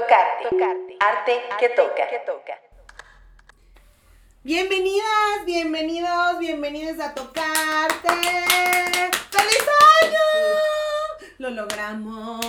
Tocarte. 0.00 0.48
Tocarte. 0.48 0.96
Arte 0.98 1.42
que 1.58 1.68
toca. 1.70 2.08
Que 2.08 2.18
toca. 2.20 2.58
Bienvenidas, 4.42 5.44
bienvenidos, 5.44 6.38
bienvenidos 6.38 6.98
a 7.00 7.14
Tocarte. 7.14 8.08
¡Feliz 9.30 9.66
año! 10.02 11.28
Lo 11.36 11.50
logramos. 11.50 12.40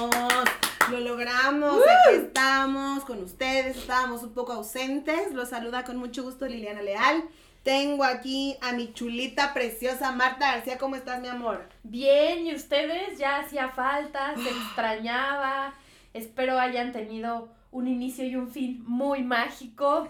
Lo 0.91 0.99
logramos, 1.01 1.81
aquí 1.81 2.15
estamos 2.15 3.03
con 3.03 3.21
ustedes, 3.21 3.75
estábamos 3.75 4.23
un 4.23 4.33
poco 4.33 4.53
ausentes. 4.53 5.33
Los 5.33 5.49
saluda 5.49 5.83
con 5.83 5.97
mucho 5.97 6.23
gusto 6.23 6.47
Liliana 6.47 6.81
Leal. 6.81 7.25
Tengo 7.63 8.05
aquí 8.05 8.57
a 8.61 8.71
mi 8.71 8.93
chulita 8.93 9.53
preciosa 9.53 10.13
Marta 10.13 10.53
García. 10.53 10.77
¿Cómo 10.77 10.95
estás, 10.95 11.19
mi 11.19 11.27
amor? 11.27 11.67
Bien, 11.83 12.47
¿y 12.47 12.55
ustedes? 12.55 13.17
Ya 13.17 13.39
hacía 13.39 13.67
falta, 13.69 14.35
se 14.35 14.49
extrañaba. 14.57 15.73
Espero 16.13 16.59
hayan 16.59 16.91
tenido 16.91 17.49
un 17.71 17.87
inicio 17.87 18.25
y 18.25 18.35
un 18.35 18.49
fin 18.49 18.83
muy 18.85 19.23
mágico. 19.23 20.07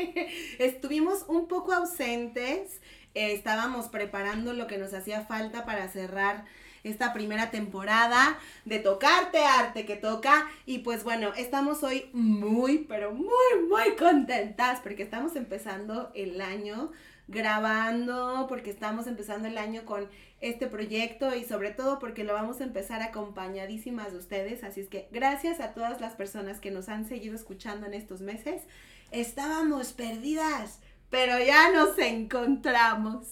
Estuvimos 0.58 1.24
un 1.28 1.46
poco 1.46 1.72
ausentes. 1.72 2.80
eh, 3.14 3.32
estábamos 3.32 3.88
preparando 3.88 4.52
lo 4.52 4.66
que 4.66 4.78
nos 4.78 4.92
hacía 4.92 5.22
falta 5.22 5.64
para 5.64 5.88
cerrar 5.88 6.44
esta 6.82 7.12
primera 7.12 7.50
temporada 7.50 8.38
de 8.64 8.78
Tocarte 8.78 9.44
Arte 9.44 9.86
que 9.86 9.96
toca. 9.96 10.48
Y 10.66 10.78
pues 10.78 11.04
bueno, 11.04 11.32
estamos 11.36 11.82
hoy 11.82 12.10
muy, 12.12 12.78
pero 12.78 13.12
muy, 13.12 13.68
muy 13.68 13.96
contentas 13.96 14.80
porque 14.80 15.02
estamos 15.02 15.36
empezando 15.36 16.10
el 16.14 16.40
año 16.40 16.90
grabando, 17.28 18.46
porque 18.48 18.70
estamos 18.70 19.06
empezando 19.06 19.48
el 19.48 19.58
año 19.58 19.84
con 19.84 20.08
este 20.40 20.66
proyecto 20.66 21.34
y 21.34 21.44
sobre 21.44 21.70
todo 21.70 21.98
porque 21.98 22.24
lo 22.24 22.34
vamos 22.34 22.60
a 22.60 22.64
empezar 22.64 23.02
acompañadísimas 23.02 24.12
de 24.12 24.18
ustedes. 24.18 24.64
Así 24.64 24.80
es 24.80 24.88
que 24.88 25.08
gracias 25.10 25.60
a 25.60 25.74
todas 25.74 26.00
las 26.00 26.14
personas 26.14 26.60
que 26.60 26.70
nos 26.70 26.88
han 26.88 27.06
seguido 27.06 27.34
escuchando 27.34 27.86
en 27.86 27.94
estos 27.94 28.20
meses. 28.20 28.62
Estábamos 29.10 29.92
perdidas, 29.92 30.80
pero 31.10 31.38
ya 31.38 31.72
nos 31.72 31.98
encontramos. 31.98 33.26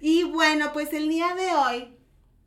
Y 0.00 0.24
bueno, 0.24 0.72
pues 0.72 0.92
el 0.92 1.08
día 1.08 1.34
de 1.34 1.52
hoy 1.52 1.98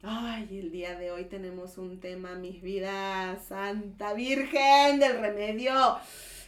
Ay, 0.03 0.47
el 0.57 0.71
día 0.71 0.95
de 0.95 1.11
hoy 1.11 1.25
tenemos 1.25 1.77
un 1.77 1.99
tema, 1.99 2.33
mis 2.33 2.59
vidas, 2.63 3.45
Santa 3.45 4.13
Virgen 4.13 4.99
del 4.99 5.19
Remedio. 5.19 5.99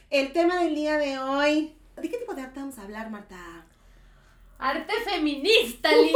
El 0.09 0.33
tema 0.33 0.63
del 0.63 0.73
día 0.73 0.97
de 0.97 1.19
hoy. 1.19 1.75
¿De 1.95 2.09
qué 2.09 2.17
tipo 2.17 2.33
de 2.33 2.41
arte 2.41 2.59
vamos 2.59 2.79
a 2.79 2.81
hablar, 2.81 3.11
Marta? 3.11 3.67
Arte 4.63 4.93
feminista, 5.03 5.91
Lili. 5.91 6.13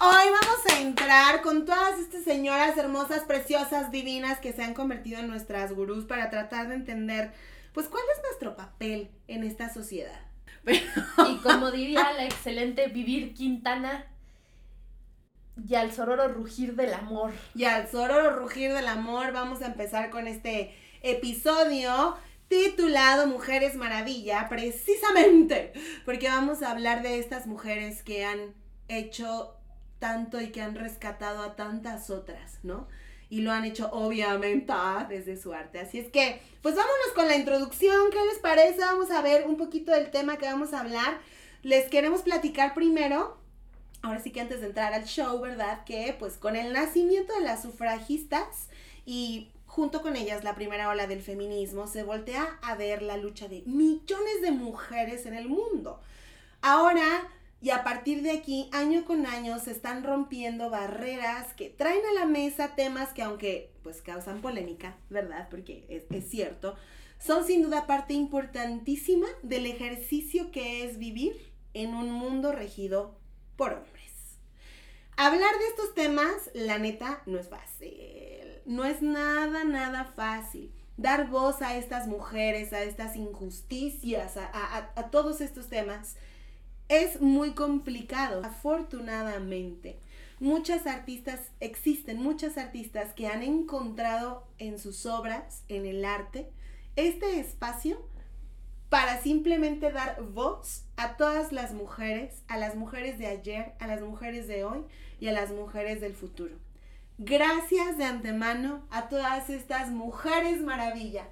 Hoy 0.00 0.24
vamos 0.24 0.66
a 0.68 0.80
entrar 0.80 1.40
con 1.40 1.64
todas 1.64 2.00
estas 2.00 2.24
señoras 2.24 2.76
hermosas, 2.76 3.22
preciosas, 3.22 3.92
divinas 3.92 4.40
que 4.40 4.52
se 4.52 4.64
han 4.64 4.74
convertido 4.74 5.20
en 5.20 5.28
nuestras 5.28 5.72
gurús 5.72 6.04
para 6.04 6.30
tratar 6.30 6.66
de 6.66 6.74
entender, 6.74 7.32
pues, 7.74 7.86
cuál 7.86 8.02
es 8.12 8.22
nuestro 8.24 8.56
papel 8.56 9.08
en 9.28 9.44
esta 9.44 9.72
sociedad. 9.72 10.20
Y 11.28 11.36
como 11.44 11.70
diría 11.70 12.12
la 12.12 12.24
excelente 12.24 12.88
Vivir 12.88 13.34
Quintana, 13.34 14.06
y 15.68 15.76
al 15.76 15.92
sororo 15.92 16.26
rugir 16.26 16.74
del 16.74 16.92
amor. 16.92 17.30
Y 17.54 17.66
al 17.66 17.88
sororo 17.88 18.34
rugir 18.34 18.72
del 18.72 18.88
amor 18.88 19.30
vamos 19.32 19.62
a 19.62 19.66
empezar 19.66 20.10
con 20.10 20.26
este 20.26 20.74
episodio 21.02 22.16
titulado 22.50 23.28
Mujeres 23.28 23.76
Maravilla, 23.76 24.48
precisamente 24.48 25.72
porque 26.04 26.28
vamos 26.28 26.62
a 26.62 26.72
hablar 26.72 27.00
de 27.02 27.20
estas 27.20 27.46
mujeres 27.46 28.02
que 28.02 28.24
han 28.24 28.54
hecho 28.88 29.54
tanto 30.00 30.40
y 30.40 30.50
que 30.50 30.60
han 30.60 30.74
rescatado 30.74 31.42
a 31.44 31.54
tantas 31.54 32.10
otras, 32.10 32.58
¿no? 32.64 32.88
Y 33.28 33.42
lo 33.42 33.52
han 33.52 33.64
hecho 33.64 33.88
obviamente 33.92 34.72
ah, 34.74 35.06
desde 35.08 35.36
su 35.36 35.52
arte. 35.52 35.78
Así 35.78 36.00
es 36.00 36.08
que, 36.08 36.42
pues 36.60 36.74
vámonos 36.74 37.12
con 37.14 37.28
la 37.28 37.36
introducción, 37.36 38.10
¿qué 38.10 38.18
les 38.28 38.40
parece? 38.40 38.80
Vamos 38.80 39.12
a 39.12 39.22
ver 39.22 39.46
un 39.46 39.56
poquito 39.56 39.92
del 39.92 40.10
tema 40.10 40.36
que 40.36 40.46
vamos 40.46 40.72
a 40.72 40.80
hablar. 40.80 41.20
Les 41.62 41.88
queremos 41.88 42.22
platicar 42.22 42.74
primero 42.74 43.38
ahora 44.02 44.20
sí 44.20 44.32
que 44.32 44.40
antes 44.40 44.60
de 44.60 44.66
entrar 44.66 44.92
al 44.92 45.04
show, 45.04 45.40
¿verdad? 45.40 45.84
Que 45.84 46.16
pues 46.18 46.36
con 46.36 46.56
el 46.56 46.72
nacimiento 46.72 47.32
de 47.34 47.42
las 47.42 47.62
sufragistas 47.62 48.68
y 49.06 49.50
junto 49.80 50.02
con 50.02 50.14
ellas 50.14 50.44
la 50.44 50.54
primera 50.54 50.90
ola 50.90 51.06
del 51.06 51.22
feminismo, 51.22 51.86
se 51.86 52.02
voltea 52.02 52.58
a 52.60 52.74
ver 52.74 53.00
la 53.00 53.16
lucha 53.16 53.48
de 53.48 53.62
millones 53.64 54.42
de 54.42 54.50
mujeres 54.50 55.24
en 55.24 55.32
el 55.32 55.48
mundo. 55.48 56.02
Ahora 56.60 57.26
y 57.62 57.70
a 57.70 57.82
partir 57.82 58.20
de 58.20 58.32
aquí, 58.32 58.68
año 58.72 59.06
con 59.06 59.24
año, 59.24 59.58
se 59.58 59.70
están 59.70 60.04
rompiendo 60.04 60.68
barreras 60.68 61.54
que 61.54 61.70
traen 61.70 62.02
a 62.10 62.12
la 62.12 62.26
mesa 62.26 62.74
temas 62.76 63.14
que 63.14 63.22
aunque 63.22 63.72
pues 63.82 64.02
causan 64.02 64.42
polémica, 64.42 64.98
¿verdad? 65.08 65.48
Porque 65.50 65.86
es, 65.88 66.04
es 66.10 66.28
cierto, 66.28 66.76
son 67.18 67.46
sin 67.46 67.62
duda 67.62 67.86
parte 67.86 68.12
importantísima 68.12 69.28
del 69.42 69.64
ejercicio 69.64 70.50
que 70.50 70.84
es 70.84 70.98
vivir 70.98 71.54
en 71.72 71.94
un 71.94 72.12
mundo 72.12 72.52
regido 72.52 73.18
por 73.56 73.72
hombres. 73.72 74.12
Hablar 75.16 75.58
de 75.58 75.66
estos 75.68 75.94
temas, 75.94 76.50
la 76.52 76.78
neta, 76.78 77.22
no 77.24 77.38
es 77.38 77.48
fácil. 77.48 78.39
No 78.64 78.84
es 78.84 79.02
nada, 79.02 79.64
nada 79.64 80.04
fácil. 80.04 80.72
Dar 80.96 81.28
voz 81.28 81.62
a 81.62 81.76
estas 81.76 82.06
mujeres, 82.06 82.72
a 82.72 82.82
estas 82.82 83.16
injusticias, 83.16 84.36
a, 84.36 84.46
a, 84.52 84.90
a 84.96 85.10
todos 85.10 85.40
estos 85.40 85.68
temas, 85.68 86.16
es 86.88 87.20
muy 87.20 87.52
complicado. 87.52 88.42
Afortunadamente, 88.44 89.98
muchas 90.40 90.86
artistas, 90.86 91.40
existen 91.60 92.20
muchas 92.20 92.58
artistas 92.58 93.12
que 93.14 93.28
han 93.28 93.42
encontrado 93.42 94.46
en 94.58 94.78
sus 94.78 95.06
obras, 95.06 95.62
en 95.68 95.86
el 95.86 96.04
arte, 96.04 96.50
este 96.96 97.38
espacio 97.38 98.04
para 98.90 99.22
simplemente 99.22 99.92
dar 99.92 100.20
voz 100.20 100.82
a 100.96 101.16
todas 101.16 101.52
las 101.52 101.72
mujeres, 101.72 102.42
a 102.48 102.58
las 102.58 102.74
mujeres 102.74 103.18
de 103.18 103.28
ayer, 103.28 103.72
a 103.78 103.86
las 103.86 104.00
mujeres 104.02 104.48
de 104.48 104.64
hoy 104.64 104.84
y 105.20 105.28
a 105.28 105.32
las 105.32 105.50
mujeres 105.52 106.00
del 106.00 106.14
futuro. 106.14 106.56
Gracias 107.22 107.98
de 107.98 108.04
antemano 108.04 108.86
a 108.88 109.10
todas 109.10 109.50
estas 109.50 109.90
mujeres 109.90 110.62
maravilla 110.62 111.28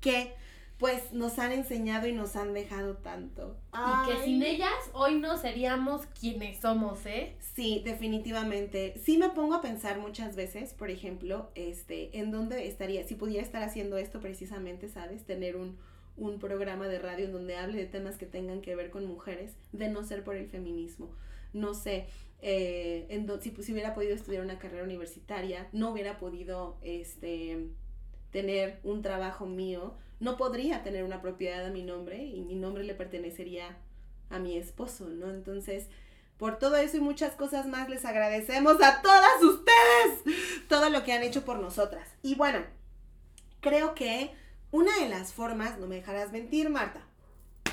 que 0.00 0.34
pues 0.78 1.12
nos 1.12 1.38
han 1.38 1.52
enseñado 1.52 2.08
y 2.08 2.12
nos 2.12 2.34
han 2.34 2.54
dejado 2.54 2.96
tanto. 2.96 3.56
Y 3.72 4.10
que 4.10 4.24
sin 4.24 4.42
ellas 4.42 4.72
hoy 4.92 5.20
no 5.20 5.36
seríamos 5.36 6.06
quienes 6.06 6.58
somos, 6.58 7.06
¿eh? 7.06 7.36
Sí, 7.54 7.82
definitivamente. 7.84 8.94
Sí 9.04 9.16
me 9.16 9.28
pongo 9.28 9.54
a 9.54 9.62
pensar 9.62 10.00
muchas 10.00 10.34
veces, 10.34 10.74
por 10.74 10.90
ejemplo, 10.90 11.52
este, 11.54 12.18
en 12.18 12.32
dónde 12.32 12.66
estaría, 12.66 13.06
si 13.06 13.14
pudiera 13.14 13.44
estar 13.44 13.62
haciendo 13.62 13.96
esto 13.96 14.18
precisamente, 14.18 14.88
¿sabes? 14.88 15.24
Tener 15.24 15.54
un, 15.54 15.78
un 16.16 16.40
programa 16.40 16.88
de 16.88 16.98
radio 16.98 17.26
en 17.26 17.32
donde 17.32 17.56
hable 17.56 17.78
de 17.78 17.86
temas 17.86 18.16
que 18.16 18.26
tengan 18.26 18.60
que 18.60 18.74
ver 18.74 18.90
con 18.90 19.06
mujeres, 19.06 19.54
de 19.70 19.88
no 19.88 20.02
ser 20.02 20.24
por 20.24 20.34
el 20.34 20.48
feminismo. 20.48 21.10
No 21.52 21.74
sé, 21.74 22.06
eh, 22.42 23.06
en 23.10 23.28
si, 23.40 23.50
si 23.62 23.72
hubiera 23.72 23.94
podido 23.94 24.14
estudiar 24.14 24.44
una 24.44 24.58
carrera 24.58 24.84
universitaria, 24.84 25.68
no 25.72 25.90
hubiera 25.90 26.18
podido 26.18 26.78
este, 26.82 27.68
tener 28.30 28.80
un 28.82 29.02
trabajo 29.02 29.46
mío, 29.46 29.94
no 30.20 30.36
podría 30.36 30.82
tener 30.82 31.04
una 31.04 31.20
propiedad 31.22 31.66
a 31.66 31.70
mi 31.70 31.82
nombre 31.82 32.24
y 32.24 32.42
mi 32.42 32.54
nombre 32.54 32.84
le 32.84 32.94
pertenecería 32.94 33.76
a 34.30 34.38
mi 34.38 34.56
esposo, 34.56 35.08
¿no? 35.08 35.30
Entonces, 35.30 35.88
por 36.38 36.58
todo 36.58 36.76
eso 36.76 36.96
y 36.96 37.00
muchas 37.00 37.34
cosas 37.34 37.66
más 37.66 37.90
les 37.90 38.04
agradecemos 38.04 38.82
a 38.82 39.02
todas 39.02 39.42
ustedes 39.42 40.66
todo 40.68 40.88
lo 40.88 41.04
que 41.04 41.12
han 41.12 41.22
hecho 41.22 41.44
por 41.44 41.58
nosotras. 41.58 42.08
Y 42.22 42.34
bueno, 42.34 42.60
creo 43.60 43.94
que 43.94 44.30
una 44.70 44.96
de 45.00 45.08
las 45.08 45.32
formas, 45.34 45.78
no 45.78 45.86
me 45.86 45.96
dejarás 45.96 46.32
mentir, 46.32 46.70
Marta, 46.70 47.02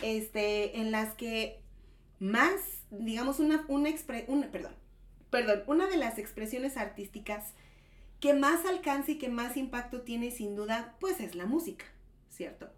este, 0.02 0.80
en 0.80 0.92
las 0.92 1.14
que 1.14 1.62
más, 2.20 2.77
digamos, 2.92 3.40
una, 3.40 3.66
una, 3.68 3.90
expre- 3.90 4.26
una, 4.28 4.52
perdón, 4.52 4.74
perdón, 5.30 5.64
una 5.68 5.88
de 5.88 5.98
las 5.98 6.18
expresiones 6.18 6.78
artísticas 6.78 7.54
que 8.20 8.34
más 8.34 8.66
alcance 8.66 9.14
y 9.14 9.18
que 9.18 9.30
más 9.30 9.58
impacto 9.58 10.02
tiene 10.02 10.32
sin 10.32 10.56
duda, 10.56 10.96
pues 11.00 11.20
es 11.20 11.36
la 11.36 11.46
música, 11.46 11.86
¿cierto? 12.30 12.70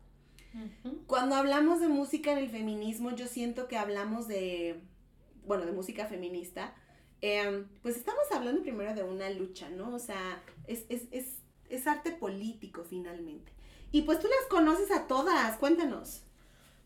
Cuando 1.07 1.35
hablamos 1.35 1.79
de 1.79 1.87
música 1.87 2.31
en 2.31 2.39
el 2.39 2.49
feminismo, 2.49 3.11
yo 3.15 3.27
siento 3.27 3.67
que 3.67 3.77
hablamos 3.77 4.27
de, 4.27 4.81
bueno, 5.45 5.65
de 5.65 5.71
música 5.71 6.07
feminista, 6.07 6.73
eh, 7.21 7.65
pues 7.81 7.97
estamos 7.97 8.23
hablando 8.33 8.61
primero 8.63 8.93
de 8.95 9.03
una 9.03 9.29
lucha, 9.29 9.69
¿no? 9.69 9.93
O 9.93 9.99
sea, 9.99 10.41
es, 10.67 10.85
es, 10.89 11.03
es, 11.11 11.37
es 11.69 11.87
arte 11.87 12.11
político 12.11 12.83
finalmente. 12.83 13.51
Y 13.91 14.03
pues 14.03 14.19
tú 14.19 14.27
las 14.27 14.47
conoces 14.49 14.91
a 14.91 15.07
todas, 15.07 15.57
cuéntanos. 15.57 16.23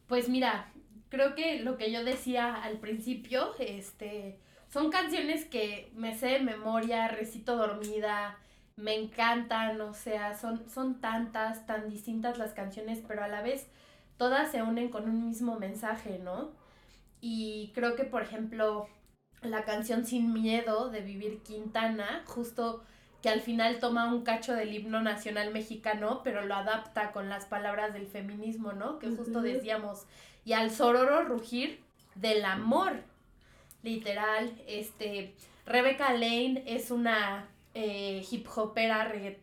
Pues 0.07 0.29
mira, 0.29 0.71
creo 1.13 1.35
que 1.35 1.59
lo 1.59 1.77
que 1.77 1.91
yo 1.91 2.03
decía 2.03 2.55
al 2.55 2.79
principio, 2.79 3.51
este, 3.59 4.39
son 4.67 4.89
canciones 4.89 5.45
que 5.45 5.91
me 5.93 6.17
sé 6.17 6.25
de 6.29 6.39
memoria, 6.39 7.07
recito 7.07 7.55
dormida, 7.55 8.39
me 8.77 8.95
encantan, 8.95 9.79
o 9.81 9.93
sea, 9.93 10.35
son, 10.35 10.67
son 10.67 11.01
tantas, 11.01 11.67
tan 11.67 11.87
distintas 11.87 12.39
las 12.39 12.53
canciones, 12.53 12.99
pero 13.07 13.23
a 13.23 13.27
la 13.27 13.43
vez 13.43 13.67
todas 14.17 14.49
se 14.49 14.63
unen 14.63 14.89
con 14.89 15.07
un 15.07 15.27
mismo 15.27 15.59
mensaje, 15.59 16.17
¿no? 16.17 16.49
Y 17.21 17.71
creo 17.75 17.95
que, 17.95 18.05
por 18.05 18.23
ejemplo, 18.23 18.89
la 19.43 19.65
canción 19.65 20.07
Sin 20.07 20.33
Miedo 20.33 20.89
de 20.89 21.01
Vivir 21.01 21.43
Quintana, 21.43 22.23
justo 22.25 22.83
que 23.23 23.29
al 23.29 23.41
final 23.41 23.79
toma 23.79 24.13
un 24.13 24.23
cacho 24.23 24.53
del 24.53 24.73
himno 24.73 25.01
nacional 25.01 25.51
mexicano, 25.53 26.21
pero 26.23 26.45
lo 26.45 26.53
adapta 26.55 27.11
con 27.13 27.29
las 27.29 27.45
palabras 27.45 27.93
del 27.93 28.05
feminismo, 28.05 28.73
¿no? 28.73 28.99
Que 28.99 29.07
justo 29.09 29.41
decíamos, 29.41 30.05
y 30.45 30.53
al 30.53 30.69
sororo 30.71 31.23
rugir 31.23 31.79
del 32.15 32.43
amor, 32.45 33.01
literal, 33.81 34.53
este, 34.67 35.33
Rebecca 35.65 36.11
Lane 36.13 36.63
es 36.67 36.91
una 36.91 37.47
eh, 37.73 38.25
hip 38.29 38.45
hopera 38.55 39.11
reggae- 39.11 39.39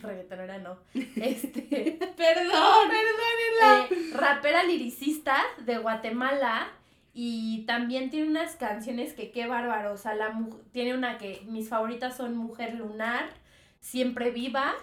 reggaetonera, 0.00 0.58
no, 0.58 0.78
este, 1.16 1.98
perdón, 2.16 2.90
eh, 3.90 4.10
rapera 4.12 4.62
liricista 4.64 5.36
de 5.64 5.78
Guatemala 5.78 6.68
y 7.14 7.64
también 7.66 8.10
tiene 8.10 8.28
unas 8.28 8.56
canciones 8.56 9.12
que 9.14 9.30
qué 9.30 9.46
bárbaro, 9.46 9.92
o 9.92 9.96
sea, 9.96 10.14
la 10.14 10.36
tiene 10.72 10.94
una 10.94 11.16
que 11.16 11.42
mis 11.46 11.68
favoritas 11.68 12.16
son 12.16 12.36
Mujer 12.36 12.74
Lunar, 12.74 13.26
Siempre 13.80 14.30
Viva, 14.30 14.74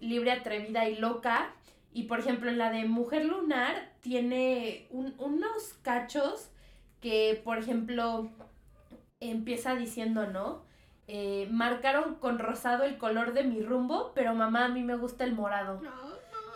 Libre, 0.00 0.30
Atrevida 0.32 0.88
y 0.88 0.96
Loca. 0.96 1.50
Y 1.92 2.02
por 2.04 2.18
ejemplo, 2.20 2.50
en 2.50 2.58
la 2.58 2.70
de 2.70 2.84
Mujer 2.84 3.24
Lunar 3.24 3.90
tiene 4.00 4.86
un- 4.90 5.14
unos 5.18 5.74
cachos 5.82 6.50
que, 7.00 7.40
por 7.42 7.56
ejemplo, 7.58 8.28
empieza 9.20 9.74
diciendo, 9.74 10.26
¿no? 10.26 10.62
Eh, 11.06 11.48
marcaron 11.50 12.16
con 12.16 12.38
rosado 12.38 12.84
el 12.84 12.98
color 12.98 13.32
de 13.32 13.44
mi 13.44 13.62
rumbo, 13.62 14.12
pero 14.14 14.34
mamá 14.34 14.66
a 14.66 14.68
mí 14.68 14.82
me 14.82 14.96
gusta 14.96 15.24
el 15.24 15.32
morado. 15.32 15.80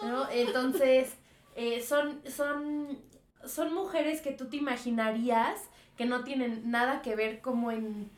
¿no? 0.03 0.29
Entonces, 0.31 1.17
eh, 1.57 1.81
son, 1.81 2.21
son, 2.29 2.99
son 3.47 3.73
mujeres 3.75 4.21
que 4.21 4.33
tú 4.33 4.47
te 4.47 4.57
imaginarías 4.57 5.61
que 5.97 6.05
no 6.07 6.25
tienen 6.25 6.71
nada 6.71 7.03
que 7.03 7.15
ver 7.17 7.41
como 7.41 7.71
en, 7.71 8.11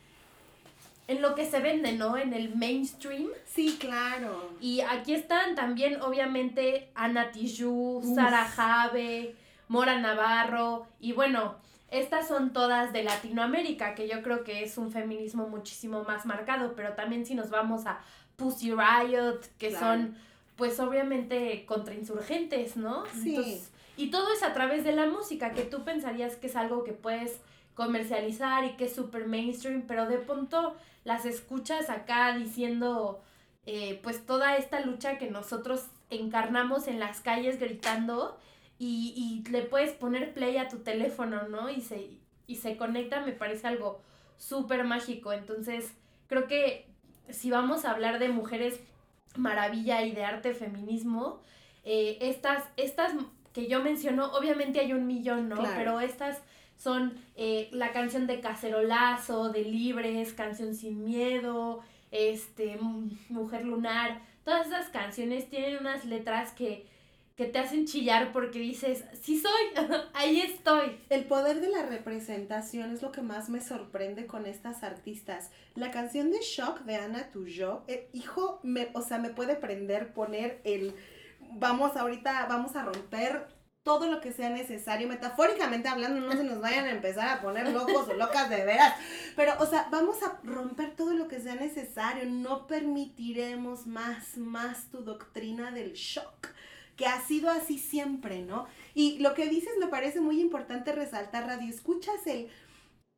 en 1.09 1.21
lo 1.23 1.35
que 1.35 1.45
se 1.45 1.61
vende, 1.61 1.93
¿no? 1.93 2.17
En 2.17 2.33
el 2.33 2.55
mainstream. 2.55 3.29
Sí, 3.47 3.77
claro. 3.81 4.51
Y 4.61 4.81
aquí 4.81 5.15
están 5.15 5.55
también, 5.55 6.01
obviamente, 6.01 6.89
Ana 6.95 7.31
Tijoux, 7.33 8.15
Sara 8.15 8.45
Jave, 8.47 9.35
Mora 9.69 9.99
Navarro, 9.99 10.87
y 11.01 11.13
bueno, 11.13 11.57
estas 11.91 12.29
son 12.29 12.53
todas 12.53 12.93
de 12.93 13.03
Latinoamérica, 13.03 13.95
que 13.95 14.09
yo 14.09 14.23
creo 14.23 14.45
que 14.45 14.63
es 14.65 14.79
un 14.79 14.91
feminismo 14.93 15.49
muchísimo 15.49 16.05
más 16.05 16.27
marcado, 16.27 16.75
pero 16.75 16.93
también 16.95 17.27
si 17.27 17.35
nos 17.35 17.51
vamos 17.51 17.87
a 17.87 18.01
Pussy 18.37 18.73
Riot, 18.73 19.41
que 19.59 19.69
Claro. 19.69 19.87
son, 19.87 20.17
pues 20.57 20.79
obviamente, 20.81 21.65
contrainsurgentes, 21.67 22.77
¿no? 22.77 23.05
Sí. 23.23 23.61
Y 23.97 24.11
todo 24.11 24.33
es 24.33 24.43
a 24.43 24.53
través 24.53 24.85
de 24.85 24.93
la 24.93 25.07
música, 25.07 25.53
que 25.53 25.63
tú 25.63 25.85
pensarías 25.85 26.37
que 26.37 26.49
es 26.49 26.57
algo 26.57 26.85
que 26.85 26.93
puedes 26.93 27.41
comercializar 27.75 28.65
y 28.65 28.77
que 28.77 28.87
es 28.87 28.95
súper 28.95 29.27
mainstream, 29.27 29.85
pero 29.87 30.07
de 30.09 30.19
pronto 30.19 30.77
las 31.05 31.27
escuchas 31.27 31.91
acá 31.91 32.37
diciendo, 32.37 33.23
eh, 33.67 34.01
pues 34.03 34.25
toda 34.25 34.57
esta 34.57 34.81
lucha 34.81 35.19
que 35.19 35.31
nosotros 35.31 35.87
encarnamos 36.11 36.89
en 36.89 37.01
las 37.01 37.21
calles 37.21 37.59
gritando 37.59 38.39
y, 38.79 39.43
y 39.45 39.49
le 39.51 39.63
puedes 39.63 39.93
poner 39.93 40.35
play 40.35 40.57
a 40.57 40.69
tu 40.69 40.79
teléfono, 40.79 41.49
¿no? 41.49 41.71
Y 41.71 41.81
se, 41.81 42.11
y 42.47 42.57
se 42.57 42.77
conecta, 42.77 43.21
me 43.21 43.33
parece 43.33 43.67
algo 43.67 44.01
súper 44.37 44.85
mágico. 44.85 45.33
Entonces, 45.33 45.93
creo 46.27 46.47
que 46.47 46.87
si 47.31 47.51
vamos 47.51 47.85
a 47.85 47.91
hablar 47.91 48.19
de 48.19 48.29
mujeres 48.29 48.81
maravilla 49.37 50.03
y 50.03 50.13
de 50.13 50.25
arte 50.25 50.55
feminismo, 50.55 51.41
eh, 51.85 52.19
estas, 52.21 52.65
estas 52.77 53.13
que 53.55 53.69
yo 53.69 53.83
menciono, 53.83 54.27
obviamente 54.33 54.81
hay 54.81 54.93
un 54.93 55.07
millón, 55.07 55.49
¿no? 55.49 55.57
Claro. 55.57 55.75
Pero 55.77 56.01
estas 56.01 56.43
son 56.77 57.15
eh, 57.37 57.69
la 57.73 57.93
canción 57.93 58.27
de 58.27 58.41
Cacerolazo, 58.41 59.51
de 59.51 59.63
Libres, 59.63 60.35
Canción 60.35 60.75
sin 60.75 61.05
Miedo, 61.05 61.81
este, 62.11 62.77
Mujer 63.29 63.65
Lunar, 63.65 64.21
todas 64.45 64.67
esas 64.67 64.89
canciones 64.89 65.49
tienen 65.49 65.79
unas 65.79 66.05
letras 66.05 66.53
que, 66.53 66.87
que 67.37 67.47
te 67.47 67.59
hacen 67.59 67.87
chillar 67.87 68.33
porque 68.33 68.59
dices, 68.59 69.05
sí 69.21 69.41
soy, 69.41 69.87
ahí 70.15 70.41
estoy. 70.41 70.99
El 71.09 71.25
poder 71.25 71.61
de 71.61 71.69
la 71.69 71.87
representación 71.87 72.93
es 72.93 73.03
lo 73.03 73.13
que 73.13 73.23
más 73.23 73.49
me 73.49 73.61
sorprende 73.61 74.27
con 74.27 74.47
estas 74.47 74.83
artistas. 74.83 75.51
La 75.77 75.91
canción 75.91 76.31
de 76.31 76.41
Shock 76.41 76.81
de 76.81 76.97
Ana 76.97 77.31
Tuyo, 77.33 77.83
eh, 77.89 78.09
hijo, 78.13 78.61
me, 78.63 78.89
o 78.95 79.03
sea, 79.03 79.19
me 79.19 79.31
puede 79.31 79.57
prender, 79.57 80.13
poner 80.13 80.61
el, 80.65 80.95
vamos 81.57 81.97
ahorita, 81.97 82.47
vamos 82.47 82.77
a 82.77 82.85
romper 82.85 83.49
todo 83.85 84.07
lo 84.07 84.23
que 84.23 84.33
sea 84.33 84.49
necesario, 84.49 85.07
metafóricamente 85.07 85.89
hablando, 85.89 86.19
no 86.19 86.33
se 86.33 86.43
nos 86.43 86.59
vayan 86.61 86.87
a 86.87 86.91
empezar 86.91 87.29
a 87.29 87.43
poner 87.43 87.69
locos 87.69 88.09
o 88.09 88.15
locas 88.15 88.49
de 88.49 88.65
veras, 88.65 88.95
pero, 89.37 89.53
o 89.61 89.67
sea, 89.67 89.89
vamos 89.91 90.23
a 90.23 90.41
romper 90.43 90.97
todo 90.97 91.13
lo 91.13 91.29
que 91.29 91.39
sea 91.39 91.55
necesario, 91.55 92.25
no 92.25 92.67
permitiremos 92.67 93.87
más, 93.87 94.39
más 94.39 94.89
tu 94.89 95.03
doctrina 95.03 95.71
del 95.71 95.93
shock, 95.93 96.49
que 96.97 97.07
ha 97.07 97.21
sido 97.21 97.51
así 97.51 97.79
siempre, 97.79 98.41
¿no? 98.41 98.67
Y 98.95 99.19
lo 99.19 99.35
que 99.35 99.49
dices 99.49 99.75
me 99.79 99.89
parece 99.89 100.21
muy 100.21 100.41
importante 100.41 100.93
resaltar, 100.93 101.47
Radio 101.47 101.69
Escuchas, 101.69 102.27
el, 102.27 102.49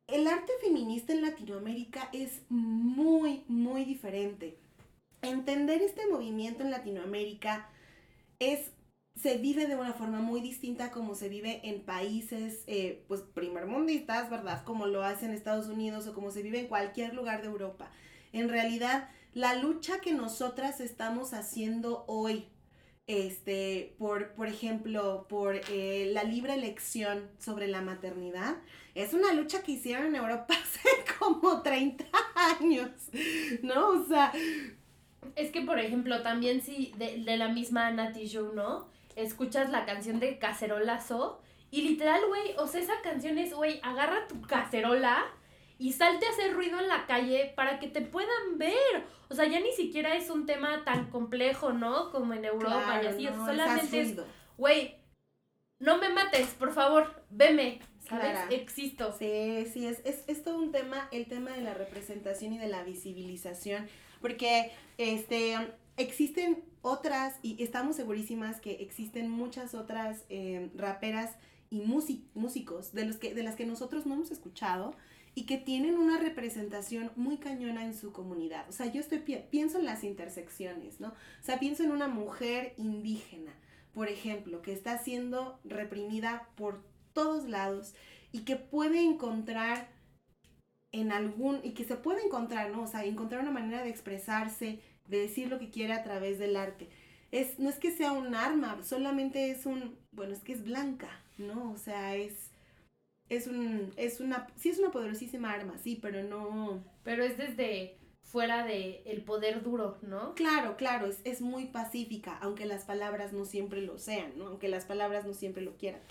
el 0.07 0.27
arte 0.27 0.51
feminista 0.61 1.13
en 1.13 1.21
Latinoamérica 1.21 2.09
es 2.11 2.41
muy, 2.49 3.45
muy 3.47 3.85
diferente. 3.85 4.57
Entender 5.21 5.81
este 5.81 6.07
movimiento 6.07 6.63
en 6.63 6.71
Latinoamérica 6.71 7.69
es, 8.39 8.71
se 9.15 9.37
vive 9.37 9.67
de 9.67 9.75
una 9.75 9.93
forma 9.93 10.19
muy 10.19 10.41
distinta 10.41 10.91
como 10.91 11.15
se 11.15 11.29
vive 11.29 11.61
en 11.63 11.83
países, 11.83 12.63
eh, 12.67 13.03
pues, 13.07 13.21
primermundistas, 13.21 14.29
¿verdad? 14.29 14.63
Como 14.63 14.85
lo 14.87 15.03
hace 15.03 15.25
en 15.25 15.31
Estados 15.31 15.67
Unidos 15.67 16.07
o 16.07 16.13
como 16.13 16.31
se 16.31 16.43
vive 16.43 16.59
en 16.59 16.67
cualquier 16.67 17.13
lugar 17.13 17.41
de 17.41 17.47
Europa. 17.47 17.89
En 18.33 18.49
realidad, 18.49 19.09
la 19.33 19.55
lucha 19.55 19.99
que 19.99 20.13
nosotras 20.13 20.81
estamos 20.81 21.33
haciendo 21.33 22.05
hoy 22.07 22.47
este, 23.07 23.95
por, 23.97 24.33
por 24.33 24.47
ejemplo, 24.47 25.27
por 25.29 25.55
eh, 25.69 26.09
la 26.11 26.23
libre 26.23 26.53
elección 26.53 27.29
sobre 27.39 27.67
la 27.67 27.81
maternidad, 27.81 28.57
es 28.95 29.13
una 29.13 29.33
lucha 29.33 29.63
que 29.63 29.73
hicieron 29.73 30.07
en 30.07 30.15
Europa 30.15 30.53
hace 30.63 30.89
como 31.17 31.61
30 31.61 32.05
años, 32.59 32.91
¿no? 33.63 33.89
O 33.89 34.05
sea, 34.05 34.33
Es 35.35 35.51
que, 35.51 35.61
por 35.61 35.79
ejemplo, 35.79 36.21
también 36.21 36.61
si 36.61 36.93
de, 36.97 37.23
de 37.23 37.37
la 37.37 37.49
misma 37.49 37.91
Nati 37.91 38.29
Joe, 38.31 38.53
¿no? 38.53 38.87
Escuchas 39.15 39.69
la 39.71 39.85
canción 39.85 40.19
de 40.19 40.37
Cacerolazo 40.37 41.41
y 41.69 41.81
literal, 41.81 42.21
güey, 42.27 42.55
o 42.57 42.67
sea, 42.67 42.81
esa 42.81 43.01
canción 43.03 43.37
es, 43.37 43.53
güey, 43.53 43.79
agarra 43.83 44.27
tu 44.27 44.41
cacerola 44.41 45.25
y 45.77 45.93
salte 45.93 46.25
a 46.25 46.29
hacer 46.29 46.53
ruido 46.53 46.79
en 46.79 46.87
la 46.87 47.05
calle 47.05 47.53
para 47.55 47.79
que 47.79 47.87
te 47.87 48.01
puedan 48.01 48.57
ver. 48.57 49.05
O 49.29 49.35
sea, 49.35 49.45
ya 49.47 49.59
ni 49.59 49.71
siquiera 49.73 50.15
es 50.15 50.29
un 50.29 50.45
tema 50.45 50.83
tan 50.85 51.09
complejo, 51.09 51.73
¿no? 51.73 52.11
Como 52.11 52.33
en 52.33 52.45
Europa 52.45 53.01
y 53.03 53.07
así. 53.07 53.25
no, 53.25 53.45
solamente 53.45 54.01
es 54.01 54.15
güey, 54.57 54.95
no 55.79 55.97
me 55.97 56.09
mates, 56.09 56.47
por 56.55 56.73
favor, 56.73 57.23
veme, 57.29 57.79
¿sabes? 58.07 58.31
Clara. 58.31 58.47
Existo. 58.49 59.11
Sí, 59.11 59.67
sí, 59.71 59.85
es, 59.85 60.01
es, 60.05 60.23
es 60.27 60.43
todo 60.43 60.57
un 60.57 60.71
tema, 60.71 61.09
el 61.11 61.27
tema 61.27 61.51
de 61.51 61.61
la 61.61 61.73
representación 61.73 62.53
y 62.53 62.57
de 62.57 62.67
la 62.67 62.83
visibilización, 62.83 63.87
porque 64.21 64.71
este, 64.97 65.55
existen 65.97 66.63
otras, 66.81 67.35
y 67.41 67.61
estamos 67.61 67.95
segurísimas 67.95 68.61
que 68.61 68.73
existen 68.83 69.29
muchas 69.29 69.73
otras 69.73 70.23
eh, 70.29 70.69
raperas 70.75 71.35
y 71.69 71.81
músi- 71.81 72.23
músicos 72.33 72.93
de, 72.93 73.05
los 73.05 73.17
que, 73.17 73.33
de 73.33 73.43
las 73.43 73.55
que 73.55 73.65
nosotros 73.65 74.05
no 74.05 74.13
hemos 74.13 74.31
escuchado 74.31 74.93
y 75.35 75.45
que 75.45 75.57
tienen 75.57 75.97
una 75.97 76.17
representación 76.17 77.11
muy 77.15 77.37
cañona 77.37 77.83
en 77.83 77.93
su 77.93 78.11
comunidad. 78.11 78.67
O 78.69 78.71
sea, 78.71 78.85
yo 78.85 79.01
estoy 79.01 79.19
pi- 79.19 79.43
pienso 79.51 79.77
en 79.79 79.85
las 79.85 80.03
intersecciones, 80.03 80.99
¿no? 80.99 81.09
O 81.09 81.43
sea, 81.43 81.59
pienso 81.59 81.83
en 81.83 81.91
una 81.91 82.07
mujer 82.07 82.73
indígena, 82.77 83.53
por 83.93 84.07
ejemplo, 84.07 84.61
que 84.61 84.71
está 84.71 84.97
siendo 84.97 85.59
reprimida 85.63 86.47
por 86.55 86.81
todos 87.13 87.49
lados 87.49 87.93
y 88.31 88.39
que 88.45 88.55
puede 88.55 89.01
encontrar 89.01 89.89
en 90.91 91.11
algún, 91.11 91.59
y 91.63 91.73
que 91.73 91.83
se 91.85 91.95
puede 91.95 92.23
encontrar, 92.25 92.71
¿no? 92.71 92.83
O 92.83 92.87
sea, 92.87 93.03
encontrar 93.05 93.41
una 93.41 93.51
manera 93.51 93.83
de 93.83 93.89
expresarse, 93.89 94.79
de 95.07 95.19
decir 95.19 95.49
lo 95.49 95.59
que 95.59 95.69
quiere 95.69 95.93
a 95.93 96.03
través 96.03 96.39
del 96.39 96.55
arte. 96.55 96.89
Es, 97.31 97.59
no 97.59 97.69
es 97.69 97.77
que 97.77 97.91
sea 97.91 98.13
un 98.13 98.35
arma, 98.35 98.81
solamente 98.83 99.51
es 99.51 99.65
un, 99.65 99.97
bueno, 100.11 100.33
es 100.33 100.41
que 100.41 100.53
es 100.53 100.63
blanca, 100.63 101.09
¿no? 101.37 101.71
O 101.71 101.77
sea, 101.77 102.15
es, 102.15 102.51
es 103.29 103.47
un, 103.47 103.93
es 103.97 104.19
una, 104.21 104.47
sí 104.55 104.69
es 104.69 104.79
una 104.79 104.91
poderosísima 104.91 105.51
arma, 105.51 105.77
sí, 105.77 105.97
pero 106.01 106.23
no, 106.23 106.83
Pero 107.03 107.23
es 107.23 107.37
desde 107.37 107.97
fuera 108.21 108.65
de 108.65 109.03
el 109.05 109.23
poder 109.23 109.63
duro, 109.63 109.97
¿no? 110.01 110.35
Claro, 110.35 110.77
claro, 110.77 111.07
es, 111.07 111.21
es 111.25 111.41
muy 111.41 111.65
pacífica, 111.65 112.37
aunque 112.41 112.65
las 112.65 112.85
palabras 112.85 113.33
no 113.33 113.45
siempre 113.45 113.81
lo 113.81 113.97
sean, 113.97 114.37
¿no? 114.37 114.47
Aunque 114.47 114.67
las 114.69 114.85
palabras 114.85 115.25
no 115.25 115.33
siempre 115.33 115.63
lo 115.63 115.77
quieran. 115.77 116.01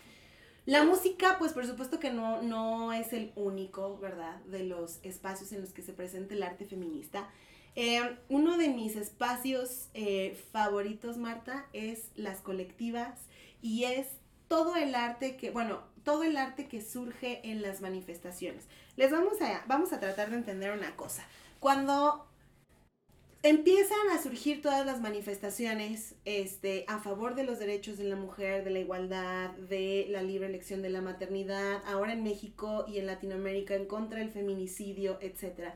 La 0.66 0.82
música, 0.82 1.37
pues 1.38 1.52
por 1.52 1.64
supuesto 1.64 2.00
que 2.00 2.12
no, 2.12 2.42
no 2.42 2.92
es 2.92 3.12
el 3.12 3.32
único, 3.37 3.99
¿verdad? 3.99 4.40
De 4.46 4.64
los 4.64 4.99
espacios 5.04 5.52
en 5.52 5.61
los 5.61 5.70
que 5.70 5.82
se 5.82 5.92
presenta 5.92 6.35
el 6.35 6.42
arte 6.42 6.64
feminista. 6.64 7.28
Eh, 7.76 8.00
uno 8.28 8.58
de 8.58 8.70
mis 8.70 8.96
espacios 8.96 9.88
eh, 9.94 10.37
favoritos, 10.50 11.18
Marta, 11.18 11.66
es 11.73 12.11
las 12.16 12.40
colectivas 12.40 13.20
y 13.62 13.85
es 13.85 14.08
todo 14.49 14.75
el 14.75 14.96
arte 14.96 15.37
que, 15.37 15.52
bueno, 15.52 15.82
todo 16.02 16.25
el 16.25 16.37
arte 16.37 16.66
que 16.66 16.82
surge 16.82 17.49
en 17.49 17.62
las 17.62 17.80
manifestaciones. 17.80 18.64
Les 18.96 19.12
vamos 19.12 19.40
a, 19.40 19.64
vamos 19.68 19.92
a 19.92 20.00
tratar 20.00 20.30
de 20.30 20.37
entender 20.37 20.73
una 20.73 20.96
cosa. 20.96 21.25
Cuando 21.61 22.25
empiezan 23.43 24.11
a 24.12 24.23
surgir 24.23 24.62
todas 24.62 24.85
las 24.85 25.00
manifestaciones 25.00 26.14
este, 26.25 26.85
a 26.88 26.99
favor 26.99 27.35
de 27.35 27.45
los 27.45 27.59
derechos 27.59 27.99
de 27.99 28.05
la 28.05 28.16
mujer, 28.16 28.64
de 28.64 28.71
la 28.71 28.78
igualdad, 28.81 29.50
de 29.50 30.07
la 30.11 30.23
libre 30.23 30.49
elección 30.49 30.83
de 30.83 30.90
la 30.90 31.02
maternidad, 31.02 31.83
ahora 31.87 32.12
en 32.12 32.23
México 32.23 32.85
y 32.88 32.99
en 32.99 33.07
Latinoamérica 33.07 33.75
en 33.75 33.87
contra 33.87 34.19
del 34.19 34.31
feminicidio, 34.31 35.19
etc. 35.21 35.75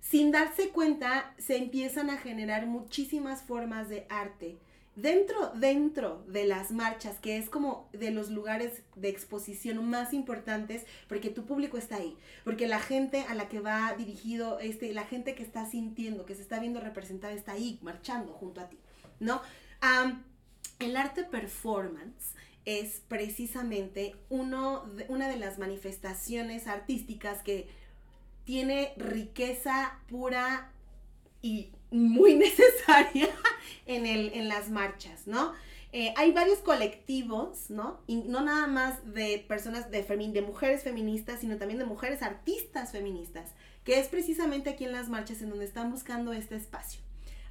Sin 0.00 0.32
darse 0.32 0.70
cuenta, 0.70 1.34
se 1.38 1.56
empiezan 1.56 2.10
a 2.10 2.18
generar 2.18 2.66
muchísimas 2.66 3.42
formas 3.42 3.88
de 3.88 4.06
arte 4.08 4.58
Dentro, 5.00 5.52
dentro 5.54 6.24
de 6.28 6.44
las 6.44 6.72
marchas, 6.72 7.18
que 7.20 7.38
es 7.38 7.48
como 7.48 7.88
de 7.92 8.10
los 8.10 8.28
lugares 8.28 8.82
de 8.96 9.08
exposición 9.08 9.88
más 9.88 10.12
importantes, 10.12 10.84
porque 11.08 11.30
tu 11.30 11.46
público 11.46 11.78
está 11.78 11.96
ahí, 11.96 12.16
porque 12.44 12.66
la 12.66 12.80
gente 12.80 13.24
a 13.28 13.34
la 13.34 13.48
que 13.48 13.60
va 13.60 13.94
dirigido, 13.96 14.58
este, 14.58 14.92
la 14.92 15.04
gente 15.04 15.34
que 15.34 15.42
está 15.42 15.64
sintiendo, 15.64 16.26
que 16.26 16.34
se 16.34 16.42
está 16.42 16.60
viendo 16.60 16.80
representada, 16.80 17.32
está 17.32 17.52
ahí, 17.52 17.78
marchando 17.80 18.34
junto 18.34 18.60
a 18.60 18.68
ti, 18.68 18.78
¿no? 19.20 19.40
el 20.78 20.96
arte 20.96 21.24
performance 21.24 22.34
es 22.66 23.00
precisamente 23.08 24.14
uno 24.28 24.84
de, 24.96 25.06
una 25.08 25.28
de 25.28 25.36
las 25.36 25.58
manifestaciones 25.58 26.66
artísticas 26.66 27.42
que 27.42 27.68
tiene 28.44 28.92
riqueza 28.96 29.98
pura 30.08 30.70
y 31.40 31.72
muy 31.90 32.34
necesaria 32.36 33.28
en, 33.86 34.06
el, 34.06 34.32
en 34.34 34.48
las 34.48 34.70
marchas, 34.70 35.26
¿no? 35.26 35.52
Eh, 35.92 36.14
hay 36.16 36.30
varios 36.30 36.58
colectivos, 36.58 37.68
¿no? 37.68 38.00
Y 38.06 38.16
no 38.16 38.40
nada 38.42 38.68
más 38.68 39.12
de 39.12 39.44
personas, 39.48 39.90
de, 39.90 40.02
de 40.02 40.42
mujeres 40.42 40.84
feministas, 40.84 41.40
sino 41.40 41.56
también 41.56 41.78
de 41.80 41.84
mujeres 41.84 42.22
artistas 42.22 42.92
feministas, 42.92 43.54
que 43.82 43.98
es 43.98 44.06
precisamente 44.06 44.70
aquí 44.70 44.84
en 44.84 44.92
las 44.92 45.08
marchas 45.08 45.42
en 45.42 45.50
donde 45.50 45.64
están 45.64 45.90
buscando 45.90 46.32
este 46.32 46.54
espacio. 46.54 47.00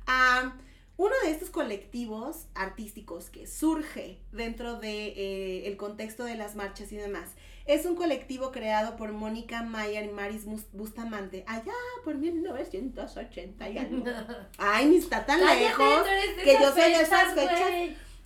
Ah, 0.08 0.54
uno 0.96 1.14
de 1.24 1.32
estos 1.32 1.50
colectivos 1.50 2.48
artísticos 2.56 3.30
que 3.30 3.48
surge 3.48 4.20
dentro 4.32 4.74
del 4.74 4.82
de, 4.82 5.68
eh, 5.68 5.78
contexto 5.78 6.24
de 6.24 6.36
las 6.36 6.56
marchas 6.56 6.92
y 6.92 6.98
demás 6.98 7.30
es 7.70 7.86
un 7.86 7.96
colectivo 7.96 8.52
creado 8.52 8.96
por 8.96 9.12
Mónica 9.12 9.62
Mayer 9.62 10.06
y 10.06 10.10
Maris 10.10 10.46
Bustamante 10.74 11.44
allá 11.46 11.72
por 12.04 12.16
1980 12.16 13.66
Ay, 14.58 14.88
ni 14.88 14.98
está 14.98 15.24
tan 15.24 15.40
lejos 15.46 16.04
que 16.44 16.54
yo 16.54 16.74
soy 16.74 16.92
de 16.92 17.02
esas 17.02 17.34
fechas. 17.36 17.70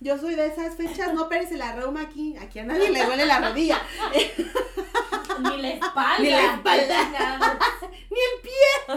Yo 0.00 0.18
soy 0.18 0.34
de 0.34 0.46
esas 0.46 0.74
fechas, 0.76 1.12
no 1.12 1.28
perece 1.28 1.58
la 1.58 1.72
reuma 1.72 2.00
aquí, 2.02 2.36
aquí 2.38 2.58
a 2.58 2.64
nadie 2.64 2.90
le 2.90 3.04
duele 3.04 3.26
la 3.26 3.40
rodilla. 3.40 3.82
Ni 5.40 5.62
la 5.62 5.68
espalda. 5.68 6.18
Ni 6.18 6.30
la 6.30 6.54
espalda. 6.54 7.68
Ni 8.10 8.18
el 8.32 8.40
pie. 8.42 8.94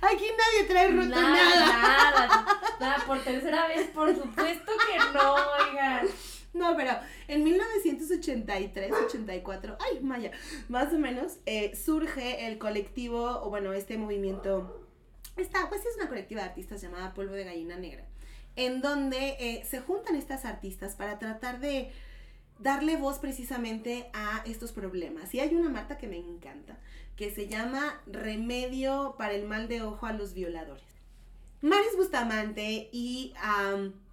Aquí 0.00 0.24
nadie 0.38 0.64
trae 0.68 0.88
roto 0.88 1.08
nada. 1.08 1.66
Nada, 1.66 2.26
nada. 2.80 3.04
Por 3.06 3.20
tercera 3.20 3.68
vez, 3.68 3.88
por 3.88 4.14
supuesto 4.14 4.72
que 4.86 4.98
no, 5.12 5.34
oigan. 5.34 6.08
No, 6.52 6.76
pero 6.76 6.92
en 7.28 7.44
1983, 7.44 8.92
84, 8.92 9.78
ay, 9.80 10.00
Maya, 10.00 10.32
más 10.68 10.92
o 10.92 10.98
menos, 10.98 11.38
eh, 11.46 11.76
surge 11.76 12.46
el 12.46 12.58
colectivo, 12.58 13.40
o 13.42 13.50
bueno, 13.50 13.72
este 13.72 13.96
movimiento, 13.96 14.86
esta, 15.36 15.68
pues 15.68 15.86
es 15.86 15.96
una 15.96 16.08
colectiva 16.08 16.42
de 16.42 16.48
artistas 16.48 16.82
llamada 16.82 17.14
Polvo 17.14 17.34
de 17.34 17.44
Gallina 17.44 17.76
Negra, 17.76 18.04
en 18.56 18.80
donde 18.80 19.36
eh, 19.38 19.64
se 19.64 19.80
juntan 19.80 20.16
estas 20.16 20.44
artistas 20.44 20.96
para 20.96 21.18
tratar 21.20 21.60
de 21.60 21.92
darle 22.58 22.96
voz 22.96 23.18
precisamente 23.18 24.10
a 24.12 24.42
estos 24.44 24.72
problemas. 24.72 25.32
Y 25.34 25.40
hay 25.40 25.54
una 25.54 25.70
Marta 25.70 25.98
que 25.98 26.08
me 26.08 26.18
encanta, 26.18 26.78
que 27.16 27.30
se 27.30 27.48
llama 27.48 28.00
Remedio 28.06 29.14
para 29.16 29.34
el 29.34 29.46
mal 29.46 29.68
de 29.68 29.82
ojo 29.82 30.06
a 30.06 30.12
los 30.12 30.34
violadores. 30.34 30.89
Maris 31.62 31.94
Bustamante 31.96 32.88
y 32.90 33.34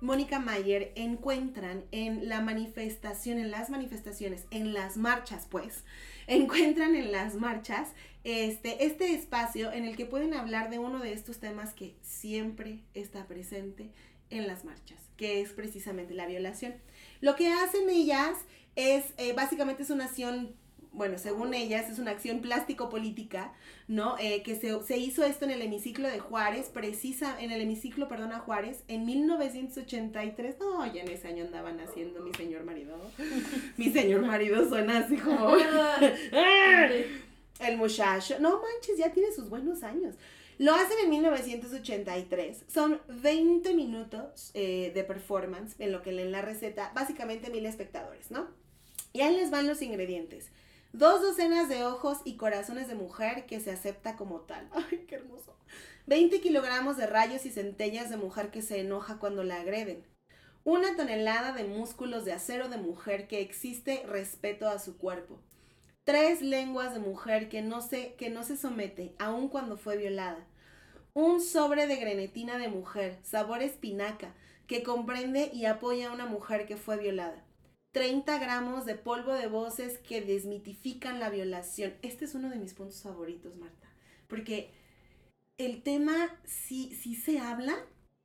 Mónica 0.02 0.40
Mayer 0.40 0.92
encuentran 0.96 1.86
en 1.92 2.28
la 2.28 2.42
manifestación, 2.42 3.40
en 3.40 3.52
las 3.52 3.70
manifestaciones, 3.70 4.46
en 4.52 4.74
las 4.74 4.98
marchas, 4.98 5.48
pues, 5.50 5.86
encuentran 6.28 6.96
en 6.96 7.14
las 7.14 7.36
marchas 7.36 7.94
este, 8.26 8.86
este 8.86 9.14
espacio 9.14 9.72
en 9.72 9.86
el 9.86 9.96
que 9.96 10.06
pueden 10.06 10.34
hablar 10.34 10.70
de 10.70 10.80
uno 10.80 11.00
de 11.00 11.14
estos 11.14 11.40
temas 11.40 11.74
que 11.74 11.96
siempre 12.02 12.82
está 12.94 13.26
presente 13.28 13.92
en 14.30 14.46
las 14.46 14.66
marchas, 14.66 15.00
que 15.16 15.40
es 15.40 15.54
precisamente 15.54 16.14
la 16.14 16.28
violación. 16.28 16.76
Lo 17.22 17.38
que 17.38 17.48
hacen 17.48 17.90
ellas 17.90 18.38
es, 18.76 19.06
eh, 19.18 19.32
básicamente 19.32 19.84
es 19.84 19.90
una 19.90 20.06
acción, 20.06 20.54
bueno, 20.98 21.18
según 21.18 21.54
ellas, 21.54 21.90
es 21.90 22.00
una 22.00 22.12
acción 22.12 22.42
plástico-política, 22.42 23.54
¿no? 23.88 24.18
Eh, 24.20 24.42
que 24.44 24.56
se, 24.56 24.84
se, 24.84 24.98
hizo 24.98 25.24
esto 25.24 25.46
en 25.46 25.52
el 25.52 25.62
hemiciclo 25.62 26.08
de 26.08 26.20
Juárez, 26.20 26.68
precisa, 26.68 27.40
en 27.40 27.52
el 27.52 27.62
hemiciclo, 27.62 28.10
perdón, 28.10 28.34
a 28.34 28.40
Juárez, 28.40 28.84
en 28.88 29.06
1983. 29.06 30.56
No, 30.60 30.94
ya 30.94 31.04
en 31.04 31.10
ese 31.10 31.28
año 31.28 31.46
andaban 31.46 31.80
haciendo 31.80 32.22
mi 32.22 32.34
señor 32.34 32.64
marido. 32.64 33.00
mi 33.78 33.92
señor 33.92 34.26
marido 34.26 34.68
suena 34.68 34.98
así 34.98 35.16
como... 35.16 35.56
el 37.60 37.78
muchacho. 37.78 38.40
No 38.40 38.62
manches, 38.62 38.98
ya 38.98 39.12
tiene 39.12 39.32
sus 39.32 39.50
buenos 39.50 39.84
años. 39.84 40.16
Lo 40.58 40.74
hacen 40.74 40.98
en 41.04 41.10
1983. 41.12 42.66
Son 42.68 43.00
20 43.08 43.74
minutos 43.76 44.52
eh, 44.54 44.92
de 44.94 45.04
performance 45.04 45.76
en 45.80 45.92
lo 45.92 46.02
que 46.02 46.12
leen 46.12 46.32
la 46.32 46.42
receta, 46.42 46.92
básicamente 46.96 47.52
mil 47.52 47.66
espectadores, 47.66 48.32
¿no? 48.32 48.48
Y 49.14 49.22
ahí 49.22 49.36
les 49.36 49.52
van 49.52 49.68
los 49.68 49.82
ingredientes. 49.82 50.50
Dos 50.98 51.22
docenas 51.22 51.70
de 51.70 51.84
ojos 51.84 52.18
y 52.26 52.38
corazones 52.38 52.88
de 52.88 52.96
mujer 52.96 53.46
que 53.46 53.60
se 53.60 53.72
acepta 53.72 54.16
como 54.16 54.42
tal. 54.42 54.68
¡Ay, 54.74 55.06
qué 55.08 55.16
hermoso! 55.16 55.56
20 56.08 56.42
kilogramos 56.42 56.98
de 56.98 57.06
rayos 57.06 57.46
y 57.46 57.52
centellas 57.52 58.10
de 58.10 58.18
mujer 58.18 58.50
que 58.50 58.64
se 58.64 58.82
enoja 58.82 59.20
cuando 59.20 59.44
la 59.44 59.62
agreden. 59.62 60.04
Una 60.64 60.96
tonelada 60.96 61.54
de 61.54 61.66
músculos 61.66 62.26
de 62.26 62.34
acero 62.34 62.68
de 62.68 62.78
mujer 62.78 63.28
que 63.28 63.42
existe 63.42 64.04
respeto 64.08 64.68
a 64.68 64.80
su 64.80 64.98
cuerpo 64.98 65.40
tres 66.08 66.42
lenguas 66.42 66.94
de 66.94 67.02
mujer 67.02 67.50
que 67.50 67.62
no 67.62 67.82
se, 67.82 68.14
que 68.14 68.30
no 68.30 68.44
se 68.44 68.56
somete, 68.56 69.14
aun 69.20 69.50
cuando 69.50 69.76
fue 69.76 69.98
violada. 69.98 70.48
Un 71.14 71.42
sobre 71.42 71.86
de 71.86 71.98
grenetina 71.98 72.58
de 72.58 72.70
mujer, 72.70 73.20
sabor 73.24 73.62
espinaca, 73.62 74.34
que 74.68 74.84
comprende 74.84 75.52
y 75.54 75.66
apoya 75.66 76.08
a 76.08 76.14
una 76.14 76.26
mujer 76.26 76.66
que 76.66 76.78
fue 76.78 76.96
violada. 76.96 77.44
30 77.98 78.38
gramos 78.38 78.86
de 78.86 78.94
polvo 78.94 79.34
de 79.34 79.48
voces 79.48 79.98
que 79.98 80.22
desmitifican 80.22 81.20
la 81.20 81.32
violación. 81.32 81.96
Este 82.04 82.26
es 82.26 82.36
uno 82.36 82.50
de 82.50 82.58
mis 82.58 82.76
puntos 82.76 83.02
favoritos, 83.02 83.58
Marta. 83.58 83.88
Porque 84.28 84.70
el 85.58 85.82
tema 85.82 86.30
sí, 86.46 86.96
sí 87.02 87.16
se 87.16 87.40
habla, 87.40 87.76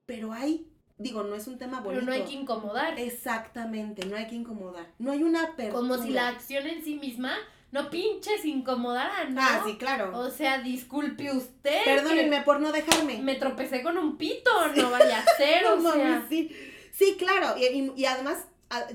pero 0.04 0.34
hay, 0.34 0.66
digo, 0.98 1.22
no 1.22 1.34
es 1.34 1.46
un 1.46 1.56
tema 1.56 1.80
bonito. 1.80 2.04
Pero 2.04 2.06
no 2.06 2.12
hay 2.12 2.28
que 2.28 2.34
incomodar. 2.38 3.00
Exactamente, 3.00 4.04
no 4.04 4.16
hay 4.16 4.26
que 4.26 4.34
incomodar. 4.34 4.92
No 4.98 5.10
hay 5.10 5.22
una 5.22 5.44
apertura. 5.44 5.72
Como 5.72 5.96
si 5.96 6.10
la 6.10 6.28
acción 6.28 6.66
en 6.66 6.84
sí 6.84 6.96
misma 6.96 7.34
no 7.70 7.88
pinches 7.88 8.44
incomodar 8.44 9.30
¿no? 9.30 9.40
Ah, 9.42 9.62
sí, 9.64 9.76
claro. 9.78 10.18
O 10.18 10.28
sea, 10.28 10.58
disculpe 10.58 11.32
usted. 11.32 11.82
Perdónenme 11.86 12.42
por 12.42 12.60
no 12.60 12.72
dejarme. 12.72 13.22
Me 13.22 13.36
tropecé 13.36 13.82
con 13.82 13.96
un 13.96 14.18
pito, 14.18 14.50
no 14.76 14.90
vaya 14.90 15.20
a 15.20 15.36
ser, 15.38 15.64
o 15.64 15.80
sea. 15.94 16.26
Sí, 16.28 16.54
sí 16.92 17.16
claro. 17.18 17.56
Y, 17.58 18.04
además, 18.04 18.44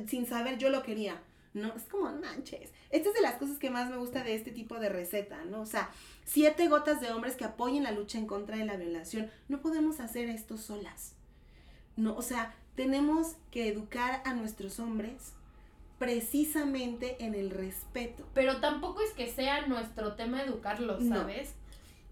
sin 0.08 0.26
saber, 0.26 0.58
yo 0.58 0.70
lo 0.70 0.84
quería. 0.84 1.22
¿no? 1.58 1.74
Es 1.76 1.84
como, 1.84 2.12
manches. 2.12 2.72
Esta 2.90 3.10
es 3.10 3.16
de 3.16 3.22
las 3.22 3.36
cosas 3.36 3.58
que 3.58 3.70
más 3.70 3.90
me 3.90 3.98
gusta 3.98 4.24
de 4.24 4.36
este 4.36 4.52
tipo 4.52 4.76
de 4.80 4.90
receta, 4.90 5.44
¿no? 5.46 5.62
O 5.62 5.66
sea, 5.66 5.90
siete 6.26 6.68
gotas 6.68 7.02
de 7.02 7.12
hombres 7.12 7.36
que 7.36 7.46
apoyen 7.46 7.84
la 7.84 7.92
lucha 7.92 8.18
en 8.18 8.28
contra 8.28 8.58
de 8.58 8.66
la 8.66 8.78
violación. 8.78 9.30
No 9.48 9.62
podemos 9.62 10.00
hacer 10.00 10.30
esto 10.30 10.58
solas. 10.58 11.14
No, 11.96 12.16
o 12.16 12.22
sea, 12.22 12.56
tenemos 12.76 13.36
que 13.52 13.68
educar 13.68 14.22
a 14.26 14.34
nuestros 14.34 14.80
hombres 14.80 15.34
precisamente 15.98 17.18
en 17.26 17.34
el 17.34 17.50
respeto. 17.50 18.28
Pero 18.34 18.60
tampoco 18.60 19.02
es 19.02 19.12
que 19.14 19.32
sea 19.32 19.66
nuestro 19.66 20.14
tema 20.14 20.44
educarlos, 20.44 21.04
¿sabes? 21.08 21.56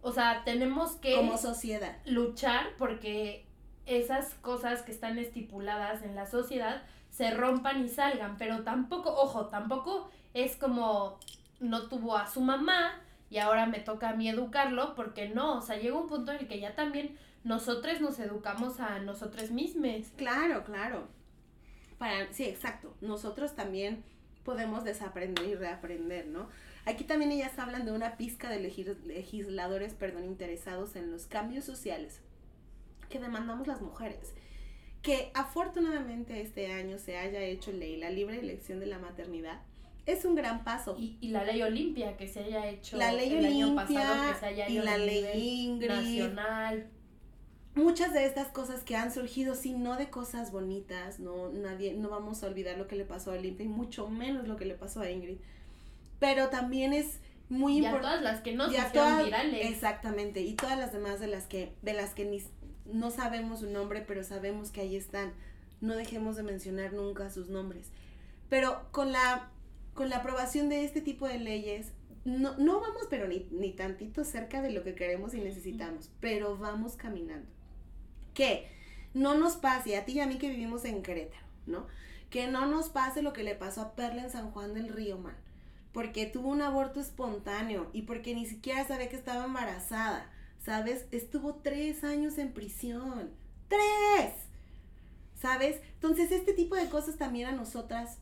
O 0.02 0.12
sea, 0.12 0.44
tenemos 0.44 0.94
que... 0.96 1.16
Como 1.16 1.38
sociedad. 1.38 1.98
Luchar 2.06 2.74
porque 2.78 3.46
esas 3.86 4.34
cosas 4.36 4.82
que 4.82 4.92
están 4.92 5.20
estipuladas 5.20 6.02
en 6.02 6.16
la 6.16 6.26
sociedad 6.26 6.84
se 7.16 7.32
rompan 7.32 7.86
y 7.86 7.90
salgan, 7.90 8.38
pero 8.38 8.64
tampoco, 8.64 9.10
ojo, 9.10 9.48
tampoco 9.48 10.10
es 10.34 10.58
como 10.58 11.20
no 11.60 11.88
tuvo 11.88 12.18
a 12.18 12.28
su 12.28 12.42
mamá 12.42 13.00
y 13.30 13.38
ahora 13.38 13.66
me 13.68 13.80
toca 13.80 14.10
a 14.10 14.16
mí 14.16 14.28
educarlo, 14.28 14.96
porque 14.96 15.30
no, 15.30 15.58
o 15.58 15.62
sea, 15.62 15.78
llega 15.78 15.98
un 15.98 16.08
punto 16.08 16.32
en 16.32 16.40
el 16.40 16.48
que 16.48 16.60
ya 16.60 16.76
también 16.76 17.18
nosotros 17.44 18.02
nos 18.02 18.20
educamos 18.20 18.80
a 18.80 19.00
nosotros 19.00 19.52
mismos. 19.52 20.08
Claro, 20.18 20.64
claro 20.66 21.08
para, 21.98 22.32
sí, 22.34 22.44
exacto, 22.46 22.94
nosotros 23.02 23.56
también 23.56 24.04
podemos 24.44 24.84
desaprender 24.84 25.46
y 25.46 25.56
reaprender, 25.56 26.28
¿no? 26.28 26.50
Aquí 26.86 27.04
también 27.04 27.32
ellas 27.32 27.58
hablan 27.58 27.86
de 27.86 27.92
una 27.92 28.16
pizca 28.18 28.50
de 28.50 28.60
legisladores, 28.60 29.94
perdón, 29.94 30.26
interesados 30.26 30.96
en 30.96 31.12
los 31.12 31.26
cambios 31.26 31.66
sociales 31.66 32.22
que 33.10 33.20
demandamos 33.20 33.68
las 33.68 33.82
mujeres. 33.82 34.34
Que 35.06 35.30
afortunadamente 35.36 36.42
este 36.42 36.72
año 36.74 36.98
se 36.98 37.18
haya 37.18 37.40
hecho 37.42 37.72
ley 37.72 37.98
la 37.98 38.10
libre 38.10 38.40
elección 38.40 38.80
de 38.80 38.88
la 38.88 38.98
maternidad 38.98 39.62
es 40.08 40.26
un 40.26 40.36
gran 40.36 40.64
paso. 40.64 40.96
Y, 41.00 41.18
y 41.22 41.30
la 41.30 41.44
ley 41.44 41.62
Olimpia 41.62 42.18
que 42.18 42.28
se 42.28 42.40
haya 42.40 42.68
hecho 42.68 42.98
la 42.98 43.12
ley 43.12 43.30
el 43.34 43.46
Olimpia 43.46 43.66
año 43.66 43.76
pasado, 43.76 44.34
que 44.34 44.40
se 44.40 44.46
haya 44.48 44.70
y 44.70 44.80
la 44.80 44.98
ley 44.98 45.66
Ingrid, 45.66 45.88
nacional. 45.88 46.88
muchas 47.76 48.14
de 48.14 48.26
estas 48.26 48.48
cosas 48.48 48.84
que 48.84 48.96
han 48.96 49.14
surgido, 49.14 49.54
sí, 49.56 49.74
no 49.74 49.96
de 49.98 50.10
cosas 50.10 50.52
bonitas, 50.52 51.20
no, 51.20 51.50
nadie, 51.50 51.94
no 51.94 52.10
vamos 52.10 52.44
a 52.44 52.48
olvidar 52.48 52.78
lo 52.78 52.88
que 52.88 52.96
le 52.96 53.06
pasó 53.06 53.32
a 53.32 53.36
Olimpia 53.36 53.66
y 53.66 53.70
mucho 53.70 54.08
menos 54.08 54.48
lo 54.48 54.56
que 54.58 54.66
le 54.66 54.76
pasó 54.76 55.02
a 55.02 55.10
Ingrid, 55.12 55.38
pero 56.20 56.50
también 56.50 56.94
es 56.94 57.20
muy 57.50 57.74
Y 57.74 57.86
a 57.86 57.90
importante. 57.90 58.08
todas 58.08 58.22
las 58.24 58.42
que 58.42 58.54
no 58.54 58.66
se 58.66 58.72
hicieron 58.78 58.92
todas- 58.94 59.26
virales. 59.26 59.70
Exactamente, 59.70 60.42
y 60.42 60.54
todas 60.54 60.78
las 60.80 60.94
demás 60.94 61.20
de 61.20 61.28
las 61.28 61.46
que, 61.48 61.74
de 61.84 61.94
las 61.94 62.14
que 62.16 62.26
ni, 62.26 62.42
no 62.86 63.12
sabemos 63.12 63.60
su 63.62 63.70
nombre, 63.70 64.04
pero 64.06 64.24
sabemos 64.24 64.72
que 64.72 64.82
ahí 64.82 64.96
están. 64.96 65.34
No 65.82 65.96
dejemos 65.96 66.36
de 66.36 66.44
mencionar 66.44 66.94
nunca 66.94 67.30
sus 67.30 67.50
nombres. 67.50 67.92
Pero 68.50 68.88
con 68.92 69.12
la, 69.12 69.50
con 69.94 70.10
la 70.10 70.18
aprobación 70.18 70.70
de 70.70 70.86
este 70.86 71.02
tipo 71.02 71.28
de 71.28 71.40
leyes, 71.40 71.92
no, 72.24 72.58
no 72.58 72.80
vamos, 72.80 73.08
pero 73.10 73.28
ni, 73.28 73.48
ni 73.52 73.72
tantito 73.72 74.24
cerca 74.24 74.62
de 74.62 74.72
lo 74.72 74.84
que 74.84 74.96
queremos 74.96 75.34
y 75.34 75.42
necesitamos, 75.42 76.12
pero 76.20 76.58
vamos 76.58 76.96
caminando. 76.96 77.48
Que 78.34 78.68
no 79.14 79.36
nos 79.36 79.56
pase, 79.56 79.98
a 79.98 80.06
ti 80.06 80.14
y 80.14 80.20
a 80.20 80.28
mí 80.28 80.38
que 80.38 80.50
vivimos 80.50 80.86
en 80.86 81.04
Querétaro, 81.04 81.46
¿no? 81.66 81.88
Que 82.30 82.48
no 82.48 82.66
nos 82.66 82.90
pase 82.90 83.22
lo 83.22 83.34
que 83.34 83.44
le 83.44 83.56
pasó 83.56 83.82
a 83.82 83.96
Perla 83.96 84.24
en 84.24 84.30
San 84.30 84.52
Juan 84.52 84.74
del 84.74 84.90
Río, 84.90 85.18
man 85.18 85.36
porque 85.96 86.26
tuvo 86.26 86.50
un 86.50 86.62
aborto 86.62 87.00
espontáneo 87.00 87.90
y 87.94 88.02
porque 88.02 88.36
ni 88.36 88.46
siquiera 88.46 88.86
sabía 88.86 89.08
que 89.08 89.16
estaba 89.16 89.46
embarazada, 89.46 90.30
¿sabes? 90.66 91.06
Estuvo 91.12 91.56
tres 91.56 92.04
años 92.04 92.40
en 92.40 92.52
prisión. 92.52 93.30
¡Tres! 93.68 94.34
¿Sabes? 95.40 95.80
Entonces, 95.94 96.32
este 96.32 96.54
tipo 96.54 96.76
de 96.76 96.90
cosas 96.90 97.18
también 97.18 97.48
a 97.48 97.52
nosotras 97.52 98.18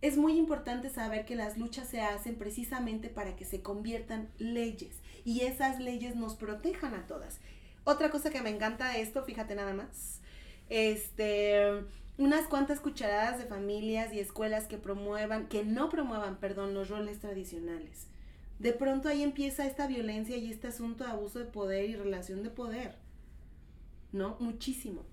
es 0.00 0.16
muy 0.16 0.36
importante 0.36 0.88
saber 0.88 1.24
que 1.24 1.34
las 1.34 1.58
luchas 1.58 1.88
se 1.88 2.00
hacen 2.00 2.36
precisamente 2.36 3.08
para 3.08 3.34
que 3.34 3.44
se 3.44 3.60
conviertan 3.62 4.30
leyes 4.38 5.00
y 5.24 5.40
esas 5.40 5.80
leyes 5.80 6.14
nos 6.14 6.36
protejan 6.36 6.94
a 6.94 7.06
todas. 7.06 7.40
Otra 7.82 8.10
cosa 8.10 8.30
que 8.30 8.42
me 8.42 8.50
encanta 8.50 8.92
de 8.92 9.00
esto, 9.00 9.24
fíjate 9.24 9.54
nada 9.54 9.74
más, 9.74 10.20
este, 10.68 11.84
unas 12.18 12.46
cuantas 12.46 12.80
cucharadas 12.80 13.38
de 13.38 13.46
familias 13.46 14.12
y 14.12 14.20
escuelas 14.20 14.66
que 14.66 14.78
promuevan, 14.78 15.48
que 15.48 15.64
no 15.64 15.88
promuevan, 15.88 16.36
perdón, 16.36 16.74
los 16.74 16.88
roles 16.88 17.18
tradicionales. 17.18 18.06
De 18.64 18.72
pronto 18.72 19.10
ahí 19.10 19.22
empieza 19.22 19.66
esta 19.66 19.86
violencia 19.86 20.38
y 20.38 20.50
este 20.50 20.68
asunto 20.68 21.04
de 21.04 21.10
abuso 21.10 21.38
de 21.38 21.44
poder 21.44 21.90
y 21.90 21.96
relación 21.96 22.42
de 22.42 22.48
poder. 22.48 22.94
¿No? 24.10 24.38
Muchísimo. 24.40 25.04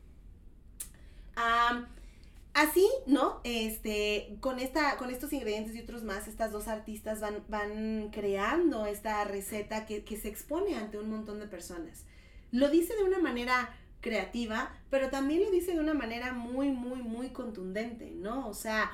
Así, 2.53 2.88
¿no? 3.08 3.41
Este, 3.43 4.38
con 4.39 4.60
esta, 4.60 4.96
con 4.96 5.10
estos 5.10 5.34
ingredientes 5.34 5.75
y 5.75 5.81
otros 5.81 6.01
más, 6.01 6.29
estas 6.29 6.53
dos 6.53 6.70
artistas 6.70 7.20
van, 7.20 7.43
van 7.50 8.10
creando 8.13 8.86
esta 8.86 9.22
receta 9.25 9.86
que, 9.86 10.05
que 10.05 10.15
se 10.15 10.29
expone 10.29 10.77
ante 10.77 10.98
un 10.98 11.10
montón 11.10 11.41
de 11.41 11.48
personas. 11.48 12.05
Lo 12.53 12.70
dice 12.70 12.96
de 12.96 13.03
una 13.03 13.20
manera 13.20 13.75
creativa, 14.00 14.72
pero 14.89 15.10
también 15.10 15.43
lo 15.43 15.51
dice 15.51 15.74
de 15.74 15.81
una 15.81 15.93
manera 15.93 16.31
muy, 16.31 16.70
muy, 16.70 17.01
muy 17.01 17.31
contundente, 17.31 18.12
¿no? 18.12 18.48
O 18.48 18.53
sea, 18.53 18.91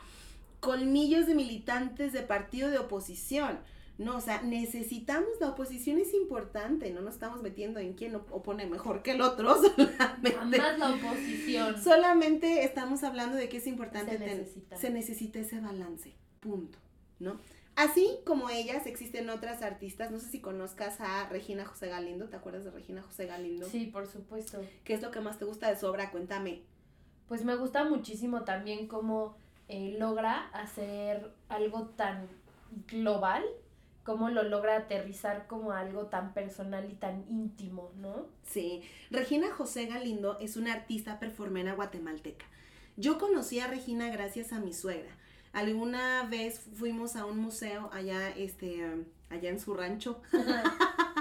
colmillos 0.62 1.28
de 1.28 1.36
militantes 1.36 2.12
de 2.12 2.24
partido 2.24 2.72
de 2.72 2.80
oposición, 2.80 3.60
¿no? 3.98 4.18
O 4.18 4.22
sea, 4.22 4.42
necesitamos, 4.44 5.30
la 5.40 5.50
oposición 5.50 5.98
es 6.00 6.14
importante, 6.14 6.92
no 6.92 7.02
nos 7.02 7.16
estamos 7.16 7.42
metiendo 7.42 7.80
en 7.80 7.94
quién 7.94 8.16
op- 8.16 8.32
opone 8.32 8.66
mejor 8.68 9.02
que 9.02 9.12
el 9.12 9.22
otro, 9.22 9.56
solamente, 9.62 10.32
Jamás 10.32 10.78
la 10.80 10.90
oposición. 10.92 11.82
solamente 11.84 12.64
estamos 12.64 13.04
hablando 13.04 13.36
de 13.38 13.50
que 13.50 13.58
es 13.58 13.68
importante 13.68 14.12
Se 14.12 14.18
ten- 14.18 14.38
necesita. 14.38 14.78
se 14.78 14.90
necesita 14.92 15.40
ese 15.40 15.60
balance, 15.60 16.14
punto, 16.40 16.78
¿no? 17.20 17.40
Así 17.76 18.10
como 18.26 18.50
ellas, 18.50 18.88
existen 18.88 19.30
otras 19.30 19.62
artistas, 19.62 20.10
no 20.10 20.20
sé 20.20 20.30
si 20.30 20.42
conozcas 20.42 21.00
a 21.00 21.30
Regina 21.30 21.64
José 21.66 21.88
Galindo, 21.90 22.28
¿te 22.28 22.36
acuerdas 22.36 22.64
de 22.66 22.72
Regina 22.72 23.04
José 23.04 23.28
Galindo? 23.28 23.68
Sí, 23.68 23.86
por 23.86 24.08
supuesto. 24.08 24.60
¿Qué 24.84 24.96
es 24.96 25.02
lo 25.04 25.12
que 25.12 25.20
más 25.22 25.38
te 25.38 25.46
gusta 25.46 25.70
de 25.70 25.80
su 25.80 25.86
obra? 25.86 26.10
Cuéntame. 26.10 26.64
Pues 27.28 27.46
me 27.46 27.56
gusta 27.56 27.84
muchísimo 27.84 28.44
también 28.46 28.88
cómo 28.88 29.38
eh, 29.68 29.96
logra 30.00 30.48
hacer 30.54 31.32
algo 31.50 31.90
tan 31.90 32.28
global, 32.88 33.44
cómo 34.08 34.30
lo 34.30 34.44
logra 34.44 34.78
aterrizar 34.78 35.48
como 35.48 35.74
algo 35.74 36.06
tan 36.06 36.34
personal 36.34 36.90
y 36.90 36.94
tan 36.94 37.26
íntimo, 37.28 37.92
¿no? 37.98 38.28
Sí, 38.46 38.82
Regina 39.12 39.52
José 39.52 39.86
Galindo 39.86 40.38
es 40.40 40.56
una 40.56 40.72
artista 40.72 41.20
performera 41.20 41.74
guatemalteca. 41.74 42.46
Yo 42.96 43.18
conocí 43.18 43.60
a 43.60 43.68
Regina 43.68 44.10
gracias 44.10 44.54
a 44.54 44.60
mi 44.60 44.72
suegra. 44.74 45.12
Alguna 45.52 46.24
vez 46.24 46.62
fuimos 46.76 47.18
a 47.18 47.26
un 47.26 47.38
museo 47.38 47.90
allá, 47.92 48.30
este, 48.30 48.82
allá 49.30 49.50
en 49.50 49.60
su 49.60 49.74
rancho, 49.74 50.22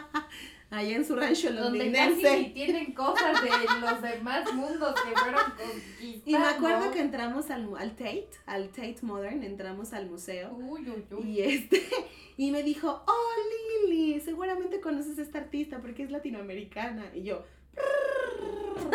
allá 0.70 0.96
en 0.96 1.04
su 1.04 1.14
rancho 1.16 1.52
Donde 1.52 1.92
casi 1.92 2.22
londinense. 2.22 2.50
tienen 2.54 2.92
cosas 2.92 3.42
de 3.42 3.50
los 3.80 4.02
demás 4.02 4.52
mundos 4.54 4.94
que 5.00 5.10
fueron 5.18 5.42
conquistados. 5.42 6.22
Y 6.24 6.32
me 6.32 6.46
acuerdo 6.46 6.90
que 6.90 7.00
entramos 7.00 7.50
al, 7.50 7.68
al 7.78 7.90
Tate, 7.92 8.28
al 8.46 8.68
Tate 8.70 8.98
Modern, 9.02 9.42
entramos 9.42 9.92
al 9.92 10.08
museo. 10.08 10.52
Uy, 10.54 10.88
uy, 10.88 11.04
uy. 11.10 11.30
Y 11.30 11.42
este, 11.42 11.82
y 12.36 12.50
me 12.50 12.62
dijo, 12.62 13.02
oh 13.06 13.86
Lili, 13.88 14.20
seguramente 14.20 14.80
conoces 14.80 15.18
a 15.18 15.22
esta 15.22 15.38
artista 15.38 15.78
porque 15.80 16.02
es 16.02 16.10
latinoamericana. 16.10 17.10
Y 17.14 17.22
yo, 17.22 17.44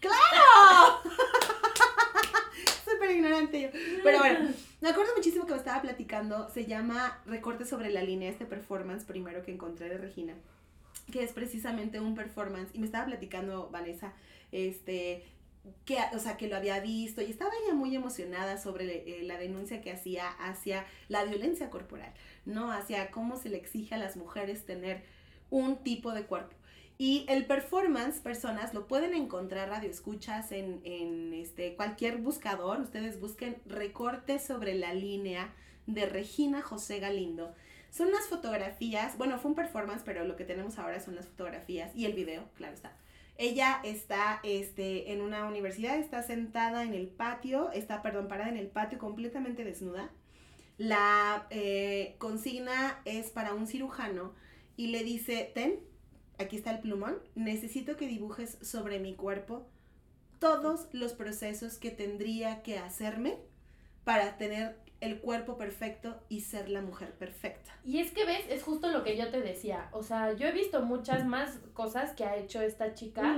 ¡claro! 0.00 1.00
Súper 2.84 3.10
ignorante 3.12 3.60
yo. 3.62 3.68
Pero 4.02 4.18
bueno, 4.18 4.50
me 4.80 4.88
acuerdo 4.88 5.12
muchísimo 5.16 5.46
que 5.46 5.52
me 5.52 5.58
estaba 5.58 5.80
platicando, 5.80 6.48
se 6.50 6.66
llama 6.66 7.20
Recorte 7.26 7.64
sobre 7.64 7.90
la 7.90 8.02
línea, 8.02 8.28
este 8.30 8.46
performance 8.46 9.04
primero 9.04 9.44
que 9.44 9.52
encontré 9.52 9.88
de 9.88 9.98
Regina, 9.98 10.34
que 11.10 11.22
es 11.22 11.32
precisamente 11.32 12.00
un 12.00 12.14
performance, 12.14 12.70
y 12.74 12.78
me 12.78 12.86
estaba 12.86 13.06
platicando 13.06 13.70
Vanessa, 13.70 14.12
este, 14.52 15.24
que, 15.84 15.96
o 16.14 16.18
sea, 16.18 16.36
que 16.36 16.48
lo 16.48 16.56
había 16.56 16.80
visto 16.80 17.22
y 17.22 17.26
estaba 17.26 17.50
ella 17.64 17.74
muy 17.74 17.94
emocionada 17.94 18.58
sobre 18.58 19.20
eh, 19.20 19.22
la 19.22 19.38
denuncia 19.38 19.80
que 19.80 19.92
hacía 19.92 20.28
hacia 20.28 20.84
la 21.08 21.24
violencia 21.24 21.70
corporal, 21.70 22.12
¿no? 22.44 22.72
Hacia 22.72 23.10
cómo 23.10 23.36
se 23.36 23.48
le 23.48 23.58
exige 23.58 23.94
a 23.94 23.98
las 23.98 24.16
mujeres 24.16 24.64
tener 24.66 25.02
un 25.50 25.76
tipo 25.82 26.12
de 26.12 26.24
cuerpo. 26.24 26.56
Y 26.98 27.24
el 27.28 27.46
performance, 27.46 28.20
personas, 28.20 28.74
lo 28.74 28.86
pueden 28.86 29.14
encontrar 29.14 29.70
radioescuchas 29.70 30.52
en, 30.52 30.80
en 30.84 31.32
este, 31.32 31.74
cualquier 31.74 32.18
buscador. 32.18 32.80
Ustedes 32.80 33.18
busquen 33.18 33.56
recorte 33.66 34.38
sobre 34.38 34.74
la 34.74 34.94
línea 34.94 35.52
de 35.86 36.06
Regina 36.06 36.62
José 36.62 37.00
Galindo. 37.00 37.54
Son 37.92 38.08
unas 38.08 38.26
fotografías, 38.26 39.18
bueno, 39.18 39.38
fue 39.38 39.50
un 39.50 39.54
performance, 39.54 40.02
pero 40.02 40.24
lo 40.24 40.34
que 40.34 40.46
tenemos 40.46 40.78
ahora 40.78 40.98
son 40.98 41.14
las 41.14 41.28
fotografías 41.28 41.94
y 41.94 42.06
el 42.06 42.14
video, 42.14 42.48
claro 42.54 42.72
está. 42.72 42.96
Ella 43.36 43.82
está 43.84 44.40
este, 44.44 45.12
en 45.12 45.20
una 45.20 45.44
universidad, 45.44 45.98
está 45.98 46.22
sentada 46.22 46.84
en 46.84 46.94
el 46.94 47.08
patio, 47.08 47.70
está, 47.72 48.00
perdón, 48.00 48.28
parada 48.28 48.48
en 48.48 48.56
el 48.56 48.68
patio 48.68 48.98
completamente 48.98 49.62
desnuda. 49.62 50.10
La 50.78 51.46
eh, 51.50 52.16
consigna 52.16 52.98
es 53.04 53.28
para 53.30 53.52
un 53.52 53.66
cirujano 53.66 54.32
y 54.74 54.86
le 54.86 55.04
dice, 55.04 55.52
ten, 55.54 55.78
aquí 56.38 56.56
está 56.56 56.70
el 56.70 56.80
plumón, 56.80 57.18
necesito 57.34 57.98
que 57.98 58.08
dibujes 58.08 58.56
sobre 58.62 59.00
mi 59.00 59.14
cuerpo 59.16 59.68
todos 60.38 60.88
los 60.92 61.12
procesos 61.12 61.76
que 61.76 61.90
tendría 61.90 62.62
que 62.62 62.78
hacerme 62.78 63.36
para 64.04 64.38
tener 64.38 64.80
el 65.02 65.20
cuerpo 65.20 65.58
perfecto 65.58 66.14
y 66.28 66.42
ser 66.42 66.68
la 66.68 66.80
mujer 66.80 67.12
perfecta. 67.14 67.76
Y 67.84 67.98
es 67.98 68.12
que 68.12 68.24
ves, 68.24 68.44
es 68.48 68.62
justo 68.62 68.88
lo 68.88 69.02
que 69.02 69.16
yo 69.16 69.30
te 69.30 69.40
decía. 69.40 69.88
O 69.90 70.04
sea, 70.04 70.32
yo 70.34 70.46
he 70.46 70.52
visto 70.52 70.80
muchas 70.82 71.26
más 71.26 71.58
cosas 71.74 72.12
que 72.12 72.24
ha 72.24 72.36
hecho 72.36 72.62
esta 72.62 72.94
chica. 72.94 73.36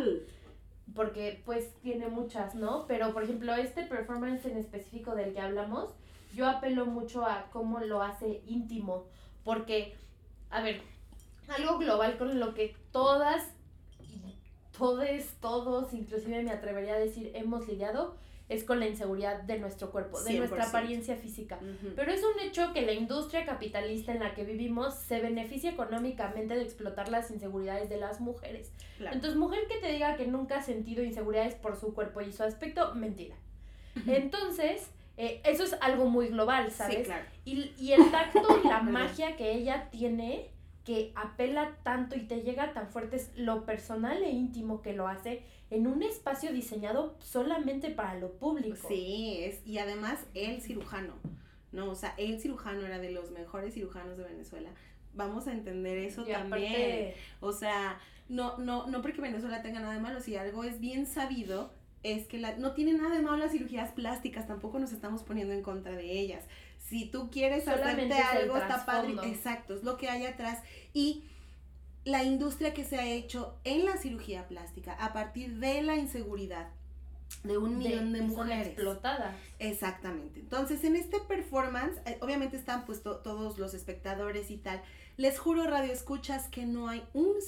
porque 0.95 1.43
pues 1.47 1.75
tiene 1.81 2.09
muchas, 2.09 2.55
¿no? 2.55 2.85
Pero 2.87 3.15
por 3.15 3.23
ejemplo, 3.23 3.55
este 3.55 3.85
performance 3.85 4.45
en 4.45 4.59
específico 4.59 5.15
del 5.15 5.33
que 5.33 5.41
hablamos, 5.41 5.95
yo 6.35 6.47
apelo 6.47 6.85
mucho 6.85 7.25
a 7.25 7.49
cómo 7.51 7.81
lo 7.81 8.03
hace 8.03 8.43
íntimo, 8.47 9.07
porque, 9.43 9.97
a 10.51 10.61
ver, 10.61 10.83
algo 11.49 11.79
global 11.79 12.19
con 12.19 12.39
lo 12.39 12.53
que 12.53 12.77
todas, 12.93 13.55
todes, 14.77 15.35
todos, 15.41 15.95
inclusive 15.95 16.43
me 16.43 16.51
atrevería 16.51 16.95
a 16.97 16.99
decir, 16.99 17.33
hemos 17.35 17.67
lidiado, 17.67 18.17
es 18.49 18.65
con 18.65 18.79
la 18.79 18.87
inseguridad 18.87 19.43
de 19.43 19.59
nuestro 19.59 19.91
cuerpo, 19.91 20.23
de 20.23 20.35
nuestra 20.35 20.65
100%. 20.65 20.69
apariencia 20.69 21.17
física. 21.17 21.59
Pero 21.97 22.13
es 22.13 22.23
un 22.23 22.39
hecho 22.41 22.73
que 22.75 22.83
la 22.83 22.93
industria 22.93 23.47
capitalista 23.47 24.13
en 24.13 24.21
la 24.21 24.35
que 24.35 24.45
vivimos 24.45 24.95
se 24.95 25.21
beneficia 25.21 25.71
económicamente 25.71 26.55
de 26.55 26.63
explotar 26.63 27.09
las 27.09 27.31
inseguridades 27.31 27.89
de 27.89 27.97
las 27.97 28.21
mujeres. 28.21 28.71
Claro. 28.99 29.15
Entonces, 29.15 29.39
mujer 29.39 29.61
que 29.67 29.79
te 29.79 29.91
diga 29.91 30.17
que 30.17 30.27
nunca 30.27 30.59
ha 30.59 30.63
sentido 30.63 31.03
inseguridades 31.03 31.55
por 31.55 31.77
su 31.77 31.95
cuerpo 31.95 32.21
y 32.21 32.33
su 32.33 32.43
aspecto, 32.43 32.95
mentira. 32.95 33.37
Entonces, 34.07 34.91
eh, 35.17 35.41
eso 35.45 35.65
es 35.65 35.77
algo 35.81 36.07
muy 36.07 36.29
global, 36.29 36.71
¿sabes? 36.71 36.99
Sí, 36.99 37.03
claro. 37.05 37.25
y, 37.45 37.73
y 37.79 37.93
el 37.93 38.11
tacto 38.11 38.61
y 38.63 38.69
la 38.69 38.81
magia 38.83 39.37
que 39.37 39.53
ella 39.53 39.89
tiene, 39.91 40.51
que 40.85 41.13
apela 41.15 41.79
tanto 41.83 42.15
y 42.15 42.27
te 42.27 42.43
llega 42.43 42.75
tan 42.75 42.89
fuerte, 42.89 43.17
es 43.17 43.31
lo 43.37 43.65
personal 43.65 44.23
e 44.23 44.31
íntimo 44.31 44.83
que 44.83 44.93
lo 44.93 45.09
hace 45.09 45.43
en 45.71 45.87
un 45.87 46.03
espacio 46.03 46.53
diseñado 46.53 47.17
solamente 47.21 47.91
para 47.91 48.15
lo 48.17 48.33
público. 48.33 48.89
Sí, 48.89 49.39
es, 49.41 49.67
y 49.67 49.79
además 49.79 50.21
el 50.35 50.61
cirujano, 50.63 51.15
¿no? 51.73 51.91
O 51.91 51.95
sea, 51.95 52.15
el 52.19 52.41
cirujano 52.41 52.87
era 52.87 52.99
de 52.99 53.11
los 53.11 53.31
mejores 53.31 53.75
cirujanos 53.75 54.17
de 54.19 54.25
Venezuela. 54.25 54.71
vamos 55.13 55.47
a 55.47 55.53
entender 55.53 55.99
eso 55.99 56.27
Y 56.27 56.33
también. 56.33 57.13
aparte, 57.13 57.17
O 57.41 57.53
sea, 57.53 57.99
no, 58.29 58.59
no, 58.59 58.87
no 58.89 59.03
porque 59.03 59.21
Venezuela 59.21 59.63
tenga 59.63 59.81
nada 59.81 59.95
de 59.95 60.01
malo, 60.01 60.21
si 60.21 60.37
algo 60.37 60.65
es 60.65 60.81
bien 60.81 61.07
sabido, 61.07 61.73
es 62.03 62.27
que 62.27 62.39
la, 62.39 62.57
no 62.57 62.73
tiene 62.73 62.93
nada 62.95 63.15
de 63.15 63.23
malo 63.23 63.39
las 63.39 63.53
cirugías 63.53 63.93
plásticas, 63.93 64.47
tampoco 64.47 64.79
nos 64.79 64.93
estamos 64.93 65.23
poniendo 65.23 65.55
en 65.55 65.63
contra 65.63 65.93
de 65.93 66.13
ellas. 66.19 66.45
Si 66.79 67.07
tú 67.07 67.31
quieres 67.31 67.67
hacerte 67.67 68.13
algo, 68.15 68.57
está 68.59 68.85
padre. 68.85 69.15
Exacto, 69.25 69.75
es 69.75 69.83
lo 69.85 69.97
que 69.97 70.09
hay 70.11 70.27
atrás. 70.27 70.63
Y 70.93 71.25
la 72.05 72.23
industria 72.23 72.75
que 72.75 72.85
se 72.85 72.99
ha 72.99 73.07
hecho 73.07 73.57
en 73.65 73.85
la 73.85 73.97
cirugía 73.97 74.47
plástica 74.49 74.93
a 74.95 75.13
partir 75.13 75.57
de 75.59 75.83
la 75.83 75.97
inseguridad 75.97 76.69
de 77.43 77.59
un 77.59 77.79
millón 77.79 78.13
de, 78.13 78.23
mujeres. 78.23 78.69
explotadas. 78.69 79.35
Exactamente. 79.59 80.41
Entonces, 80.41 80.85
en 80.85 80.97
este 80.97 81.19
performance, 81.21 81.99
eh, 82.07 82.19
obviamente 82.21 82.57
están 82.57 82.85
pues 82.85 83.03
to- 83.03 83.17
todos 83.19 83.59
los 83.59 83.75
espectadores 83.75 84.51
y 84.51 84.57
tal. 84.59 84.83
Les 85.17 85.39
juro, 85.39 85.65
radio 85.65 85.93
escuchas, 85.93 86.49
que 86.49 86.67
no 86.67 86.89
hay 86.89 87.03
un 87.15 87.41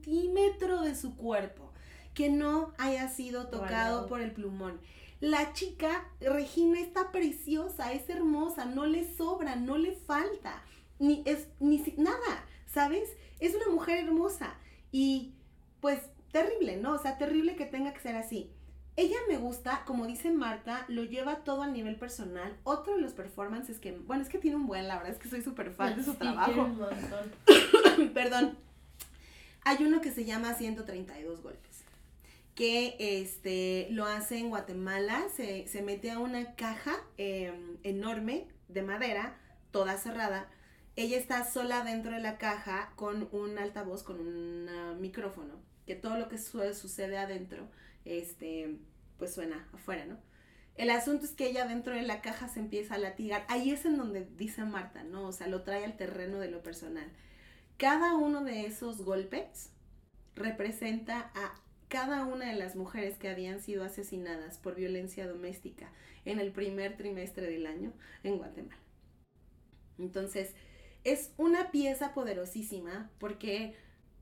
centímetro 0.00 0.80
de 0.82 0.94
su 0.94 1.16
cuerpo 1.16 1.70
que 2.14 2.28
no 2.28 2.72
haya 2.78 3.08
sido 3.08 3.46
tocado 3.48 4.00
Wow. 4.00 4.08
por 4.08 4.20
el 4.20 4.32
plumón. 4.32 4.80
La 5.20 5.52
chica, 5.52 6.08
Regina, 6.20 6.80
está 6.80 7.12
preciosa, 7.12 7.92
es 7.92 8.08
hermosa, 8.08 8.64
no 8.64 8.86
le 8.86 9.14
sobra, 9.16 9.54
no 9.56 9.76
le 9.78 9.92
falta, 9.92 10.62
ni 10.98 11.22
es 11.26 11.46
ni 11.60 11.78
nada, 11.98 12.44
¿sabes? 12.66 13.08
Es 13.40 13.54
una 13.54 13.68
mujer 13.68 13.98
hermosa 13.98 14.54
y 14.92 15.34
pues 15.80 15.98
terrible, 16.32 16.76
¿no? 16.76 16.92
O 16.92 16.98
sea, 16.98 17.18
terrible 17.18 17.56
que 17.56 17.66
tenga 17.66 17.92
que 17.92 18.00
ser 18.00 18.16
así. 18.16 18.52
Ella 18.96 19.16
me 19.28 19.38
gusta, 19.38 19.84
como 19.86 20.06
dice 20.06 20.30
Marta, 20.30 20.84
lo 20.88 21.04
lleva 21.04 21.36
todo 21.44 21.62
a 21.62 21.66
nivel 21.68 21.96
personal. 21.96 22.56
Otro 22.64 22.96
de 22.96 23.00
los 23.00 23.12
performances 23.14 23.78
que, 23.78 23.92
bueno, 23.92 24.22
es 24.22 24.28
que 24.28 24.38
tiene 24.38 24.56
un 24.56 24.66
buen, 24.66 24.88
la 24.88 24.96
verdad 24.96 25.12
es 25.12 25.18
que 25.18 25.28
soy 25.28 25.42
súper 25.42 25.70
fan 25.72 25.96
de 25.96 26.04
su 26.04 26.12
Sí, 26.12 26.18
trabajo. 26.18 26.62
un 26.62 26.78
montón. 26.78 28.12
Perdón. 28.14 28.58
Hay 29.64 29.84
uno 29.84 30.00
que 30.00 30.10
se 30.10 30.24
llama 30.24 30.54
132 30.54 31.42
golpes. 31.42 31.84
Que 32.54 32.96
este 32.98 33.88
lo 33.90 34.04
hace 34.04 34.38
en 34.38 34.50
Guatemala. 34.50 35.22
Se, 35.34 35.66
se 35.68 35.82
mete 35.82 36.10
a 36.10 36.18
una 36.18 36.54
caja 36.56 36.96
eh, 37.16 37.52
enorme 37.84 38.48
de 38.68 38.82
madera, 38.82 39.38
toda 39.70 39.96
cerrada. 39.96 40.50
Ella 40.96 41.16
está 41.16 41.44
sola 41.44 41.84
dentro 41.84 42.12
de 42.12 42.20
la 42.20 42.38
caja 42.38 42.92
con 42.96 43.28
un 43.32 43.58
altavoz, 43.58 44.02
con 44.02 44.20
un 44.20 44.68
ah, 44.68 44.94
micrófono. 44.98 45.54
Que 45.86 45.94
todo 45.94 46.18
lo 46.18 46.28
que 46.28 46.38
su- 46.38 46.74
sucede 46.74 47.16
adentro, 47.18 47.68
este, 48.04 48.78
pues 49.18 49.34
suena 49.34 49.68
afuera, 49.72 50.04
¿no? 50.04 50.18
El 50.76 50.90
asunto 50.90 51.24
es 51.26 51.32
que 51.32 51.48
ella 51.48 51.66
dentro 51.66 51.94
de 51.94 52.02
la 52.02 52.22
caja 52.22 52.48
se 52.48 52.60
empieza 52.60 52.94
a 52.94 52.98
latigar. 52.98 53.44
Ahí 53.48 53.70
es 53.70 53.84
en 53.84 53.96
donde 53.98 54.26
dice 54.36 54.64
Marta, 54.64 55.02
¿no? 55.04 55.26
O 55.28 55.32
sea, 55.32 55.46
lo 55.48 55.62
trae 55.62 55.84
al 55.84 55.96
terreno 55.96 56.38
de 56.38 56.50
lo 56.50 56.62
personal. 56.62 57.10
Cada 57.76 58.14
uno 58.16 58.44
de 58.44 58.66
esos 58.66 59.02
golpes 59.02 59.70
representa 60.34 61.30
a 61.34 61.54
cada 61.88 62.24
una 62.24 62.46
de 62.46 62.56
las 62.56 62.76
mujeres 62.76 63.18
que 63.18 63.28
habían 63.28 63.60
sido 63.60 63.84
asesinadas 63.84 64.58
por 64.58 64.76
violencia 64.76 65.26
doméstica 65.26 65.92
en 66.24 66.38
el 66.38 66.52
primer 66.52 66.96
trimestre 66.96 67.50
del 67.50 67.66
año 67.66 67.92
en 68.22 68.38
Guatemala. 68.38 68.80
Entonces, 69.98 70.54
es 71.04 71.32
una 71.36 71.70
pieza 71.70 72.12
poderosísima 72.14 73.10
porque 73.18 73.74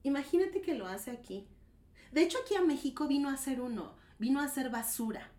imagínate 0.03 0.61
que 0.61 0.75
lo 0.75 0.87
hace 0.87 1.11
aquí. 1.11 1.47
De 2.13 2.23
hecho, 2.23 2.39
aquí 2.43 2.55
a 2.55 2.63
México 2.63 3.07
vino 3.07 3.29
a 3.29 3.35
hacer 3.35 3.61
uno, 3.61 3.95
vino 4.19 4.41
a 4.41 4.45
hacer 4.45 4.71
basura. 4.71 5.31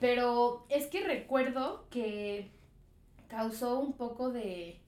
Pero 0.00 0.66
es 0.68 0.86
que 0.88 1.02
recuerdo 1.04 1.86
que 1.90 2.50
causó 3.28 3.78
un 3.80 3.92
poco 3.94 4.30
de, 4.30 4.80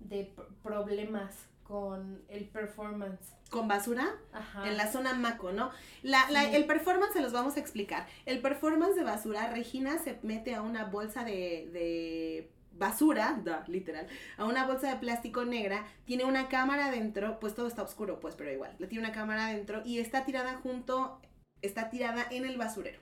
de 0.00 0.34
problemas 0.62 1.34
con 1.62 2.22
el 2.28 2.44
performance. 2.48 3.32
¿Con 3.50 3.68
basura? 3.68 4.08
Ajá. 4.32 4.66
En 4.68 4.76
la 4.76 4.90
zona 4.90 5.14
Maco, 5.14 5.52
¿no? 5.52 5.70
La, 6.02 6.28
la- 6.30 6.44
Sí. 6.44 6.56
el 6.56 6.66
performance 6.66 7.12
se 7.12 7.20
los 7.20 7.32
vamos 7.32 7.56
a 7.56 7.60
explicar. 7.60 8.06
El 8.26 8.40
performance 8.40 8.96
de 8.96 9.04
basura, 9.04 9.50
Regina 9.50 9.98
se 9.98 10.18
mete 10.22 10.54
a 10.54 10.62
una 10.62 10.84
bolsa 10.84 11.24
de, 11.24 11.68
de 11.72 12.50
basura, 12.78 13.40
da, 13.44 13.64
literal, 13.68 14.06
a 14.36 14.44
una 14.44 14.66
bolsa 14.66 14.90
de 14.90 14.96
plástico 14.96 15.44
negra, 15.44 15.84
tiene 16.04 16.24
una 16.24 16.48
cámara 16.48 16.86
adentro, 16.86 17.38
pues 17.40 17.54
todo 17.54 17.66
está 17.66 17.82
oscuro, 17.82 18.20
pues, 18.20 18.34
pero 18.34 18.52
igual, 18.52 18.74
le 18.78 18.86
tiene 18.86 19.04
una 19.04 19.14
cámara 19.14 19.46
adentro 19.46 19.82
y 19.84 19.98
está 19.98 20.24
tirada 20.24 20.54
junto, 20.62 21.20
está 21.60 21.90
tirada 21.90 22.26
en 22.30 22.44
el 22.44 22.56
basurero. 22.56 23.00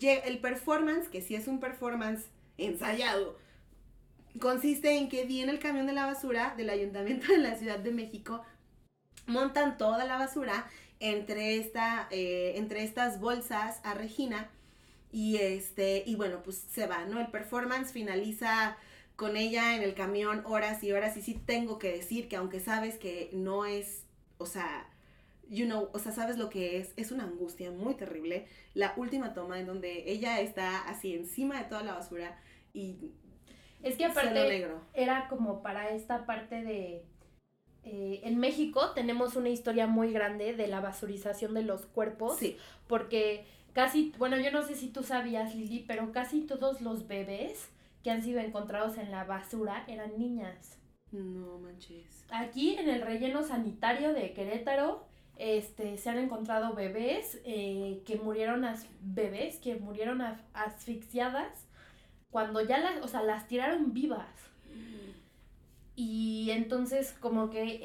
El 0.00 0.40
performance, 0.40 1.08
que 1.08 1.22
sí 1.22 1.34
es 1.34 1.48
un 1.48 1.58
performance 1.58 2.26
ensayado, 2.58 3.38
consiste 4.40 4.96
en 4.98 5.08
que 5.08 5.24
viene 5.24 5.52
el 5.52 5.58
camión 5.58 5.86
de 5.86 5.94
la 5.94 6.06
basura 6.06 6.54
del 6.56 6.70
Ayuntamiento 6.70 7.32
de 7.32 7.38
la 7.38 7.54
Ciudad 7.56 7.78
de 7.78 7.92
México, 7.92 8.42
montan 9.26 9.78
toda 9.78 10.04
la 10.04 10.18
basura 10.18 10.66
entre, 11.00 11.56
esta, 11.58 12.08
eh, 12.10 12.54
entre 12.56 12.82
estas 12.82 13.20
bolsas 13.20 13.80
a 13.84 13.94
Regina 13.94 14.50
y, 15.12 15.36
este, 15.36 16.02
y 16.06 16.14
bueno, 16.14 16.42
pues 16.42 16.56
se 16.70 16.86
va, 16.86 17.04
¿no? 17.04 17.20
El 17.20 17.28
performance 17.28 17.92
finaliza 17.92 18.76
con 19.16 19.36
ella 19.36 19.76
en 19.76 19.82
el 19.82 19.94
camión 19.94 20.42
horas 20.46 20.82
y 20.84 20.92
horas 20.92 21.16
y 21.16 21.22
sí 21.22 21.34
tengo 21.46 21.78
que 21.78 21.92
decir 21.92 22.28
que 22.28 22.36
aunque 22.36 22.60
sabes 22.60 22.98
que 22.98 23.30
no 23.32 23.64
es, 23.66 24.06
o 24.38 24.46
sea, 24.46 24.88
you 25.48 25.66
know, 25.66 25.90
o 25.92 25.98
sea, 25.98 26.12
sabes 26.12 26.38
lo 26.38 26.50
que 26.50 26.78
es, 26.78 26.92
es 26.96 27.12
una 27.12 27.24
angustia 27.24 27.70
muy 27.70 27.94
terrible. 27.96 28.46
La 28.74 28.94
última 28.96 29.34
toma 29.34 29.58
en 29.60 29.66
donde 29.66 30.10
ella 30.10 30.40
está 30.40 30.88
así 30.88 31.14
encima 31.14 31.58
de 31.58 31.64
toda 31.68 31.82
la 31.82 31.94
basura 31.94 32.38
y 32.74 33.12
Es 33.82 33.96
que 33.96 34.04
aparte 34.04 34.44
negro. 34.44 34.82
era 34.94 35.28
como 35.28 35.62
para 35.62 35.90
esta 35.90 36.26
parte 36.26 36.62
de... 36.62 37.04
eh, 37.84 38.20
en 38.24 38.38
México 38.38 38.92
tenemos 38.94 39.36
una 39.36 39.48
historia 39.50 39.86
muy 39.86 40.12
grande 40.12 40.54
de 40.54 40.66
la 40.68 40.80
basurización 40.80 41.54
de 41.54 41.62
los 41.62 41.86
cuerpos. 41.86 42.38
Sí, 42.38 42.56
Porque 42.88 43.46
casi, 43.72 44.12
bueno, 44.18 44.38
yo 44.38 44.50
no 44.50 44.62
sé 44.62 44.74
si 44.74 44.88
tú 44.88 45.02
sabías, 45.02 45.54
Lili, 45.54 45.84
pero 45.86 46.12
casi 46.12 46.42
todos 46.42 46.80
los 46.80 47.06
bebés 47.08 47.68
que 48.06 48.12
han 48.12 48.22
sido 48.22 48.38
encontrados 48.38 48.98
en 48.98 49.10
la 49.10 49.24
basura 49.24 49.82
eran 49.88 50.16
niñas. 50.16 50.78
no 51.10 51.58
manches. 51.58 52.24
Aquí 52.30 52.76
en 52.78 52.88
el 52.88 53.02
relleno 53.02 53.42
sanitario 53.42 54.12
de 54.12 54.32
Querétaro, 54.32 55.04
este, 55.38 55.98
se 55.98 56.08
han 56.10 56.18
encontrado 56.18 56.72
bebés 56.74 57.40
eh, 57.44 58.04
que 58.06 58.14
murieron 58.16 58.64
as- 58.64 58.86
bebés 59.00 59.56
que 59.58 59.74
murieron 59.74 60.20
as- 60.22 60.40
asfixiadas 60.54 61.66
cuando 62.30 62.60
ya 62.60 62.78
las, 62.78 63.02
o 63.02 63.08
sea, 63.08 63.24
las 63.24 63.48
tiraron 63.48 63.92
vivas. 63.92 64.28
Y 65.98 66.50
entonces 66.50 67.12
como 67.20 67.48
que 67.48 67.62
eh, 67.62 67.80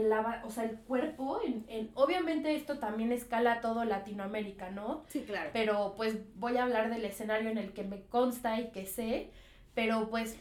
eh, 0.00 0.02
la 0.08 0.42
o 0.44 0.50
sea, 0.50 0.64
el 0.64 0.78
cuerpo, 0.80 1.40
en, 1.46 1.64
en- 1.68 1.90
obviamente 1.94 2.54
esto 2.56 2.78
también 2.78 3.12
escala 3.12 3.54
a 3.54 3.60
todo 3.60 3.84
Latinoamérica, 3.84 4.70
¿no? 4.70 5.04
Sí, 5.08 5.22
claro. 5.22 5.50
pero 5.52 5.94
pues 5.96 6.18
voy 6.34 6.56
a 6.56 6.64
hablar 6.64 6.90
del 6.90 7.04
escenario 7.04 7.48
en 7.48 7.58
el 7.58 7.72
que 7.72 7.84
me 7.84 8.02
consta 8.02 8.60
y 8.60 8.70
que 8.72 8.84
sé, 8.84 9.30
pero 9.76 10.08
pues 10.10 10.36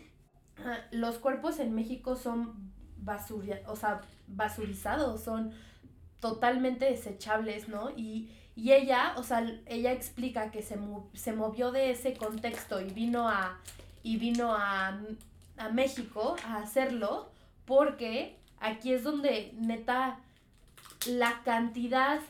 ah, 0.66 0.80
los 0.92 1.20
cuerpos 1.20 1.60
en 1.60 1.76
México 1.76 2.16
son 2.16 2.74
o 3.68 3.76
sea, 3.76 4.02
basurizados, 4.28 5.24
son 5.24 5.52
totalmente 6.20 6.86
desechables, 6.86 7.68
¿no? 7.68 7.92
Y, 7.96 8.32
y 8.56 8.72
ella, 8.72 9.14
o 9.18 9.24
sea, 9.24 9.46
ella 9.68 9.92
explica 9.92 10.50
que 10.50 10.64
se, 10.64 10.80
se 11.14 11.34
movió 11.34 11.72
de 11.72 11.92
ese 11.92 12.14
contexto 12.16 12.82
y 12.82 12.90
vino 12.90 13.30
a, 13.30 13.60
y 14.02 14.18
vino 14.18 14.56
a, 14.56 15.00
a 15.58 15.70
México 15.70 16.36
a 16.48 16.58
hacerlo 16.58 17.30
porque 17.66 18.38
aquí 18.60 18.94
es 18.94 19.04
donde 19.04 19.54
neta 19.60 20.20
la 21.08 21.42
cantidad 21.44 22.22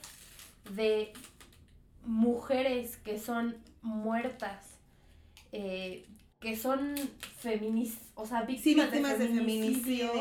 de 0.72 1.14
mujeres 2.04 2.98
que 2.98 3.20
son 3.20 3.56
muertas, 3.82 4.66
eh, 5.52 6.06
que 6.40 6.56
son 6.56 6.96
feminis, 7.38 7.98
o 8.16 8.26
sea, 8.26 8.42
Sí, 8.46 8.76
víctimas, 8.76 8.92
de, 8.92 9.28
de 9.28 9.34
feminicidio, 9.34 10.12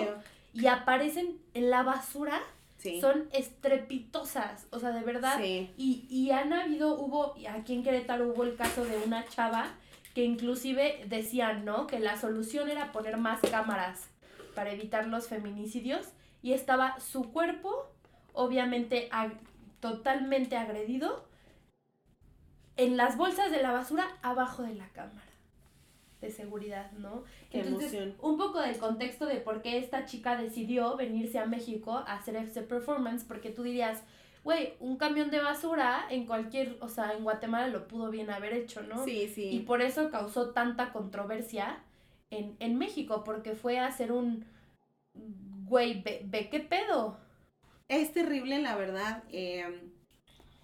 y 0.52 0.66
aparecen 0.66 1.38
en 1.54 1.70
la 1.70 1.82
basura, 1.82 2.40
Sí. 2.78 3.00
son 3.00 3.28
estrepitosas, 3.32 4.66
o 4.70 4.78
sea, 4.78 4.90
de 4.90 5.02
verdad. 5.02 5.38
Sí. 5.40 5.72
Y, 5.78 6.06
y 6.10 6.32
han 6.32 6.52
habido, 6.52 6.94
hubo, 7.00 7.34
aquí 7.48 7.72
en 7.74 7.82
Querétaro 7.82 8.28
hubo 8.28 8.44
el 8.44 8.56
caso 8.56 8.84
de 8.84 8.98
una 8.98 9.24
chava 9.26 9.68
que 10.14 10.22
inclusive 10.24 11.02
decían, 11.08 11.64
¿no? 11.64 11.86
Que 11.86 11.98
la 11.98 12.16
solución 12.20 12.68
era 12.70 12.92
poner 12.92 13.16
más 13.16 13.40
cámaras 13.40 14.10
para 14.54 14.70
evitar 14.70 15.06
los 15.06 15.28
feminicidios 15.28 16.06
y 16.42 16.52
estaba 16.52 17.00
su 17.00 17.32
cuerpo, 17.32 17.88
obviamente 18.34 19.08
ag- 19.10 19.38
totalmente 19.80 20.56
agredido, 20.56 21.26
en 22.76 22.96
las 22.98 23.16
bolsas 23.16 23.50
de 23.50 23.62
la 23.62 23.72
basura 23.72 24.06
abajo 24.22 24.62
de 24.62 24.74
la 24.74 24.88
cámara 24.88 25.23
de 26.24 26.32
seguridad, 26.32 26.90
¿no? 26.92 27.24
Qué 27.50 27.60
Entonces, 27.60 27.92
emoción. 27.94 28.16
un 28.22 28.38
poco 28.38 28.60
del 28.60 28.78
contexto 28.78 29.26
de 29.26 29.36
por 29.36 29.62
qué 29.62 29.78
esta 29.78 30.06
chica 30.06 30.36
decidió 30.36 30.96
venirse 30.96 31.38
a 31.38 31.46
México 31.46 31.98
a 31.98 32.14
hacer 32.14 32.36
este 32.36 32.62
performance, 32.62 33.24
porque 33.24 33.50
tú 33.50 33.62
dirías, 33.62 34.02
güey, 34.42 34.74
un 34.80 34.96
camión 34.96 35.30
de 35.30 35.40
basura 35.40 36.06
en 36.10 36.26
cualquier, 36.26 36.76
o 36.80 36.88
sea, 36.88 37.12
en 37.12 37.24
Guatemala 37.24 37.68
lo 37.68 37.86
pudo 37.86 38.10
bien 38.10 38.30
haber 38.30 38.52
hecho, 38.54 38.82
¿no? 38.82 39.04
Sí, 39.04 39.28
sí. 39.28 39.50
Y 39.50 39.60
por 39.60 39.82
eso 39.82 40.10
causó 40.10 40.50
tanta 40.50 40.92
controversia 40.92 41.82
en, 42.30 42.56
en 42.58 42.78
México, 42.78 43.22
porque 43.24 43.54
fue 43.54 43.78
a 43.78 43.86
hacer 43.86 44.12
un, 44.12 44.44
güey, 45.66 46.02
ve, 46.02 46.22
ve 46.24 46.48
qué 46.50 46.60
pedo. 46.60 47.18
Es 47.88 48.12
terrible, 48.12 48.60
la 48.60 48.76
verdad. 48.76 49.24
Eh, 49.30 49.90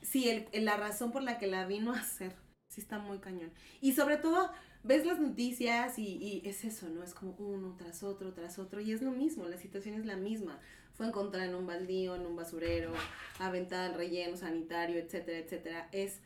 sí, 0.03 0.29
el, 0.29 0.65
la 0.65 0.77
razón 0.77 1.13
por 1.13 1.23
la 1.23 1.39
que 1.39 1.47
la 1.47 1.67
vino 1.67 1.93
a 1.93 1.99
hacer, 2.01 2.35
sí 2.69 2.81
está 2.81 2.99
muy 2.99 3.19
cañón. 3.19 3.53
Y 3.81 3.93
sobre 3.93 4.17
todo, 4.17 4.51
ves 4.83 5.05
las 5.05 5.21
noticias 5.21 5.99
y, 5.99 6.17
y 6.17 6.49
es 6.49 6.65
eso, 6.65 6.89
¿no? 6.89 7.03
Es 7.03 7.15
como 7.15 7.33
uno 7.39 7.77
tras 7.77 8.03
otro, 8.03 8.33
tras 8.33 8.59
otro, 8.59 8.81
y 8.81 8.93
es 8.93 9.03
lo 9.03 9.11
mismo, 9.11 9.47
la 9.47 9.59
situación 9.59 9.97
es 9.97 10.07
la 10.07 10.17
misma. 10.17 10.59
Fue 10.95 11.07
encontrada 11.07 11.47
en 11.47 11.55
un 11.55 11.67
baldío, 11.67 12.15
en 12.15 12.27
un 12.27 12.37
basurero, 12.37 12.93
aventada 13.39 13.87
al 13.87 13.95
relleno 13.95 14.37
sanitario, 14.37 14.99
etcétera, 14.99 15.39
etcétera. 15.39 15.89
Es 15.93 16.21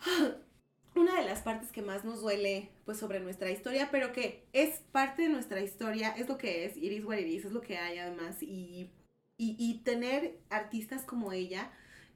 una 0.94 1.20
de 1.20 1.26
las 1.26 1.42
partes 1.42 1.70
que 1.72 1.82
más 1.82 2.04
nos 2.04 2.20
duele, 2.20 2.70
pues, 2.84 2.98
sobre 2.98 3.20
nuestra 3.20 3.50
historia, 3.50 3.88
pero 3.90 4.12
que 4.12 4.46
es 4.52 4.80
parte 4.92 5.22
de 5.22 5.28
nuestra 5.28 5.60
historia, 5.60 6.10
es 6.10 6.28
lo 6.28 6.38
que 6.38 6.64
es, 6.64 6.76
iris 6.76 7.04
it 7.04 7.44
es 7.46 7.52
lo 7.52 7.60
que 7.60 7.78
hay 7.78 7.98
además, 7.98 8.42
y, 8.42 8.90
y, 9.38 9.56
y 9.58 9.82
tener 9.82 10.38
artistas 10.50 11.02
como 11.02 11.32
ella, 11.32 11.72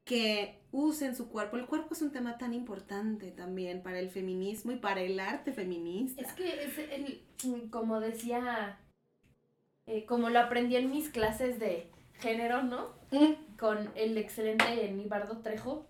que 0.09 0.59
usen 0.73 1.15
su 1.15 1.29
cuerpo. 1.29 1.59
El 1.59 1.67
cuerpo 1.67 1.93
es 1.93 2.01
un 2.01 2.11
tema 2.11 2.39
tan 2.39 2.55
importante 2.55 3.31
también 3.31 3.83
para 3.83 3.99
el 3.99 4.09
feminismo 4.09 4.73
y 4.73 4.77
para 4.77 5.03
el 5.03 5.21
arte 5.21 5.53
feminista. 5.53 6.23
Es 6.23 6.33
que 6.33 6.65
es 6.65 6.79
el, 6.79 7.23
como 7.71 8.01
decía, 8.01 8.79
eh, 9.87 10.07
como 10.07 10.31
lo 10.31 10.41
aprendí 10.41 10.77
en 10.77 10.91
mis 10.91 11.11
clases 11.11 11.59
de 11.59 11.91
género, 12.21 12.63
¿no? 12.63 12.89
Mm. 13.11 13.57
Con 13.59 13.91
el 13.97 14.17
excelente 14.17 14.91
Nibardo 14.93 15.39
Trejo, 15.39 15.87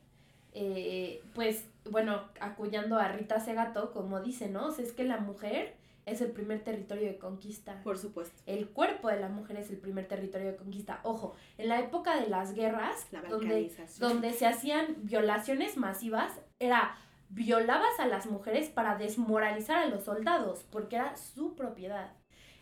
eh, 0.53 1.23
pues, 1.35 1.65
bueno, 1.89 2.25
acuñando 2.41 2.99
a 2.99 3.09
Rita 3.09 3.39
Segato, 3.39 3.93
como 3.93 4.21
dice, 4.21 4.49
¿no? 4.49 4.67
O 4.67 4.71
sea, 4.73 4.85
es 4.85 4.93
que 4.93 5.05
la 5.05 5.19
mujer 5.19 5.77
es 6.11 6.21
el 6.21 6.31
primer 6.33 6.65
territorio 6.65 7.07
de 7.07 7.19
conquista. 7.19 7.81
Por 7.83 7.99
supuesto. 7.99 8.41
El 8.47 8.69
cuerpo 8.69 9.09
de 9.09 9.21
la 9.21 9.29
mujer 9.29 9.57
es 9.57 9.71
el 9.71 9.79
primer 9.79 10.07
territorio 10.07 10.49
de 10.49 10.57
conquista. 10.57 11.01
Ojo, 11.03 11.35
en 11.57 11.69
la 11.69 11.81
época 11.81 12.21
de 12.21 12.29
las 12.29 12.55
guerras, 12.55 13.07
La 13.11 13.23
donde, 13.23 13.71
donde 13.99 14.33
se 14.33 14.47
hacían 14.47 14.97
violaciones 15.03 15.77
masivas, 15.77 16.41
era 16.59 16.97
violabas 17.29 17.99
a 18.01 18.07
las 18.07 18.27
mujeres 18.27 18.69
para 18.69 18.97
desmoralizar 18.97 19.79
a 19.79 19.87
los 19.87 20.05
soldados, 20.05 20.65
porque 20.71 20.97
era 20.97 21.17
su 21.17 21.55
propiedad. 21.55 22.13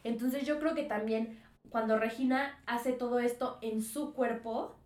Entonces 0.02 0.46
yo 0.46 0.58
creo 0.58 0.74
que 0.74 0.84
también 0.84 1.38
cuando 1.68 1.98
Regina 1.98 2.62
hace 2.66 2.92
todo 2.92 3.18
esto 3.18 3.58
en 3.60 3.82
su 3.82 4.12
cuerpo, 4.12 4.76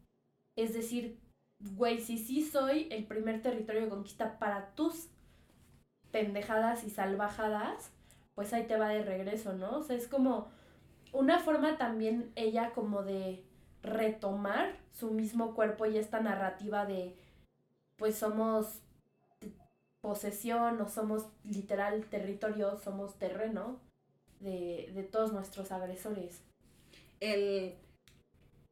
es 0.57 0.75
decir, 0.75 1.19
güey, 1.77 2.01
si 2.01 2.19
sí 2.19 2.43
soy 2.43 2.89
el 2.91 3.05
primer 3.05 3.43
territorio 3.43 3.83
de 3.83 3.89
conquista 3.89 4.39
para 4.39 4.75
tus 4.75 5.09
pendejadas 6.11 6.85
y 6.85 6.91
salvajadas, 6.91 7.93
pues 8.41 8.55
ahí 8.55 8.65
te 8.67 8.79
va 8.79 8.89
de 8.89 9.03
regreso, 9.05 9.53
¿no? 9.53 9.81
O 9.81 9.83
sea, 9.83 9.97
es 9.97 10.09
como 10.09 10.49
una 11.13 11.41
forma 11.41 11.77
también 11.79 12.33
ella 12.37 12.73
como 12.75 13.03
de 13.03 13.45
retomar 13.83 14.79
su 14.93 15.11
mismo 15.11 15.55
cuerpo 15.55 15.85
y 15.85 15.99
esta 15.99 16.21
narrativa 16.21 16.87
de, 16.87 17.17
pues 17.99 18.17
somos 18.17 18.81
posesión 20.01 20.81
o 20.81 20.89
somos 20.89 21.27
literal 21.45 22.05
territorio, 22.07 22.79
somos 22.79 23.19
terreno 23.19 23.81
de, 24.41 24.91
de 24.95 25.03
todos 25.03 25.33
nuestros 25.33 25.73
agresores. 25.73 26.43
el, 27.21 27.75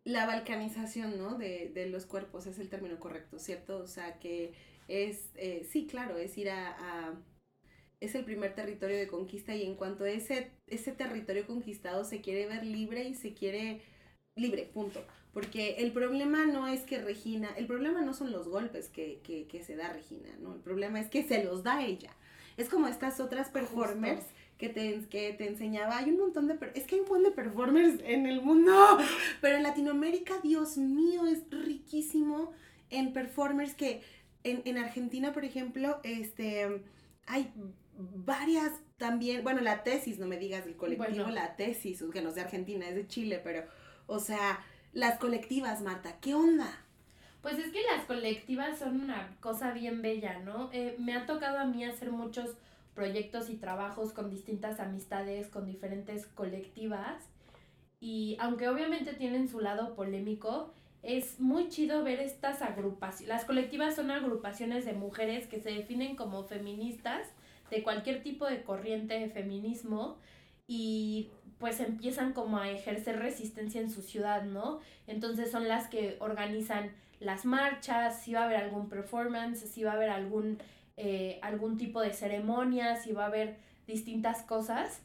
la 0.04 0.26
balcanización, 0.26 1.18
¿no? 1.18 1.37
De, 1.37 1.70
de 1.74 1.87
los 1.87 2.07
cuerpos 2.07 2.46
es 2.46 2.59
el 2.59 2.70
término 2.70 2.98
correcto, 2.98 3.38
¿cierto? 3.38 3.78
O 3.78 3.87
sea, 3.87 4.18
que 4.18 4.54
es, 4.88 5.31
eh, 5.35 5.66
sí, 5.70 5.87
claro, 5.87 6.16
es 6.16 6.37
ir 6.38 6.50
a- 6.50 7.14
es 8.00 8.14
el 8.14 8.24
primer 8.24 8.54
territorio 8.54 8.96
de 8.96 9.08
conquista 9.08 9.54
y 9.54 9.64
en 9.64 9.74
cuanto 9.74 10.06
ese, 10.06 10.50
ese 10.66 10.92
territorio 10.92 11.46
conquistado 11.46 12.04
se 12.04 12.20
quiere 12.20 12.46
ver 12.46 12.64
libre 12.64 13.04
y 13.04 13.14
se 13.14 13.34
quiere 13.34 13.80
libre, 14.37 14.70
punto. 14.72 15.04
Porque 15.32 15.76
el 15.78 15.92
problema 15.92 16.46
no 16.46 16.68
es 16.68 16.82
que 16.82 16.98
Regina, 16.98 17.50
el 17.56 17.66
problema 17.66 18.00
no 18.00 18.14
son 18.14 18.32
los 18.32 18.48
golpes 18.48 18.88
que, 18.88 19.20
que, 19.22 19.46
que 19.46 19.62
se 19.62 19.76
da 19.76 19.92
Regina, 19.92 20.30
¿no? 20.40 20.54
El 20.54 20.61
problema 20.61 21.00
es 21.00 21.08
que 21.08 21.22
se 21.22 21.44
los 21.44 21.62
da 21.62 21.84
ella. 21.84 22.11
Es 22.56 22.68
como 22.68 22.88
estas 22.88 23.20
otras 23.20 23.50
performers 23.50 24.24
que 24.58 24.68
te, 24.68 25.00
que 25.08 25.32
te 25.32 25.46
enseñaba. 25.46 25.98
Hay 25.98 26.11
un 26.11 26.18
montón 26.18 26.48
de... 26.48 26.58
Es 26.74 26.84
que 26.84 26.96
hay 26.96 27.00
un 27.02 27.08
montón 27.08 27.24
de 27.24 27.30
performers 27.30 28.00
en 28.04 28.26
el 28.26 28.42
mundo. 28.42 28.72
Pero 29.40 29.56
en 29.56 29.62
Latinoamérica, 29.62 30.34
Dios 30.42 30.76
mío, 30.76 31.26
es 31.26 31.48
riquísimo 31.50 32.52
en 32.90 33.12
performers 33.12 33.74
que... 33.74 34.02
En, 34.44 34.62
en 34.64 34.78
Argentina, 34.78 35.32
por 35.32 35.44
ejemplo, 35.44 36.00
este... 36.02 36.82
Hay 37.26 37.52
varias 37.98 38.72
también... 38.96 39.42
Bueno, 39.42 39.61
la 39.61 39.82
tesis, 39.82 40.18
no 40.18 40.26
me 40.26 40.38
digas 40.38 40.64
del 40.64 40.76
colectivo, 40.76 41.08
Bueno. 41.08 41.30
la 41.30 41.56
tesis, 41.56 42.02
que 42.12 42.22
no 42.22 42.30
es 42.30 42.34
de 42.37 42.42
Argentina, 42.42 42.88
es 42.88 42.94
de 42.94 43.06
Chile, 43.06 43.40
pero... 43.42 43.64
O 44.06 44.20
sea, 44.20 44.61
las 44.92 45.18
colectivas, 45.18 45.82
Marta, 45.82 46.18
¿qué 46.20 46.34
onda? 46.34 46.84
Pues 47.42 47.58
es 47.58 47.70
que 47.70 47.82
las 47.82 48.04
colectivas 48.06 48.78
son 48.78 49.00
una 49.00 49.37
cosa 49.40 49.72
bien 49.72 50.00
bella, 50.00 50.38
¿no? 50.38 50.70
Eh, 50.72 50.96
me 50.98 51.14
ha 51.14 51.26
tocado 51.26 51.58
a 51.58 51.66
mí 51.66 51.84
hacer 51.84 52.11
muchos 52.11 52.56
proyectos 52.94 53.50
y 53.50 53.56
trabajos 53.56 54.12
con 54.12 54.30
distintas 54.30 54.80
amistades, 54.80 55.48
con 55.48 55.66
diferentes 55.66 56.26
colectivas. 56.26 57.22
Y 58.00 58.37
aunque 58.40 58.68
obviamente 58.68 59.12
tienen 59.12 59.48
su 59.48 59.61
lado 59.61 59.94
polémico, 59.94 60.72
es 61.02 61.38
muy 61.38 61.68
chido 61.68 62.02
ver 62.02 62.20
estas 62.20 62.62
agrupaciones. 62.62 63.28
Las 63.28 63.44
colectivas 63.44 63.94
son 63.94 64.11
agrupaciones 64.11 64.84
de 64.84 64.94
mujeres 64.94 65.46
que 65.46 65.61
se 65.61 65.70
definen 65.70 66.16
como 66.16 66.44
feministas 66.44 67.28
de 67.70 67.83
cualquier 67.83 68.22
tipo 68.22 68.46
de 68.46 68.62
corriente 68.62 69.18
de 69.18 69.28
feminismo 69.28 70.16
y 70.66 71.31
pues 71.59 71.81
empiezan 71.81 72.33
como 72.33 72.59
a 72.59 72.70
ejercer 72.70 73.18
resistencia 73.18 73.81
en 73.81 73.90
su 73.90 74.02
ciudad, 74.02 74.44
¿no? 74.44 74.81
Entonces 75.07 75.50
son 75.50 75.66
las 75.66 75.88
que 75.88 76.16
organizan 76.20 76.92
las 77.20 77.44
marchas, 77.44 78.22
si 78.22 78.33
va 78.33 78.42
a 78.42 78.44
haber 78.44 78.59
algún 78.59 78.88
performance, 78.88 79.59
si 79.59 79.83
va 79.83 79.92
a 79.92 79.94
haber 79.94 80.11
algún, 80.11 80.59
eh, 80.96 81.38
algún 81.42 81.76
tipo 81.76 82.00
de 82.00 82.12
ceremonia, 82.12 82.96
si 82.96 83.12
va 83.12 83.24
a 83.24 83.26
haber 83.26 83.57
distintas 83.87 84.42
cosas. 84.42 85.00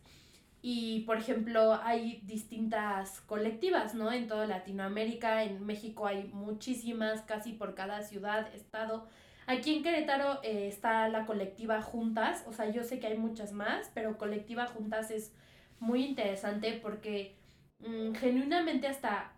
Y, 0.61 1.01
por 1.01 1.17
ejemplo, 1.17 1.73
hay 1.83 2.21
distintas 2.23 3.19
colectivas, 3.21 3.95
¿no? 3.95 4.11
En 4.11 4.27
toda 4.27 4.47
Latinoamérica, 4.47 5.43
en 5.43 5.65
México 5.65 6.05
hay 6.05 6.29
muchísimas, 6.31 7.21
casi 7.23 7.51
por 7.51 7.75
cada 7.75 8.01
ciudad, 8.03 8.53
estado. 8.55 9.07
Aquí 9.45 9.75
en 9.75 9.83
Querétaro 9.83 10.41
eh, 10.43 10.67
está 10.67 11.09
la 11.09 11.25
colectiva 11.25 11.81
Juntas, 11.81 12.45
o 12.47 12.53
sea, 12.53 12.69
yo 12.69 12.83
sé 12.83 12.99
que 12.99 13.07
hay 13.07 13.17
muchas 13.17 13.51
más, 13.51 13.91
pero 13.93 14.17
colectiva 14.17 14.67
Juntas 14.67 15.11
es 15.11 15.33
muy 15.79 16.05
interesante 16.05 16.79
porque 16.81 17.35
mm, 17.79 18.13
genuinamente 18.13 18.87
hasta 18.87 19.33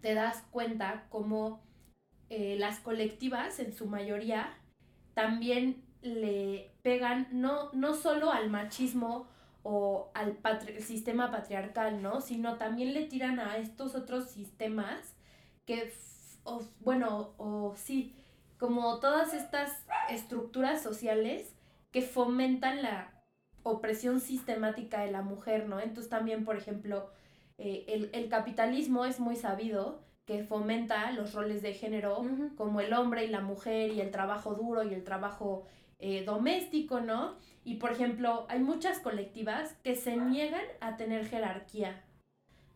te 0.00 0.14
das 0.14 0.42
cuenta 0.50 1.06
como 1.10 1.60
eh, 2.28 2.56
las 2.58 2.80
colectivas 2.80 3.58
en 3.58 3.72
su 3.72 3.86
mayoría 3.86 4.56
también 5.14 5.84
le 6.02 6.72
pegan 6.82 7.28
no, 7.32 7.72
no 7.72 7.94
solo 7.94 8.30
al 8.30 8.50
machismo 8.50 9.28
o 9.62 10.10
al 10.14 10.38
sistema 10.80 11.32
patriarcal, 11.32 12.00
¿no? 12.00 12.20
Sino 12.20 12.56
también 12.56 12.94
le 12.94 13.06
tiran 13.06 13.40
a 13.40 13.56
estos 13.56 13.96
otros 13.96 14.30
sistemas 14.30 15.16
que, 15.64 15.92
bueno, 16.80 17.34
o 17.38 17.74
sí, 17.76 18.14
como 18.58 19.00
todas 19.00 19.34
estas 19.34 19.84
estructuras 20.10 20.82
sociales 20.82 21.54
que 21.90 22.02
fomentan 22.02 22.82
la 22.82 23.12
opresión 23.62 24.20
sistemática 24.20 25.00
de 25.00 25.10
la 25.10 25.22
mujer, 25.22 25.68
¿no? 25.68 25.80
Entonces 25.80 26.08
también, 26.08 26.44
por 26.44 26.56
ejemplo, 26.56 27.10
eh, 27.58 27.84
el, 27.88 28.10
el 28.12 28.28
capitalismo 28.28 29.04
es 29.04 29.18
muy 29.18 29.36
sabido 29.36 30.06
que 30.26 30.42
fomenta 30.42 31.10
los 31.12 31.32
roles 31.34 31.62
de 31.62 31.72
género 31.72 32.24
como 32.56 32.80
el 32.80 32.92
hombre 32.92 33.24
y 33.24 33.28
la 33.28 33.40
mujer 33.40 33.92
y 33.92 34.00
el 34.00 34.10
trabajo 34.10 34.54
duro 34.54 34.82
y 34.82 34.92
el 34.92 35.04
trabajo 35.04 35.64
eh, 35.98 36.24
doméstico, 36.24 37.00
¿no? 37.00 37.36
Y 37.64 37.76
por 37.76 37.92
ejemplo, 37.92 38.44
hay 38.48 38.58
muchas 38.58 38.98
colectivas 38.98 39.74
que 39.82 39.94
se 39.94 40.16
niegan 40.16 40.64
a 40.80 40.96
tener 40.96 41.26
jerarquía, 41.26 42.04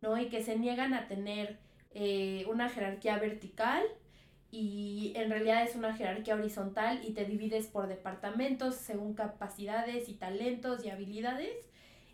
¿no? 0.01 0.17
Y 0.17 0.29
que 0.29 0.43
se 0.43 0.59
niegan 0.59 0.95
a 0.95 1.07
tener 1.09 1.59
eh, 1.91 2.47
una 2.49 2.69
jerarquía 2.69 3.19
vertical 3.19 3.83
y 4.51 5.13
en 5.15 5.31
realidad 5.31 5.63
es 5.63 5.77
una 5.77 5.95
jerarquía 5.95 6.35
horizontal 6.35 7.01
y 7.05 7.13
te 7.13 7.25
divides 7.25 7.67
por 7.67 7.87
departamentos 7.87 8.75
según 8.75 9.15
capacidades 9.15 10.09
y 10.09 10.15
talentos 10.15 10.85
y 10.85 10.91
habilidades. 10.91 11.69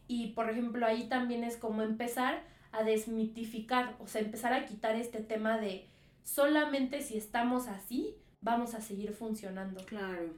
Y 0.06 0.28
por 0.28 0.50
ejemplo, 0.50 0.86
ahí 0.86 1.08
también 1.08 1.44
es 1.44 1.56
como 1.56 1.82
empezar 1.82 2.42
a 2.72 2.84
desmitificar, 2.84 3.96
o 4.00 4.06
sea, 4.06 4.20
empezar 4.20 4.52
a 4.52 4.66
quitar 4.66 4.96
este 4.96 5.20
tema 5.20 5.58
de 5.58 5.86
solamente 6.24 7.00
si 7.00 7.16
estamos 7.16 7.68
así, 7.68 8.16
vamos 8.42 8.74
a 8.74 8.82
seguir 8.82 9.14
funcionando. 9.14 9.82
Claro, 9.86 10.34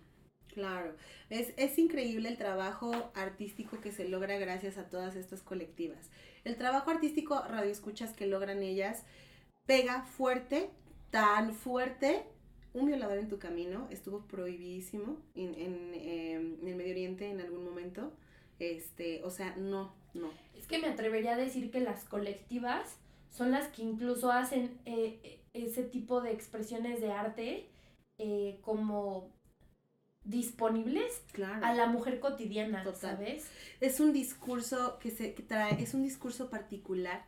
claro. 0.47 0.95
Es, 1.31 1.53
es 1.57 1.79
increíble 1.79 2.29
el 2.29 2.39
trabajo 2.39 3.11
artístico 3.15 3.81
que 3.81 3.91
se 3.91 4.09
logra 4.09 4.39
gracias 4.39 4.79
a 4.79 4.89
todas 4.89 5.17
estas 5.17 5.43
colectivas. 5.43 6.11
El 6.45 6.57
trabajo 6.57 6.91
artístico 6.91 7.43
radioescuchas 7.43 8.13
que 8.15 8.27
logran 8.27 8.63
ellas 8.63 9.05
pega 9.67 10.03
fuerte, 10.03 10.71
tan 11.11 11.55
fuerte. 11.55 12.25
Un 12.75 12.87
violador 12.87 13.19
en 13.19 13.29
tu 13.29 13.39
camino 13.39 13.89
estuvo 13.91 14.27
prohibidísimo 14.27 15.17
en, 15.35 15.55
en, 15.55 15.95
eh, 15.95 16.33
en 16.35 16.69
el 16.69 16.77
Medio 16.77 16.93
Oriente 16.93 17.31
en 17.31 17.41
algún 17.41 17.65
momento. 17.65 18.13
Este, 18.59 19.23
o 19.25 19.31
sea, 19.31 19.57
no, 19.57 19.95
no. 20.15 20.31
Es 20.57 20.67
que 20.67 20.79
me 20.79 20.89
atrevería 20.89 21.33
a 21.35 21.37
decir 21.37 21.71
que 21.71 21.81
las 21.81 22.05
colectivas 22.05 22.99
son 23.31 23.51
las 23.53 23.69
que 23.69 23.83
incluso 23.83 24.31
hacen 24.33 24.79
eh, 24.85 25.41
ese 25.55 25.83
tipo 25.85 26.21
de 26.21 26.33
expresiones 26.33 27.01
de 27.01 27.13
arte 27.13 27.69
eh, 28.19 28.59
como 28.63 29.31
disponibles 30.25 31.23
Claro. 31.33 31.65
a 31.65 31.73
la 31.75 31.87
mujer 31.87 32.21
cotidiana, 32.21 32.83
Total. 32.83 33.01
¿sabes? 33.17 33.49
Es 33.81 34.01
un 34.01 34.13
discurso 34.13 34.99
que 34.99 35.11
se 35.11 35.35
que 35.35 35.43
trae, 35.43 35.83
es 35.83 35.95
un 35.95 36.03
discurso 36.03 36.51
particular, 36.51 37.25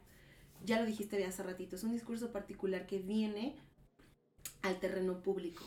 ya 0.64 0.78
lo 0.80 0.86
dijiste 0.86 1.24
hace 1.24 1.42
ratito, 1.42 1.76
es 1.76 1.84
un 1.84 1.92
discurso 1.92 2.30
particular 2.32 2.86
que 2.86 2.98
viene 2.98 3.56
al 4.62 4.78
terreno 4.80 5.22
público, 5.22 5.64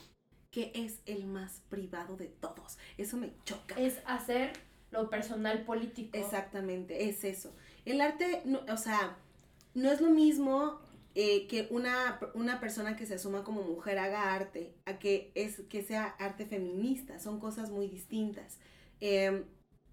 que 0.51 0.71
es 0.75 0.99
el 1.05 1.25
más 1.25 1.61
privado 1.69 2.17
de 2.17 2.27
todos. 2.27 2.77
Eso 2.97 3.17
me 3.17 3.33
choca. 3.45 3.75
Es 3.75 3.99
hacer 4.05 4.53
lo 4.91 5.09
personal 5.09 5.63
político. 5.63 6.17
Exactamente, 6.17 7.09
es 7.09 7.23
eso. 7.23 7.55
El 7.85 8.01
arte, 8.01 8.41
no, 8.45 8.61
o 8.71 8.77
sea, 8.77 9.17
no 9.73 9.91
es 9.91 10.01
lo 10.01 10.09
mismo 10.09 10.79
eh, 11.15 11.47
que 11.47 11.67
una, 11.69 12.19
una 12.33 12.59
persona 12.59 12.95
que 12.95 13.05
se 13.05 13.15
asuma 13.15 13.43
como 13.43 13.63
mujer 13.63 13.99
haga 13.99 14.33
arte, 14.33 14.73
a 14.85 14.99
que, 14.99 15.31
es, 15.35 15.61
que 15.69 15.83
sea 15.83 16.05
arte 16.19 16.45
feminista. 16.45 17.19
Son 17.19 17.39
cosas 17.39 17.71
muy 17.71 17.87
distintas. 17.87 18.59
Eh, 19.01 19.43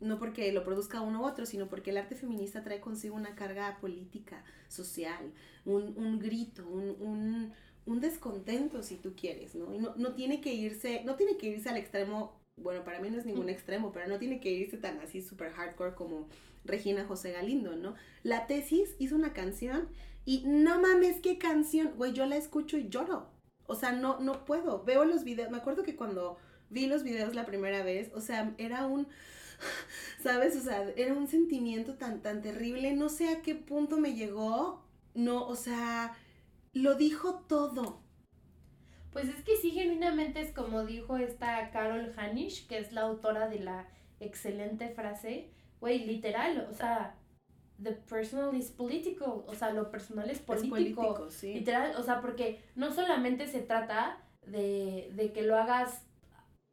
no 0.01 0.19
porque 0.19 0.51
lo 0.53 0.65
produzca 0.65 1.03
uno 1.03 1.21
u 1.21 1.27
otro, 1.27 1.47
sino 1.47 1.69
porque 1.69 1.91
el 1.91 1.99
arte 1.99 2.15
feminista 2.15 2.63
trae 2.63 2.81
consigo 2.81 3.15
una 3.15 3.35
carga 3.35 3.79
política, 3.81 4.43
social, 4.69 5.33
un, 5.65 5.95
un 5.97 6.19
grito, 6.19 6.67
un, 6.67 6.97
un, 7.01 7.53
un 7.87 8.01
descontento, 8.01 8.83
si 8.83 8.97
tú 8.97 9.15
quieres, 9.15 9.55
¿no? 9.55 9.75
Y 9.75 9.79
no, 9.79 9.95
no 9.97 10.15
tiene 10.15 10.41
que 10.41 10.53
irse, 10.53 11.03
no 11.05 11.17
tiene 11.17 11.37
que 11.37 11.49
irse 11.49 11.69
al 11.69 11.77
extremo, 11.77 12.41
bueno, 12.57 12.85
para 12.85 13.01
mí 13.01 13.11
no 13.11 13.19
es 13.19 13.27
ningún 13.27 13.49
extremo, 13.49 13.93
pero 13.93 14.07
no 14.07 14.19
tiene 14.19 14.41
que 14.41 14.51
irse 14.51 14.77
tan 14.77 15.01
así 15.01 15.23
súper 15.23 15.51
hardcore 15.53 15.95
como 15.95 16.29
Regina 16.65 17.05
José 17.05 17.33
Galindo, 17.33 17.77
¿no? 17.77 17.95
La 18.23 18.47
tesis 18.47 18.95
hizo 18.99 19.17
una 19.17 19.33
canción 19.33 19.89
y 20.25 20.45
no 20.47 20.81
mames, 20.81 21.21
qué 21.21 21.39
canción, 21.39 21.93
güey, 21.97 22.13
yo 22.13 22.27
la 22.27 22.37
escucho 22.37 22.77
y 22.77 22.89
lloro. 22.89 23.29
O 23.67 23.75
sea, 23.75 23.93
no, 23.93 24.21
no 24.21 24.45
puedo. 24.45 24.85
Veo 24.85 25.05
los 25.05 25.25
videos, 25.25 25.51
me 25.51 25.59
acuerdo 25.59 25.83
que 25.83 25.97
cuando 25.97 26.37
vi 26.69 26.87
los 26.87 27.03
videos 27.03 27.35
la 27.35 27.47
primera 27.47 27.83
vez, 27.83 28.11
o 28.15 28.21
sea, 28.21 28.55
era 28.59 28.87
un, 28.87 29.09
¿sabes? 30.23 30.57
O 30.57 30.61
sea, 30.61 30.89
era 30.97 31.15
un 31.15 31.29
sentimiento 31.29 31.95
tan, 31.95 32.21
tan 32.23 32.43
terrible, 32.43 32.93
no 32.95 33.09
sé 33.09 33.29
a 33.29 33.43
qué 33.43 33.55
punto 33.55 33.99
me 33.99 34.15
llegó, 34.15 34.83
no, 35.15 35.47
o 35.47 35.57
sea, 35.57 36.17
lo 36.73 36.95
dijo 36.95 37.45
todo. 37.49 38.03
Pues 39.13 39.29
es 39.29 39.43
que 39.43 39.57
sí, 39.57 39.73
genuinamente 39.73 40.41
es 40.41 40.53
como 40.53 40.85
dijo 40.85 41.17
esta 41.17 41.71
Carol 41.71 42.13
Hanisch, 42.17 42.67
que 42.69 42.79
es 42.79 42.93
la 42.93 43.03
autora 43.03 43.49
de 43.49 43.59
la 43.59 43.89
excelente 44.21 44.89
frase, 44.91 45.51
güey, 45.81 46.07
literal, 46.07 46.69
o 46.71 46.75
sea, 46.75 47.17
the 47.83 47.93
personal 47.93 48.55
is 48.55 48.71
political, 48.71 49.43
o 49.47 49.55
sea, 49.55 49.73
lo 49.73 49.91
personal 49.91 50.31
es 50.31 50.39
político. 50.39 50.77
Es 50.77 50.83
político, 50.97 51.31
sí. 51.31 51.55
Literal, 51.55 51.97
o 51.97 52.03
sea, 52.03 52.21
porque 52.21 52.63
no 52.77 52.93
solamente 52.93 53.49
se 53.49 53.63
trata 53.63 54.23
de, 54.47 55.11
de 55.15 55.33
que 55.33 55.43
lo 55.43 55.57
hagas, 55.57 56.07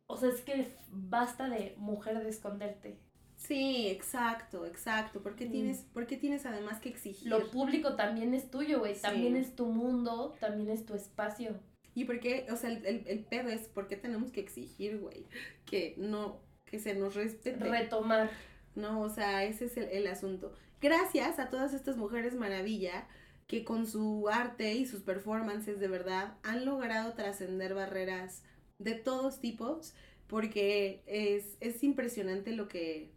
o 0.06 0.18
sea, 0.18 0.30
es 0.30 0.42
que 0.42 0.76
basta 0.90 1.50
de 1.50 1.74
mujer 1.78 2.22
de 2.22 2.30
esconderte. 2.30 3.00
Sí, 3.48 3.88
exacto, 3.88 4.66
exacto. 4.66 5.22
¿Por 5.22 5.36
qué 5.36 5.46
Mm. 5.46 5.52
tienes, 5.52 5.78
por 5.94 6.06
qué 6.08 6.18
tienes 6.18 6.46
además 6.46 6.80
que 6.80 6.90
exigir? 6.90 7.30
Lo 7.30 7.50
público 7.52 7.96
también 7.96 8.34
es 8.34 8.50
tuyo, 8.52 8.80
güey, 8.80 8.96
Sí. 8.96 9.02
también 9.02 9.36
es 9.38 9.56
tu 9.56 9.66
mundo, 9.68 10.36
también 10.40 10.70
es 10.70 10.86
tu 10.86 10.94
espacio. 10.96 11.60
Y 11.96 12.06
por 12.06 12.20
qué, 12.20 12.46
o 12.52 12.56
sea, 12.58 12.70
el, 12.70 12.86
el, 12.86 13.04
el 13.08 13.20
pedo 13.26 13.50
es 13.50 13.68
por 13.70 13.88
qué 13.88 13.96
tenemos 13.96 14.32
que 14.32 14.42
exigir, 14.42 15.00
güey, 15.00 15.26
que 15.66 15.96
no, 15.98 16.40
que 16.66 16.78
se 16.80 16.94
nos 16.94 17.16
respete. 17.16 17.64
Retomar. 17.64 18.30
No, 18.76 19.02
o 19.02 19.10
sea, 19.10 19.44
ese 19.46 19.66
es 19.66 19.78
el, 19.78 19.86
el 19.86 20.08
asunto. 20.08 20.54
Gracias 20.82 21.40
a 21.40 21.50
todas 21.50 21.74
estas 21.74 21.98
mujeres 21.98 22.36
maravilla 22.36 23.08
que 23.48 23.64
con 23.64 23.88
su 23.88 24.28
arte 24.30 24.74
y 24.76 24.86
sus 24.86 25.02
performances 25.02 25.80
de 25.80 25.88
verdad 25.88 26.38
han 26.44 26.66
logrado 26.66 27.14
trascender 27.14 27.74
barreras 27.74 28.44
de 28.78 28.94
todos 28.94 29.40
tipos, 29.40 29.96
porque 30.28 31.02
es, 31.08 31.56
es 31.62 31.82
impresionante 31.84 32.52
lo 32.52 32.68
que, 32.68 33.10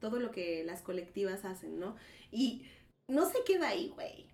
todo 0.00 0.18
lo 0.20 0.30
que 0.30 0.62
las 0.64 0.82
colectivas 0.82 1.44
hacen, 1.44 1.78
¿no? 1.80 1.96
Y 2.30 2.66
no 3.08 3.26
se 3.28 3.42
queda 3.44 3.68
ahí, 3.68 3.90
güey. 3.94 4.26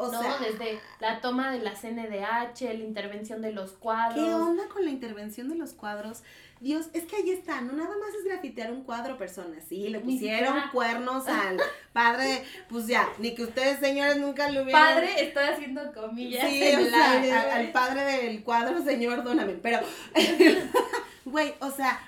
O 0.00 0.12
no, 0.12 0.22
sea, 0.22 0.38
desde 0.38 0.78
la 1.00 1.20
toma 1.20 1.50
de 1.50 1.58
la 1.58 1.72
CNDH, 1.74 2.60
la 2.62 2.84
intervención 2.84 3.42
de 3.42 3.50
los 3.50 3.72
cuadros. 3.72 4.24
¿Qué 4.24 4.32
onda 4.32 4.68
con 4.68 4.84
la 4.84 4.92
intervención 4.92 5.48
de 5.48 5.56
los 5.56 5.72
cuadros? 5.72 6.22
Dios, 6.60 6.86
es 6.92 7.02
que 7.04 7.16
ahí 7.16 7.30
está, 7.30 7.60
no 7.62 7.72
nada 7.72 7.96
más 7.96 8.14
es 8.14 8.24
grafitear 8.24 8.70
un 8.70 8.84
cuadro, 8.84 9.18
personas, 9.18 9.64
sí, 9.68 9.88
le 9.88 9.98
pusieron 9.98 10.56
cuernos 10.72 11.26
al 11.28 11.58
padre, 11.92 12.44
pues 12.68 12.86
ya, 12.86 13.08
ni 13.18 13.34
que 13.34 13.42
ustedes 13.44 13.80
señores 13.80 14.18
nunca 14.18 14.48
lo 14.50 14.62
hubieran... 14.62 14.82
Padre, 14.94 15.20
estoy 15.24 15.44
haciendo 15.44 15.92
comillas 15.92 16.48
Sí, 16.48 16.62
en 16.62 16.80
o 16.80 16.90
sea, 16.90 17.12
aire, 17.12 17.32
a- 17.32 17.42
güey. 17.44 17.54
al 17.66 17.72
padre 17.72 18.02
del 18.22 18.42
cuadro, 18.44 18.82
señor, 18.82 19.24
dóname, 19.24 19.54
pero, 19.54 19.80
güey, 21.24 21.54
o 21.60 21.70
sea, 21.70 22.00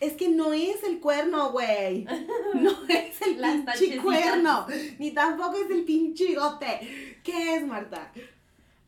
es 0.00 0.12
que 0.14 0.28
no 0.28 0.52
es 0.52 0.82
el 0.84 1.00
cuerno, 1.00 1.50
güey, 1.52 2.04
no 2.54 2.70
es 2.88 3.20
el 3.22 3.40
Las 3.40 3.52
pinche 3.52 3.64
tachecitas. 3.66 4.04
cuerno, 4.04 4.66
ni 4.98 5.10
tampoco 5.12 5.56
es 5.56 5.70
el 5.70 5.84
pinche 5.84 6.34
gote, 6.34 7.18
¿qué 7.24 7.56
es, 7.56 7.66
Marta? 7.66 8.12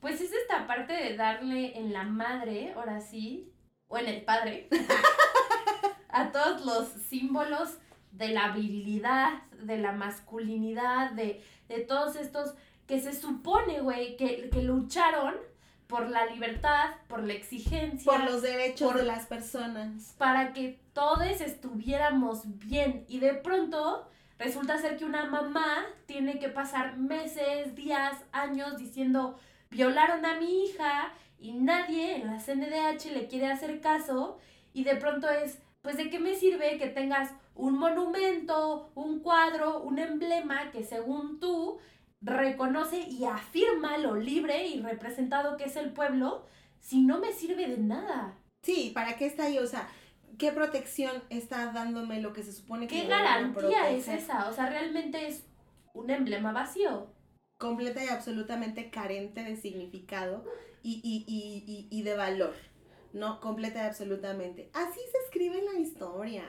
Pues 0.00 0.20
es 0.20 0.32
esta 0.32 0.66
parte 0.66 0.92
de 0.92 1.16
darle 1.16 1.76
en 1.78 1.92
la 1.92 2.04
madre, 2.04 2.72
ahora 2.76 3.00
sí, 3.00 3.50
o 3.88 3.98
en 3.98 4.06
el 4.06 4.22
padre, 4.22 4.68
a 6.10 6.30
todos 6.32 6.64
los 6.64 6.88
símbolos 7.08 7.70
de 8.12 8.28
la 8.28 8.52
virilidad, 8.52 9.42
de 9.62 9.78
la 9.78 9.92
masculinidad, 9.92 11.10
de, 11.12 11.42
de 11.68 11.80
todos 11.80 12.16
estos 12.16 12.54
que 12.86 13.00
se 13.00 13.12
supone, 13.12 13.80
güey, 13.80 14.16
que, 14.16 14.48
que 14.50 14.62
lucharon 14.62 15.34
por 15.86 16.08
la 16.10 16.26
libertad, 16.26 16.90
por 17.08 17.22
la 17.22 17.32
exigencia, 17.34 18.10
Por 18.10 18.24
los 18.24 18.42
derechos 18.42 18.88
por- 18.92 19.00
de 19.00 19.06
las 19.06 19.26
personas. 19.26 20.14
para 20.18 20.52
que 20.52 20.78
todos 20.98 21.40
estuviéramos 21.40 22.40
bien. 22.58 23.04
Y 23.06 23.20
de 23.20 23.32
pronto 23.34 24.08
resulta 24.36 24.78
ser 24.78 24.96
que 24.96 25.04
una 25.04 25.26
mamá 25.26 25.86
tiene 26.06 26.40
que 26.40 26.48
pasar 26.48 26.96
meses, 26.96 27.76
días, 27.76 28.16
años 28.32 28.78
diciendo, 28.78 29.38
violaron 29.70 30.26
a 30.26 30.40
mi 30.40 30.64
hija 30.64 31.14
y 31.38 31.52
nadie 31.52 32.16
en 32.16 32.26
la 32.26 32.40
CNDH 32.40 33.12
le 33.12 33.28
quiere 33.28 33.46
hacer 33.46 33.80
caso. 33.80 34.38
Y 34.72 34.82
de 34.82 34.96
pronto 34.96 35.30
es, 35.30 35.60
pues 35.82 35.96
de 35.96 36.10
qué 36.10 36.18
me 36.18 36.34
sirve 36.34 36.78
que 36.78 36.88
tengas 36.88 37.32
un 37.54 37.78
monumento, 37.78 38.90
un 38.96 39.20
cuadro, 39.20 39.80
un 39.80 40.00
emblema 40.00 40.72
que 40.72 40.82
según 40.82 41.38
tú 41.38 41.78
reconoce 42.20 42.98
y 43.08 43.24
afirma 43.24 43.98
lo 43.98 44.16
libre 44.16 44.66
y 44.66 44.82
representado 44.82 45.56
que 45.56 45.66
es 45.66 45.76
el 45.76 45.92
pueblo, 45.92 46.44
si 46.80 47.02
no 47.02 47.20
me 47.20 47.32
sirve 47.32 47.68
de 47.68 47.78
nada. 47.78 48.34
Sí, 48.64 48.90
¿para 48.92 49.16
qué 49.16 49.26
está 49.26 49.44
ahí? 49.44 49.58
O 49.58 49.66
sea, 49.68 49.88
¿qué 50.38 50.52
protección 50.52 51.22
está 51.30 51.72
dándome 51.72 52.20
lo 52.20 52.32
que 52.32 52.42
se 52.42 52.52
supone 52.52 52.86
que 52.86 52.96
¿Qué 52.96 53.02
me 53.02 53.08
garantía 53.08 53.90
es 53.90 54.08
esa? 54.08 54.48
O 54.48 54.52
sea, 54.54 54.68
realmente 54.70 55.26
es 55.26 55.44
un 55.94 56.10
emblema 56.10 56.52
vacío. 56.52 57.12
Completa 57.58 58.04
y 58.04 58.08
absolutamente 58.08 58.90
carente 58.90 59.42
de 59.42 59.56
significado 59.56 60.44
y, 60.82 61.00
y, 61.02 61.24
y, 61.26 61.64
y, 61.66 61.88
y 61.90 62.02
de 62.02 62.14
valor. 62.14 62.54
No, 63.12 63.40
completa 63.40 63.82
y 63.82 63.86
absolutamente. 63.86 64.70
Así 64.74 65.00
se 65.10 65.18
escribe 65.24 65.60
la 65.62 65.80
historia. 65.80 66.44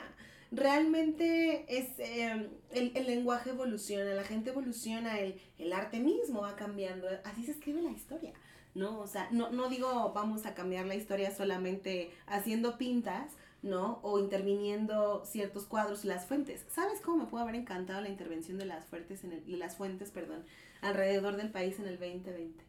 Realmente 0.52 1.65
es 1.67 1.99
eh, 1.99 2.49
el, 2.71 2.91
el 2.95 3.08
lenguaje 3.08 3.52
evoluciona, 3.52 4.13
la 4.13 4.23
gente 4.23 4.52
evoluciona, 4.52 5.19
el, 5.19 5.41
el 5.58 5.73
arte 5.73 5.99
mismo 5.99 6.41
va 6.41 6.56
cambiando. 6.56 7.08
Así 7.23 7.43
se 7.43 7.52
escribe 7.52 7.82
la 7.82 7.91
historia. 7.91 8.34
¿no? 8.75 8.99
O 8.99 9.08
sea, 9.08 9.28
no, 9.32 9.49
no 9.49 9.69
digo 9.69 10.12
vamos 10.13 10.45
a 10.45 10.54
cambiar 10.54 10.86
la 10.86 10.95
historia 10.95 11.36
solamente 11.36 12.12
haciendo 12.27 12.77
pintas, 12.77 13.33
¿no? 13.62 13.99
O 14.03 14.19
interviniendo 14.19 15.23
ciertos 15.25 15.65
cuadros, 15.65 16.05
las 16.05 16.25
fuentes. 16.25 16.65
¿Sabes 16.69 17.01
cómo 17.01 17.23
me 17.23 17.29
pudo 17.29 17.41
haber 17.41 17.55
encantado 17.55 18.01
la 18.01 18.10
intervención 18.10 18.57
de 18.57 18.65
las 18.65 18.85
fuentes, 18.85 19.23
en 19.23 19.33
el, 19.33 19.45
de 19.45 19.57
las 19.57 19.75
fuentes, 19.75 20.12
perdón, 20.12 20.45
alrededor 20.81 21.35
del 21.35 21.51
país 21.51 21.79
en 21.79 21.87
el 21.87 21.99
2020? 21.99 22.63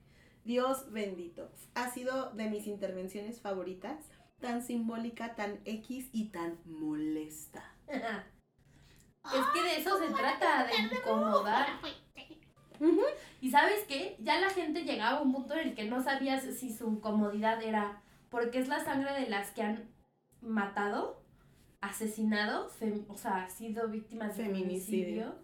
Dios 0.44 0.90
bendito. 0.90 1.50
Ha 1.74 1.90
sido 1.90 2.30
de 2.30 2.48
mis 2.48 2.66
intervenciones 2.66 3.40
favoritas, 3.40 4.06
tan 4.40 4.62
simbólica, 4.62 5.34
tan 5.34 5.60
X 5.64 6.08
y 6.12 6.30
tan 6.30 6.58
molesta. 6.64 7.62
es 7.88 9.46
que 9.52 9.62
de 9.62 9.76
eso 9.78 9.98
se 9.98 10.12
trata, 10.12 10.66
de 10.66 10.96
incomodar. 10.96 11.66
Y 13.40 13.50
sabes 13.50 13.84
qué? 13.86 14.16
Ya 14.20 14.40
la 14.40 14.50
gente 14.50 14.84
llegaba 14.84 15.18
a 15.18 15.22
un 15.22 15.32
punto 15.32 15.54
en 15.54 15.68
el 15.68 15.74
que 15.74 15.84
no 15.84 16.02
sabías 16.02 16.42
si 16.42 16.72
su 16.72 16.88
incomodidad 16.88 17.62
era 17.62 18.02
porque 18.30 18.58
es 18.58 18.68
la 18.68 18.82
sangre 18.82 19.12
de 19.12 19.28
las 19.28 19.50
que 19.50 19.62
han 19.62 19.90
matado, 20.42 21.22
asesinado, 21.80 22.70
o 23.08 23.16
sea, 23.16 23.48
sido 23.48 23.88
víctimas 23.88 24.36
de 24.36 24.44
Feminicidio. 24.44 25.04
feminicidio, 25.04 25.34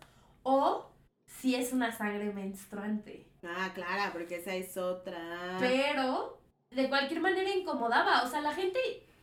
o 0.43 0.91
si 1.27 1.55
es 1.55 1.73
una 1.73 1.93
sangre 1.93 2.33
menstruante. 2.33 3.31
Ah, 3.43 3.71
claro, 3.75 4.13
porque 4.13 4.37
esa 4.37 4.55
es 4.55 4.77
otra. 4.77 5.57
Pero 5.59 6.41
de 6.71 6.89
cualquier 6.89 7.21
manera 7.21 7.51
incomodaba, 7.51 8.23
o 8.23 8.29
sea, 8.29 8.41
la 8.41 8.53
gente 8.53 8.79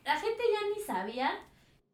la 0.05 0.19
gente 0.19 0.43
ya 0.51 0.75
ni 0.75 0.83
sabía 0.83 1.31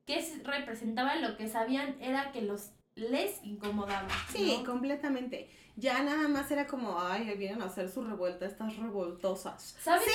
qué 0.06 0.42
representaba, 0.44 1.16
lo 1.16 1.38
que 1.38 1.48
sabían 1.48 1.98
era 2.02 2.32
que 2.32 2.42
los 2.42 2.72
les 2.96 3.44
incomodaba. 3.44 4.10
Sí, 4.32 4.58
¿no? 4.60 4.66
completamente. 4.66 5.50
Ya 5.76 6.04
nada 6.04 6.28
más 6.28 6.52
era 6.52 6.68
como, 6.68 7.00
ay, 7.00 7.34
vienen 7.38 7.62
a 7.62 7.66
hacer 7.66 7.90
su 7.90 8.04
revuelta 8.04 8.46
estas 8.46 8.76
revoltosas. 8.78 9.78
¿Sabes 9.82 10.08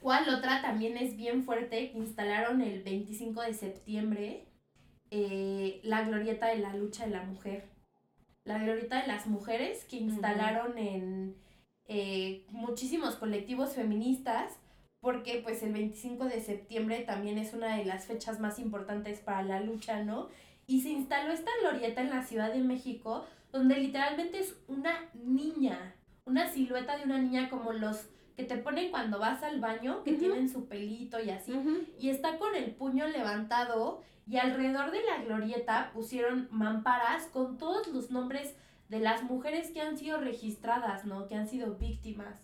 cuál 0.00 0.28
otra 0.34 0.62
también 0.62 0.96
es 0.96 1.16
bien 1.16 1.44
fuerte? 1.44 1.92
Instalaron 1.94 2.62
el 2.62 2.82
25 2.82 3.42
de 3.42 3.54
septiembre 3.54 4.48
eh, 5.10 5.80
la 5.84 6.02
glorieta 6.02 6.48
de 6.48 6.58
la 6.58 6.74
lucha 6.74 7.04
de 7.04 7.10
la 7.12 7.22
mujer. 7.22 7.68
La 8.44 8.58
glorieta 8.58 9.00
de 9.00 9.08
las 9.08 9.26
mujeres 9.26 9.84
que 9.84 9.96
instalaron 9.96 10.78
en 10.78 11.36
eh, 11.86 12.46
muchísimos 12.50 13.16
colectivos 13.16 13.74
feministas 13.74 14.52
porque 15.00 15.40
pues 15.42 15.62
el 15.62 15.72
25 15.72 16.24
de 16.24 16.40
septiembre 16.40 17.00
también 17.00 17.38
es 17.38 17.54
una 17.54 17.76
de 17.76 17.84
las 17.84 18.06
fechas 18.06 18.40
más 18.40 18.58
importantes 18.58 19.20
para 19.20 19.42
la 19.42 19.60
lucha, 19.60 20.02
¿no? 20.02 20.28
Y 20.68 20.82
se 20.82 20.90
instaló 20.90 21.32
esta 21.32 21.50
glorieta 21.62 22.02
en 22.02 22.10
la 22.10 22.22
Ciudad 22.22 22.52
de 22.52 22.60
México 22.60 23.24
donde 23.50 23.78
literalmente 23.78 24.38
es 24.38 24.54
una 24.68 24.92
niña, 25.14 25.94
una 26.26 26.46
silueta 26.46 26.98
de 26.98 27.04
una 27.04 27.18
niña 27.18 27.48
como 27.48 27.72
los 27.72 28.06
que 28.36 28.44
te 28.44 28.58
ponen 28.58 28.90
cuando 28.90 29.18
vas 29.18 29.42
al 29.42 29.60
baño, 29.60 30.04
que 30.04 30.12
tienen 30.12 30.50
su 30.50 30.68
pelito 30.68 31.18
y 31.20 31.30
así, 31.30 31.52
y 31.98 32.10
está 32.10 32.38
con 32.38 32.54
el 32.54 32.72
puño 32.72 33.08
levantado 33.08 34.02
y 34.28 34.36
alrededor 34.36 34.90
de 34.90 35.02
la 35.02 35.24
glorieta 35.24 35.90
pusieron 35.94 36.48
mamparas 36.50 37.26
con 37.28 37.56
todos 37.56 37.88
los 37.88 38.10
nombres 38.10 38.54
de 38.90 39.00
las 39.00 39.22
mujeres 39.22 39.70
que 39.70 39.80
han 39.80 39.96
sido 39.96 40.18
registradas, 40.18 41.06
¿no? 41.06 41.26
Que 41.26 41.34
han 41.34 41.48
sido 41.48 41.76
víctimas. 41.76 42.36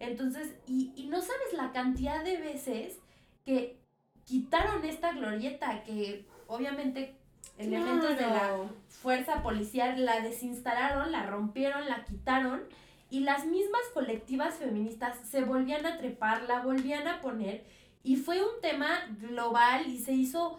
Entonces, 0.00 0.54
y, 0.66 0.92
y 0.96 1.06
no 1.06 1.20
sabes 1.20 1.52
la 1.52 1.70
cantidad 1.70 2.24
de 2.24 2.38
veces 2.38 2.98
que 3.44 3.80
quitaron 4.24 4.84
esta 4.84 5.12
glorieta, 5.12 5.84
que 5.84 6.26
obviamente 6.48 7.17
elementos 7.58 8.16
de 8.16 8.26
la 8.26 8.56
fuerza 8.88 9.42
policial 9.42 10.04
la 10.04 10.20
desinstalaron, 10.20 11.12
la 11.12 11.26
rompieron, 11.26 11.88
la 11.88 12.04
quitaron 12.04 12.62
y 13.10 13.20
las 13.20 13.46
mismas 13.46 13.82
colectivas 13.94 14.56
feministas 14.56 15.16
se 15.28 15.42
volvían 15.42 15.86
a 15.86 15.98
trepar, 15.98 16.42
la 16.44 16.60
volvían 16.60 17.06
a 17.08 17.20
poner 17.20 17.64
y 18.02 18.16
fue 18.16 18.40
un 18.42 18.60
tema 18.60 18.88
global 19.20 19.86
y 19.86 19.98
se 19.98 20.12
hizo 20.12 20.58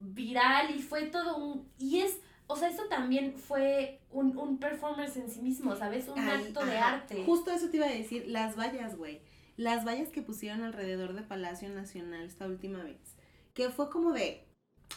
viral 0.00 0.74
y 0.74 0.80
fue 0.80 1.06
todo 1.06 1.36
un... 1.36 1.70
Y 1.78 2.00
es, 2.00 2.20
o 2.46 2.56
sea, 2.56 2.68
eso 2.68 2.84
también 2.88 3.34
fue 3.34 4.00
un, 4.10 4.36
un 4.38 4.58
performance 4.58 5.16
en 5.16 5.30
sí 5.30 5.40
mismo, 5.42 5.76
¿sabes? 5.76 6.08
Un 6.08 6.18
Ay, 6.18 6.46
acto 6.46 6.64
de 6.64 6.78
arte. 6.78 7.24
Justo 7.24 7.50
eso 7.50 7.68
te 7.68 7.76
iba 7.78 7.86
a 7.86 7.90
decir, 7.90 8.26
las 8.28 8.56
vallas, 8.56 8.96
güey. 8.96 9.20
Las 9.56 9.84
vallas 9.84 10.10
que 10.10 10.22
pusieron 10.22 10.62
alrededor 10.62 11.14
de 11.14 11.22
Palacio 11.22 11.68
Nacional 11.68 12.24
esta 12.24 12.46
última 12.46 12.82
vez. 12.82 13.16
Que 13.54 13.70
fue 13.70 13.90
como 13.90 14.12
de, 14.12 14.46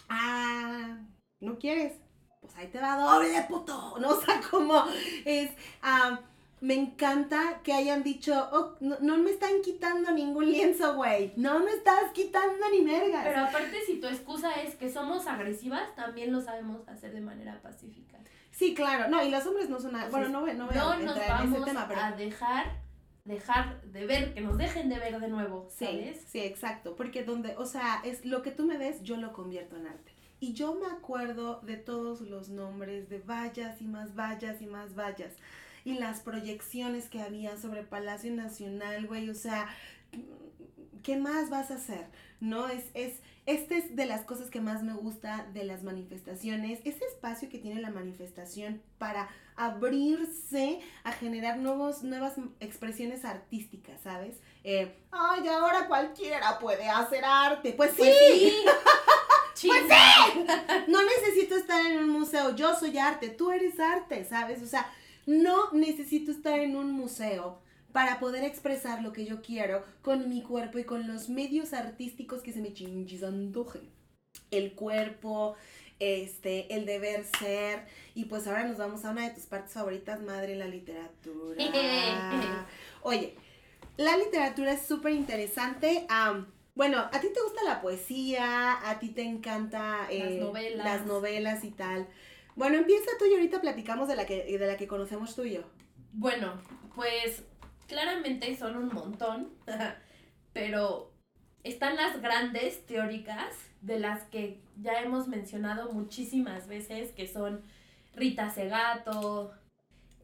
ah, 0.08 1.00
¿no 1.42 1.58
quieres? 1.60 1.94
Pues 2.40 2.56
ahí 2.56 2.68
te 2.68 2.80
va 2.80 2.98
doble, 2.98 3.46
puto. 3.50 3.98
No, 4.00 4.10
o 4.18 4.22
sea, 4.22 4.42
como 4.50 4.84
es, 5.26 5.52
ah, 5.82 6.20
me 6.62 6.76
encanta 6.76 7.62
que 7.64 7.74
hayan 7.74 8.04
dicho, 8.04 8.34
oh, 8.52 8.76
no, 8.80 8.98
no 9.02 9.18
me 9.18 9.32
están 9.32 9.62
quitando 9.64 10.12
ningún 10.12 10.46
lienzo, 10.52 10.96
güey. 10.96 11.34
No 11.36 11.60
me 11.60 11.72
estás 11.72 12.12
quitando 12.14 12.70
ni 12.72 12.82
mergas. 12.82 13.24
Pero 13.26 13.40
aparte, 13.42 13.82
si 13.86 14.00
tu 14.00 14.08
excusa 14.08 14.54
es 14.62 14.76
que 14.76 14.90
somos 14.90 15.26
agresivas, 15.28 15.94
también 15.96 16.32
lo 16.32 16.40
sabemos 16.42 16.88
hacer 16.88 17.14
de 17.14 17.22
manera 17.22 17.60
pacífica. 17.62 18.20
sí, 18.52 18.74
claro. 18.76 19.10
No, 19.10 19.24
y 19.24 19.30
los 19.32 19.46
hombres 19.48 19.70
no 19.70 19.80
son, 19.80 19.94
bueno, 20.12 20.30
no, 20.30 20.42
no 20.42 20.68
voy 20.68 20.78
no 20.78 20.92
a 20.92 20.98
nos 20.98 21.18
entrar 21.18 21.42
en 21.42 21.48
ese 21.48 21.54
vamos 21.54 21.66
tema, 21.66 21.88
pero... 21.88 22.02
a 22.02 22.12
dejar, 22.12 22.66
dejar 23.26 23.82
de 23.82 24.06
ver, 24.06 24.34
que 24.36 24.42
nos 24.42 24.58
dejen 24.58 24.90
de 24.90 25.00
ver 25.00 25.20
de 25.20 25.28
nuevo, 25.30 25.68
Sí, 25.70 25.86
¿sabes? 25.86 26.24
sí, 26.28 26.40
exacto, 26.42 26.96
porque 26.96 27.24
donde, 27.24 27.56
o 27.58 27.66
sea, 27.66 28.02
es 28.04 28.24
lo 28.26 28.44
que 28.44 28.52
tú 28.52 28.66
me 28.66 28.78
des, 28.78 29.02
yo 29.02 29.18
lo 29.18 29.34
convierto 29.34 29.78
en 29.78 29.88
arte. 29.88 30.11
Y 30.42 30.54
yo 30.54 30.74
me 30.74 30.88
acuerdo 30.88 31.62
de 31.62 31.78
todos 31.78 32.20
los 32.22 32.50
nombres 32.50 33.08
de 33.10 33.20
vallas 33.20 33.80
y 33.80 33.86
más 33.86 34.16
vallas 34.16 34.60
y 34.60 34.66
más 34.66 34.96
vallas. 34.96 35.34
Y 35.86 35.94
las 36.00 36.22
proyecciones 36.22 37.10
que 37.10 37.22
había 37.22 37.58
sobre 37.58 37.84
Palacio 37.84 38.34
Nacional, 38.34 39.06
güey, 39.06 39.30
o 39.30 39.36
sea, 39.36 39.70
¿qué 41.04 41.16
más 41.16 41.52
vas 41.52 41.70
a 41.70 41.76
hacer? 41.76 42.08
¿No? 42.40 42.68
Es, 42.70 42.86
es, 42.96 43.20
este 43.46 43.78
es 43.78 43.96
de 43.96 44.08
las 44.08 44.22
cosas 44.22 44.50
que 44.50 44.62
más 44.62 44.82
me 44.82 44.94
gusta 44.94 45.48
de 45.54 45.64
las 45.64 45.84
manifestaciones, 45.84 46.80
ese 46.86 47.06
espacio 47.06 47.48
que 47.48 47.60
tiene 47.60 47.80
la 47.80 47.92
manifestación 47.92 48.82
para 48.98 49.30
abrirse 49.56 50.80
a 51.04 51.12
generar 51.12 51.60
nuevos, 51.60 52.02
nuevas 52.02 52.34
expresiones 52.60 53.26
artísticas, 53.26 54.02
¿sabes? 54.02 54.38
Eh, 54.64 54.96
Ay, 55.12 55.48
ahora 55.48 55.88
cualquiera 55.88 56.58
puede 56.58 56.90
hacer 56.90 57.24
arte. 57.24 57.74
Pues 57.74 57.92
sí, 57.92 57.98
Pues 57.98 58.16
sí. 58.18 58.54
Chinga. 59.62 60.86
no 60.88 61.00
necesito 61.06 61.56
estar 61.56 61.86
en 61.86 62.00
un 62.00 62.10
museo, 62.10 62.56
yo 62.56 62.76
soy 62.76 62.98
arte, 62.98 63.30
tú 63.30 63.52
eres 63.52 63.80
arte, 63.80 64.26
¿sabes? 64.26 64.62
O 64.64 64.66
sea, 64.66 64.92
no 65.26 65.72
necesito 65.72 66.32
estar 66.32 66.60
en 66.60 66.76
un 66.76 66.92
museo 66.92 67.62
para 67.92 68.20
poder 68.20 68.44
expresar 68.44 69.04
lo 69.04 69.14
que 69.14 69.26
yo 69.26 69.42
quiero 69.42 69.84
con 70.02 70.30
mi 70.30 70.42
cuerpo 70.42 70.80
y 70.80 70.84
con 70.84 71.08
los 71.08 71.30
medios 71.30 71.74
artísticos 71.74 72.42
que 72.42 72.54
se 72.54 72.62
me 72.62 72.74
antojen. 73.28 73.90
El 74.50 74.74
cuerpo, 74.74 75.56
este, 76.00 76.74
el 76.74 76.86
deber 76.86 77.26
ser. 77.40 77.86
Y 78.16 78.26
pues 78.26 78.48
ahora 78.48 78.66
nos 78.66 78.78
vamos 78.78 79.06
a 79.06 79.12
una 79.12 79.28
de 79.28 79.36
tus 79.36 79.46
partes 79.46 79.74
favoritas, 79.74 80.22
madre, 80.22 80.56
la 80.56 80.68
literatura. 80.68 81.64
Oye, 83.04 83.36
la 83.98 84.18
literatura 84.18 84.74
es 84.74 84.86
súper 84.86 85.14
interesante. 85.14 86.06
Bueno, 86.76 86.98
a 87.00 87.20
ti 87.20 87.28
te 87.34 87.42
gusta 87.42 87.64
la 87.64 87.82
poesía, 87.82 88.90
a 88.90 89.00
ti 89.00 89.10
te 89.10 89.24
encanta 89.24 90.08
eh, 90.10 90.20
Las 90.20 90.40
novelas. 90.40 90.86
las 90.86 91.06
novelas 91.06 91.64
y 91.64 91.72
tal. 91.72 92.08
Bueno, 92.56 92.78
empieza 92.78 93.12
tú 93.20 93.26
y 93.26 93.34
ahorita 93.34 93.62
platicamos 93.62 94.08
de 94.08 94.16
la 94.16 94.26
que, 94.26 94.58
de 94.58 94.68
la 94.68 94.78
que 94.78 94.88
conocemos 94.88 95.36
tú 95.36 95.44
y 95.44 95.54
yo. 95.56 95.64
Bueno, 96.14 96.54
pues 96.96 97.44
claramente 97.88 98.56
son 98.58 98.78
un 98.78 98.88
montón, 98.94 99.54
pero 100.54 101.12
están 101.64 101.96
las 101.96 102.22
grandes 102.22 102.86
teóricas 102.86 103.56
de 103.82 104.00
las 104.00 104.24
que 104.24 104.62
ya 104.82 105.02
hemos 105.02 105.28
mencionado 105.28 105.92
muchísimas 105.92 106.68
veces, 106.68 107.12
que 107.12 107.28
son 107.28 107.62
Rita 108.16 108.50
Segato, 108.50 109.54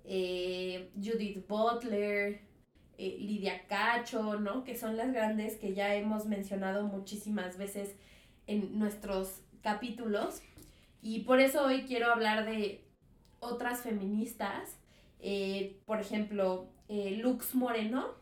eh, 0.03 0.91
Judith 0.95 1.45
Butler, 1.47 2.41
eh, 2.97 3.17
Lidia 3.19 3.67
Cacho, 3.67 4.39
¿no? 4.39 4.63
Que 4.63 4.75
son 4.77 4.97
las 4.97 5.11
grandes 5.13 5.55
que 5.57 5.73
ya 5.73 5.95
hemos 5.95 6.25
mencionado 6.25 6.85
muchísimas 6.87 7.57
veces 7.57 7.95
en 8.47 8.77
nuestros 8.79 9.41
capítulos. 9.61 10.41
Y 11.01 11.19
por 11.21 11.39
eso 11.39 11.63
hoy 11.65 11.83
quiero 11.83 12.11
hablar 12.11 12.45
de 12.45 12.83
otras 13.39 13.81
feministas. 13.81 14.79
Eh, 15.19 15.79
por 15.85 15.99
ejemplo, 15.99 16.69
eh, 16.87 17.17
Lux 17.21 17.55
Moreno 17.55 18.15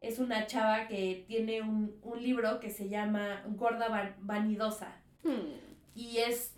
es 0.00 0.18
una 0.18 0.46
chava 0.46 0.86
que 0.88 1.24
tiene 1.26 1.62
un, 1.62 1.98
un 2.02 2.22
libro 2.22 2.60
que 2.60 2.70
se 2.70 2.88
llama 2.88 3.42
Gorda 3.48 3.88
Va- 3.88 4.14
Vanidosa. 4.20 4.96
Hmm, 5.22 5.54
Y 5.94 6.18
es 6.18 6.52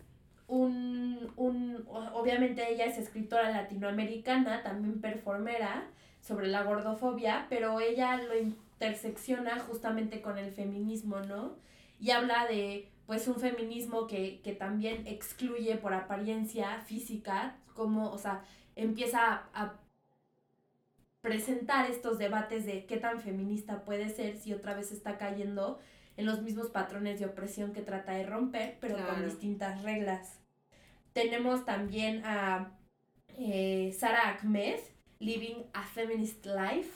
un, 0.46 1.32
un, 1.36 1.84
obviamente 1.86 2.72
ella 2.72 2.84
es 2.86 2.98
escritora 2.98 3.50
latinoamericana, 3.50 4.62
también 4.62 5.00
performera 5.00 5.86
sobre 6.28 6.48
la 6.48 6.62
gordofobia, 6.62 7.46
pero 7.48 7.80
ella 7.80 8.18
lo 8.18 8.38
intersecciona 8.38 9.58
justamente 9.60 10.20
con 10.20 10.36
el 10.36 10.52
feminismo, 10.52 11.20
¿no? 11.20 11.56
Y 11.98 12.10
habla 12.10 12.46
de, 12.46 12.90
pues, 13.06 13.26
un 13.26 13.36
feminismo 13.36 14.06
que, 14.06 14.40
que 14.42 14.52
también 14.52 15.06
excluye 15.06 15.76
por 15.76 15.94
apariencia 15.94 16.82
física, 16.82 17.56
como, 17.74 18.12
o 18.12 18.18
sea, 18.18 18.44
empieza 18.76 19.20
a, 19.24 19.48
a 19.54 19.80
presentar 21.22 21.90
estos 21.90 22.18
debates 22.18 22.66
de 22.66 22.84
qué 22.84 22.98
tan 22.98 23.22
feminista 23.22 23.84
puede 23.86 24.10
ser 24.10 24.36
si 24.36 24.52
otra 24.52 24.74
vez 24.74 24.92
está 24.92 25.16
cayendo 25.16 25.78
en 26.18 26.26
los 26.26 26.42
mismos 26.42 26.68
patrones 26.68 27.20
de 27.20 27.26
opresión 27.26 27.72
que 27.72 27.80
trata 27.80 28.12
de 28.12 28.26
romper, 28.26 28.76
pero 28.80 28.96
con 29.06 29.24
distintas 29.24 29.82
reglas. 29.82 30.40
Tenemos 31.14 31.64
también 31.64 32.22
a 32.24 32.72
eh, 33.38 33.96
Sara 33.98 34.36
Ahmed, 34.36 34.78
Living 35.20 35.64
a 35.72 35.82
Feminist 35.82 36.44
Life. 36.46 36.90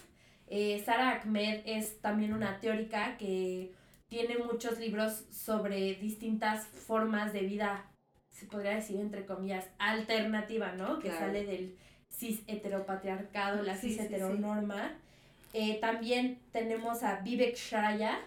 Eh, 0.47 0.83
Sara 0.85 1.21
Ahmed 1.23 1.63
es 1.65 2.01
también 2.01 2.33
una 2.35 2.61
teórica 2.61 3.17
que 3.17 3.73
tiene 4.09 4.37
muchos 4.39 4.79
libros 4.79 5.25
sobre 5.31 5.95
distintas 5.95 6.67
formas 6.67 7.33
de 7.33 7.41
vida, 7.41 7.91
se 8.31 8.47
podría 8.47 8.75
decir 8.75 9.01
entre 9.01 9.25
comillas, 9.25 9.69
alternativa, 9.79 10.73
¿no? 10.73 10.99
Que 10.99 11.11
sale 11.11 11.45
del 11.47 11.77
cis 12.11 12.43
heteropatriarcado, 12.47 13.63
la 13.63 13.75
Sí, 13.77 13.89
cis 13.89 13.93
sí, 13.93 13.99
sí. 14.09 14.15
heteronorma. 14.15 14.93
Eh, 15.55 15.79
también 15.81 16.41
tenemos 16.51 17.03
a 17.03 17.21
Vivek 17.21 17.57
Shraya. 17.57 18.19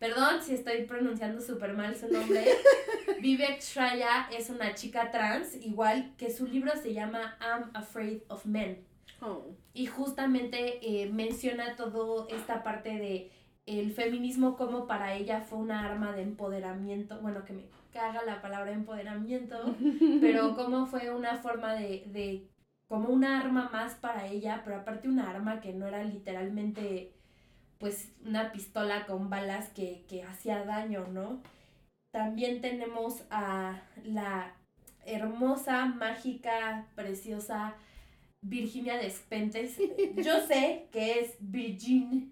Perdón 0.00 0.42
si 0.42 0.54
estoy 0.54 0.84
pronunciando 0.84 1.40
súper 1.40 1.74
mal 1.74 1.94
su 1.94 2.08
nombre. 2.08 2.44
Vivek 3.20 3.60
Shraya 3.60 4.28
es 4.36 4.50
una 4.50 4.74
chica 4.74 5.10
trans, 5.10 5.54
igual 5.54 6.14
que 6.16 6.30
su 6.32 6.46
libro 6.46 6.72
se 6.80 6.94
llama 6.94 7.36
I'm 7.40 7.70
Afraid 7.74 8.22
of 8.28 8.46
Men. 8.46 8.84
Oh, 9.20 9.56
Y 9.72 9.86
justamente 9.86 10.78
eh, 10.82 11.10
menciona 11.10 11.76
todo 11.76 12.28
esta 12.28 12.62
parte 12.62 12.90
de 12.90 13.30
el 13.66 13.92
feminismo 13.92 14.56
como 14.56 14.86
para 14.86 15.14
ella 15.14 15.42
fue 15.42 15.58
una 15.58 15.84
arma 15.84 16.12
de 16.12 16.22
empoderamiento, 16.22 17.20
bueno, 17.20 17.44
que 17.44 17.52
me 17.52 17.64
caga 17.92 18.24
la 18.24 18.42
palabra 18.42 18.72
empoderamiento, 18.72 19.76
pero 20.20 20.54
cómo 20.56 20.86
fue 20.86 21.10
una 21.14 21.36
forma 21.36 21.74
de, 21.74 22.04
de, 22.06 22.48
como 22.88 23.08
una 23.10 23.40
arma 23.40 23.68
más 23.72 23.94
para 23.94 24.26
ella, 24.26 24.62
pero 24.64 24.76
aparte 24.78 25.08
una 25.08 25.30
arma 25.30 25.60
que 25.60 25.72
no 25.72 25.86
era 25.86 26.02
literalmente 26.02 27.14
pues 27.78 28.12
una 28.26 28.52
pistola 28.52 29.06
con 29.06 29.30
balas 29.30 29.68
que, 29.70 30.04
que 30.08 30.22
hacía 30.22 30.64
daño, 30.64 31.06
¿no? 31.06 31.40
También 32.10 32.60
tenemos 32.60 33.22
a 33.30 33.80
la 34.04 34.52
hermosa, 35.06 35.86
mágica, 35.86 36.86
preciosa 36.94 37.74
Virginia 38.42 38.96
Despentes. 38.96 39.76
Yo 40.16 40.46
sé 40.46 40.86
que 40.92 41.20
es 41.20 41.36
Virginia, 41.40 42.26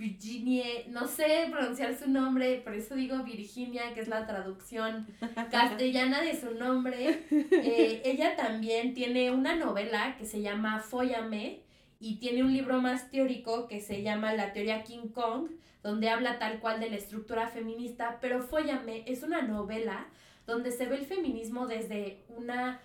Virginia, 0.00 0.64
no 0.88 1.06
sé 1.06 1.48
pronunciar 1.50 1.94
su 1.94 2.08
nombre, 2.08 2.62
por 2.64 2.74
eso 2.74 2.94
digo 2.94 3.22
Virginia, 3.22 3.92
que 3.92 4.00
es 4.00 4.08
la 4.08 4.26
traducción 4.26 5.06
castellana 5.50 6.22
de 6.22 6.40
su 6.40 6.54
nombre. 6.54 7.26
Eh, 7.30 8.00
ella 8.06 8.34
también 8.34 8.94
tiene 8.94 9.30
una 9.30 9.56
novela 9.56 10.16
que 10.16 10.24
se 10.24 10.40
llama 10.40 10.80
Fóllame 10.80 11.60
y 11.98 12.16
tiene 12.16 12.42
un 12.42 12.54
libro 12.54 12.80
más 12.80 13.10
teórico 13.10 13.68
que 13.68 13.82
se 13.82 14.02
llama 14.02 14.32
La 14.32 14.54
teoría 14.54 14.84
King 14.84 15.08
Kong, 15.08 15.50
donde 15.82 16.08
habla 16.08 16.38
tal 16.38 16.60
cual 16.60 16.80
de 16.80 16.88
la 16.88 16.96
estructura 16.96 17.48
feminista, 17.48 18.18
pero 18.22 18.42
Fóllame 18.42 19.04
es 19.06 19.22
una 19.22 19.42
novela 19.42 20.06
donde 20.46 20.72
se 20.72 20.86
ve 20.86 20.96
el 20.96 21.04
feminismo 21.04 21.66
desde 21.66 22.22
una 22.28 22.80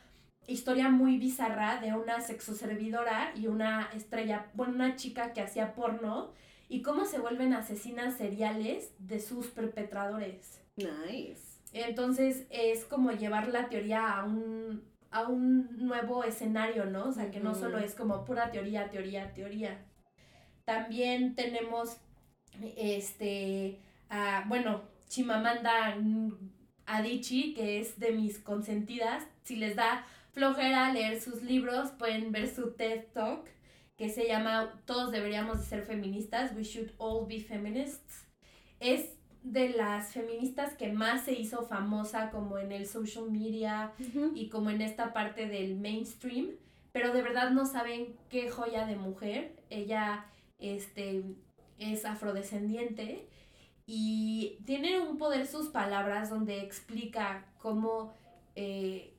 historia 0.47 0.89
muy 0.89 1.17
bizarra 1.17 1.79
de 1.79 1.93
una 1.93 2.21
sexoservidora 2.21 3.31
y 3.35 3.47
una 3.47 3.89
estrella, 3.93 4.47
bueno, 4.53 4.73
una 4.73 4.95
chica 4.95 5.33
que 5.33 5.41
hacía 5.41 5.73
porno 5.73 6.31
y 6.69 6.81
cómo 6.81 7.05
se 7.05 7.19
vuelven 7.19 7.53
asesinas 7.53 8.15
seriales 8.15 8.91
de 8.99 9.19
sus 9.19 9.47
perpetradores. 9.47 10.61
Nice. 10.77 11.41
Entonces 11.73 12.45
es 12.49 12.85
como 12.85 13.11
llevar 13.11 13.49
la 13.49 13.69
teoría 13.69 14.13
a 14.13 14.23
un, 14.23 14.83
a 15.11 15.23
un 15.23 15.85
nuevo 15.85 16.23
escenario, 16.23 16.85
¿no? 16.85 17.09
O 17.09 17.11
sea, 17.11 17.31
que 17.31 17.39
no 17.39 17.53
solo 17.53 17.79
es 17.79 17.95
como 17.95 18.25
pura 18.25 18.51
teoría, 18.51 18.89
teoría, 18.89 19.33
teoría. 19.33 19.85
También 20.63 21.35
tenemos, 21.35 21.97
este, 22.77 23.79
a, 24.09 24.45
bueno, 24.47 24.83
Chimamanda 25.07 25.97
Adichie, 26.85 27.53
que 27.53 27.79
es 27.79 27.99
de 27.99 28.11
mis 28.11 28.39
consentidas. 28.39 29.23
Si 29.43 29.55
les 29.55 29.75
da 29.75 30.05
flojera 30.35 30.91
leer 30.91 31.21
sus 31.21 31.41
libros, 31.41 31.91
pueden 31.91 32.33
ver 32.33 32.53
su 32.53 32.73
TED 32.73 33.05
Talk, 33.13 33.47
que 33.95 34.09
se 34.09 34.27
llama 34.27 34.81
Todos 34.85 35.11
deberíamos 35.11 35.59
de 35.59 35.65
ser 35.65 35.83
feministas, 35.83 36.53
We 36.53 36.63
should 36.63 36.91
all 36.97 37.25
be 37.25 37.39
feminists. 37.39 38.27
Es 38.81 39.15
de 39.43 39.69
las 39.69 40.11
feministas 40.11 40.73
que 40.73 40.91
más 40.91 41.23
se 41.23 41.33
hizo 41.33 41.65
famosa 41.65 42.31
como 42.31 42.57
en 42.57 42.73
el 42.73 42.85
social 42.85 43.31
media 43.31 43.93
y 44.35 44.49
como 44.49 44.69
en 44.71 44.81
esta 44.81 45.13
parte 45.13 45.47
del 45.47 45.77
mainstream, 45.77 46.49
pero 46.91 47.13
de 47.13 47.21
verdad 47.21 47.51
no 47.51 47.65
saben 47.65 48.17
qué 48.29 48.49
joya 48.49 48.85
de 48.85 48.97
mujer. 48.97 49.55
Ella 49.69 50.25
este, 50.59 51.23
es 51.77 52.03
afrodescendiente 52.03 53.29
y 53.85 54.57
tiene 54.65 54.99
un 54.99 55.17
poder 55.17 55.47
sus 55.47 55.69
palabras 55.69 56.29
donde 56.29 56.61
explica 56.61 57.45
cómo 57.57 58.13
eh, 58.55 59.14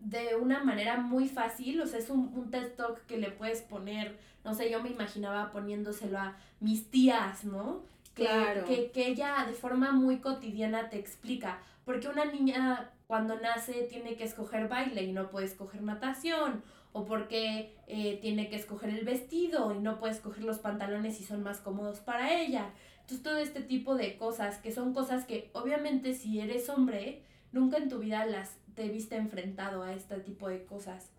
de 0.00 0.36
una 0.36 0.62
manera 0.62 0.96
muy 0.98 1.28
fácil, 1.28 1.80
o 1.80 1.86
sea, 1.86 1.98
es 1.98 2.10
un, 2.10 2.32
un 2.34 2.50
TED 2.50 2.72
Talk 2.76 3.04
que 3.06 3.18
le 3.18 3.30
puedes 3.30 3.62
poner, 3.62 4.18
no 4.44 4.54
sé, 4.54 4.70
yo 4.70 4.82
me 4.82 4.90
imaginaba 4.90 5.50
poniéndoselo 5.50 6.18
a 6.18 6.36
mis 6.60 6.90
tías, 6.90 7.44
¿no? 7.44 7.82
Que, 8.14 8.24
Claro. 8.24 8.64
que, 8.64 8.90
que 8.90 9.08
ella 9.08 9.44
de 9.46 9.52
forma 9.54 9.92
muy 9.92 10.18
cotidiana 10.18 10.88
te 10.88 10.98
explica, 10.98 11.58
porque 11.84 12.08
una 12.08 12.24
niña 12.24 12.90
cuando 13.06 13.38
nace 13.40 13.86
tiene 13.90 14.16
que 14.16 14.24
escoger 14.24 14.68
baile 14.68 15.02
y 15.04 15.12
no 15.12 15.30
puede 15.30 15.46
escoger 15.46 15.82
natación, 15.82 16.62
o 16.92 17.04
porque 17.04 17.74
eh, 17.86 18.18
tiene 18.20 18.48
que 18.48 18.56
escoger 18.56 18.90
el 18.90 19.04
vestido 19.04 19.74
y 19.74 19.78
no 19.78 19.98
puede 19.98 20.14
escoger 20.14 20.44
los 20.44 20.58
pantalones 20.58 21.20
y 21.20 21.24
son 21.24 21.42
más 21.42 21.58
cómodos 21.60 22.00
para 22.00 22.40
ella. 22.40 22.70
Entonces 23.00 23.22
todo 23.22 23.36
este 23.36 23.60
tipo 23.60 23.94
de 23.94 24.16
cosas, 24.16 24.58
que 24.58 24.72
son 24.72 24.94
cosas 24.94 25.24
que 25.24 25.50
obviamente 25.52 26.14
si 26.14 26.40
eres 26.40 26.68
hombre, 26.68 27.22
nunca 27.52 27.76
en 27.78 27.88
tu 27.88 27.98
vida 27.98 28.24
las 28.26 28.56
te 28.74 28.88
viste 28.88 29.16
enfrentado 29.16 29.82
a 29.82 29.92
este 29.92 30.18
tipo 30.20 30.48
de 30.48 30.64
cosas. 30.64 31.10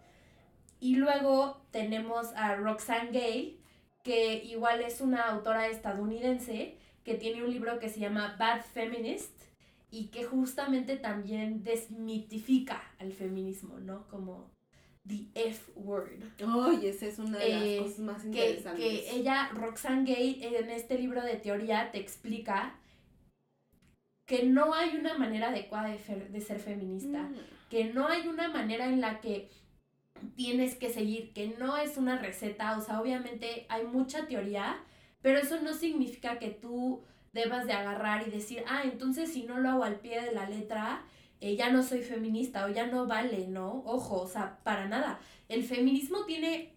Y 0.80 0.96
luego 0.96 1.62
tenemos 1.72 2.28
a 2.36 2.56
Roxane 2.56 3.12
Gay, 3.12 3.60
que 4.04 4.36
igual 4.46 4.82
es 4.82 5.02
una 5.02 5.28
autora 5.28 5.68
estadounidense 5.68 6.78
que 7.04 7.16
tiene 7.16 7.44
un 7.44 7.52
libro 7.52 7.80
que 7.80 7.90
se 7.90 8.00
llama 8.00 8.36
Bad 8.40 8.62
Feminist 8.64 9.34
y 9.92 10.08
que 10.08 10.24
justamente 10.24 10.96
también 10.96 11.64
desmitifica 11.64 12.82
al 13.00 13.12
feminismo, 13.12 13.80
¿no? 13.80 14.08
Como 14.08 14.50
the 15.08 15.26
F 15.34 15.72
word. 15.76 16.22
Ay, 16.40 16.88
esa 16.88 17.08
es 17.08 17.20
una 17.20 17.40
de 17.40 17.50
las 17.50 17.64
Eh, 17.64 17.80
cosas 17.82 18.00
más 18.00 18.22
Que, 18.22 18.28
interesantes. 18.28 18.84
que 18.86 19.12
ella, 19.16 19.50
Roxane 19.54 20.04
Gay, 20.06 20.40
en 20.44 20.70
este 20.70 20.98
libro 20.98 21.22
de 21.24 21.36
teoría 21.36 21.92
te 21.92 22.00
explica 22.00 22.76
que 24.30 24.44
no 24.44 24.74
hay 24.74 24.96
una 24.96 25.18
manera 25.18 25.50
adecuada 25.50 25.90
de, 25.90 25.98
fer- 26.00 26.30
de 26.30 26.40
ser 26.42 26.60
feminista 26.60 27.24
Mm. 27.24 27.36
que 27.70 27.86
no 27.96 28.08
hay 28.08 28.28
una 28.28 28.48
manera 28.48 28.86
en 28.86 29.02
la 29.02 29.20
que 29.20 29.50
tienes 30.36 30.76
que 30.76 30.90
seguir, 30.90 31.34
que 31.34 31.56
no 31.60 31.78
es 31.78 31.98
una 31.98 32.18
receta, 32.20 32.78
o 32.78 32.82
sea, 32.82 33.02
obviamente 33.02 33.66
hay 33.70 33.86
mucha 33.86 34.28
teoría, 34.28 34.78
pero 35.22 35.40
eso 35.40 35.60
no 35.62 35.74
significa 35.74 36.40
que 36.40 36.50
tú 36.50 37.04
debas 37.34 37.66
de 37.68 37.74
agarrar 37.74 38.28
y 38.28 38.32
decir, 38.32 38.64
ah, 38.68 38.82
entonces 38.84 39.32
si 39.34 39.44
no 39.44 39.58
lo 39.60 39.70
hago 39.70 39.84
al 39.84 40.00
pie 40.00 40.22
de 40.22 40.32
la 40.32 40.50
letra, 40.50 41.04
eh, 41.42 41.56
ya 41.56 41.70
no 41.70 41.84
soy 41.84 42.02
feminista 42.02 42.66
o 42.66 42.70
ya 42.70 42.88
no 42.88 43.08
vale, 43.08 43.48
¿no? 43.48 43.82
Ojo, 43.86 44.22
o 44.22 44.28
sea, 44.28 44.60
para 44.64 44.88
nada. 44.88 45.20
El 45.48 45.64
feminismo 45.64 46.26
tiene 46.26 46.74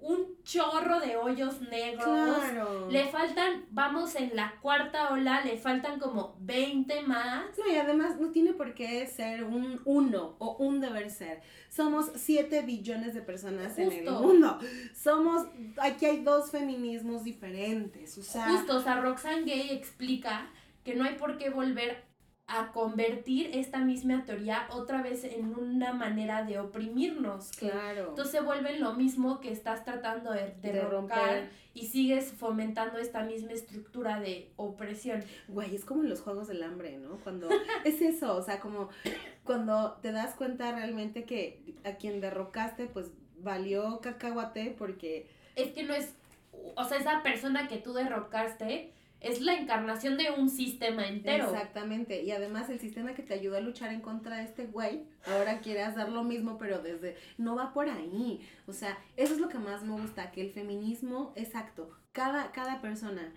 un 0.00 0.42
chorro 0.42 1.00
de 1.00 1.16
hoyos 1.16 1.60
negros. 1.60 2.04
Claro. 2.04 2.88
Le 2.90 3.06
faltan, 3.08 3.66
vamos 3.70 4.14
en 4.14 4.34
la 4.34 4.54
cuarta 4.60 5.12
ola, 5.12 5.44
le 5.44 5.58
faltan 5.58 5.98
como 5.98 6.36
20 6.40 7.02
más. 7.02 7.44
No, 7.58 7.72
y 7.72 7.76
además 7.76 8.18
no 8.20 8.30
tiene 8.30 8.52
por 8.52 8.74
qué 8.74 9.06
ser 9.06 9.44
un 9.44 9.80
uno 9.84 10.36
o 10.38 10.56
un 10.58 10.80
deber 10.80 11.10
ser. 11.10 11.42
Somos 11.68 12.10
7 12.14 12.62
billones 12.62 13.14
de 13.14 13.22
personas 13.22 13.78
en 13.78 13.92
el 13.92 14.10
mundo. 14.10 14.58
Somos, 14.94 15.46
aquí 15.78 16.06
hay 16.06 16.22
dos 16.22 16.50
feminismos 16.50 17.24
diferentes. 17.24 18.16
O 18.18 18.22
sea, 18.22 18.48
Justo, 18.50 18.76
o 18.76 18.80
sea, 18.80 19.00
Roxane 19.00 19.42
Gay 19.42 19.70
explica 19.70 20.50
que 20.84 20.94
no 20.94 21.04
hay 21.04 21.16
por 21.16 21.36
qué 21.36 21.50
volver 21.50 22.07
a 22.50 22.72
convertir 22.72 23.50
esta 23.52 23.78
misma 23.78 24.24
teoría 24.24 24.66
otra 24.70 25.02
vez 25.02 25.22
en 25.22 25.54
una 25.54 25.92
manera 25.92 26.44
de 26.44 26.58
oprimirnos. 26.58 27.50
claro. 27.52 28.08
Entonces 28.08 28.32
se 28.32 28.40
vuelve 28.40 28.78
lo 28.78 28.94
mismo 28.94 29.38
que 29.40 29.52
estás 29.52 29.84
tratando 29.84 30.32
de 30.32 30.54
de 30.62 30.80
romper. 30.80 31.50
y 31.74 31.86
sigues 31.86 32.32
fomentando 32.32 32.96
esta 32.98 33.22
misma 33.22 33.52
estructura 33.52 34.18
de 34.18 34.50
opresión. 34.56 35.22
Güey, 35.48 35.74
es 35.74 35.84
como 35.84 36.02
en 36.02 36.08
los 36.08 36.22
juegos 36.22 36.48
del 36.48 36.62
hambre, 36.62 36.96
¿no? 36.96 37.18
Cuando 37.22 37.48
es 37.84 38.00
eso, 38.00 38.34
o 38.34 38.42
sea, 38.42 38.60
como 38.60 38.88
cuando 39.44 39.98
te 40.00 40.10
das 40.10 40.34
cuenta 40.34 40.72
realmente 40.72 41.24
que 41.24 41.74
a 41.84 41.92
quien 41.96 42.22
derrocaste, 42.22 42.86
pues 42.86 43.10
valió 43.40 44.00
cacahuate 44.00 44.74
porque 44.76 45.28
Es 45.54 45.72
que 45.72 45.82
no 45.82 45.92
es, 45.92 46.14
o 46.76 46.84
sea, 46.84 46.96
esa 46.96 47.22
persona 47.22 47.68
que 47.68 47.76
tú 47.76 47.92
derrocaste 47.92 48.94
es 49.20 49.40
la 49.40 49.54
encarnación 49.54 50.16
de 50.16 50.30
un 50.30 50.48
sistema 50.48 51.06
entero. 51.06 51.44
Exactamente. 51.44 52.22
Y 52.22 52.30
además 52.30 52.70
el 52.70 52.78
sistema 52.78 53.14
que 53.14 53.22
te 53.22 53.34
ayudó 53.34 53.56
a 53.56 53.60
luchar 53.60 53.92
en 53.92 54.00
contra 54.00 54.36
de 54.36 54.44
este 54.44 54.66
güey, 54.66 55.04
ahora 55.26 55.60
quiere 55.60 55.82
hacer 55.82 56.08
lo 56.08 56.24
mismo, 56.24 56.58
pero 56.58 56.80
desde... 56.80 57.16
No 57.36 57.56
va 57.56 57.72
por 57.72 57.88
ahí. 57.88 58.40
O 58.66 58.72
sea, 58.72 58.98
eso 59.16 59.34
es 59.34 59.40
lo 59.40 59.48
que 59.48 59.58
más 59.58 59.82
me 59.82 60.00
gusta, 60.00 60.30
que 60.30 60.40
el 60.40 60.52
feminismo, 60.52 61.32
exacto, 61.36 61.90
cada, 62.12 62.52
cada 62.52 62.80
persona 62.80 63.32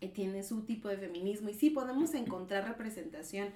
eh, 0.00 0.08
tiene 0.08 0.42
su 0.42 0.62
tipo 0.64 0.88
de 0.88 0.96
feminismo 0.96 1.50
y 1.50 1.54
sí 1.54 1.70
podemos 1.70 2.14
encontrar 2.14 2.66
representación 2.66 3.48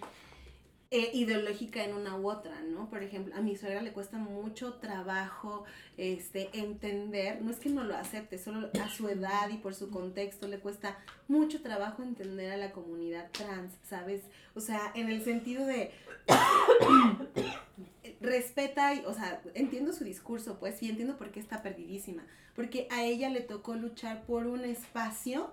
eh, 0.91 1.11
ideológica 1.13 1.83
en 1.83 1.95
una 1.95 2.17
u 2.17 2.31
otra, 2.31 2.61
¿no? 2.61 2.89
Por 2.89 3.03
ejemplo, 3.03 3.35
a 3.35 3.41
mi 3.41 3.57
suegra 3.57 3.83
le 3.83 3.93
cuesta 3.93 4.17
mucho 4.19 4.75
trabajo 4.75 5.65
este, 5.97 6.51
entender, 6.53 7.43
no 7.43 7.51
es 7.51 7.59
que 7.59 7.71
no 7.71 7.83
lo 7.85 7.97
acepte, 7.97 8.39
solo 8.39 8.71
a 8.81 8.89
su 8.89 9.09
edad 9.09 9.49
y 9.51 9.57
por 9.57 9.75
su 9.75 9.91
contexto 9.91 10.47
le 10.47 10.59
cuesta 10.59 10.99
mucho 11.27 11.63
trabajo 11.63 12.03
entender 12.03 12.53
a 12.53 12.57
la 12.57 12.71
comunidad 12.71 13.31
trans, 13.33 13.73
¿sabes? 13.83 14.23
O 14.55 14.61
sea, 14.61 14.93
en 14.95 15.09
el 15.09 15.25
sentido 15.25 15.67
de 15.67 15.91
respeta, 18.21 18.95
y, 18.95 19.05
o 19.07 19.15
sea, 19.15 19.43
entiendo 19.55 19.93
su 19.93 20.05
discurso, 20.05 20.59
pues, 20.61 20.83
y 20.83 20.91
entiendo 20.91 21.17
por 21.17 21.33
qué 21.33 21.41
está 21.41 21.63
perdidísima, 21.63 22.25
porque 22.55 22.87
a 22.91 23.05
ella 23.05 23.31
le 23.31 23.41
tocó 23.41 23.75
luchar 23.75 24.25
por 24.27 24.47
un 24.47 24.65
espacio 24.65 25.51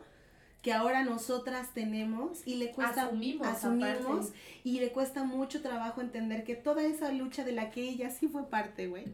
que 0.61 0.73
ahora 0.73 1.03
nosotras 1.03 1.73
tenemos 1.73 2.45
y 2.45 2.55
le 2.55 2.71
cuesta 2.71 3.03
Asumimos, 3.03 4.31
y 4.63 4.79
le 4.79 4.91
cuesta 4.91 5.23
mucho 5.23 5.61
trabajo 5.61 6.01
entender 6.01 6.43
que 6.43 6.55
toda 6.55 6.83
esa 6.83 7.11
lucha 7.11 7.43
de 7.43 7.51
la 7.51 7.71
que 7.71 7.81
ella 7.81 8.11
sí 8.11 8.27
fue 8.27 8.47
parte, 8.49 8.87
güey, 8.87 9.05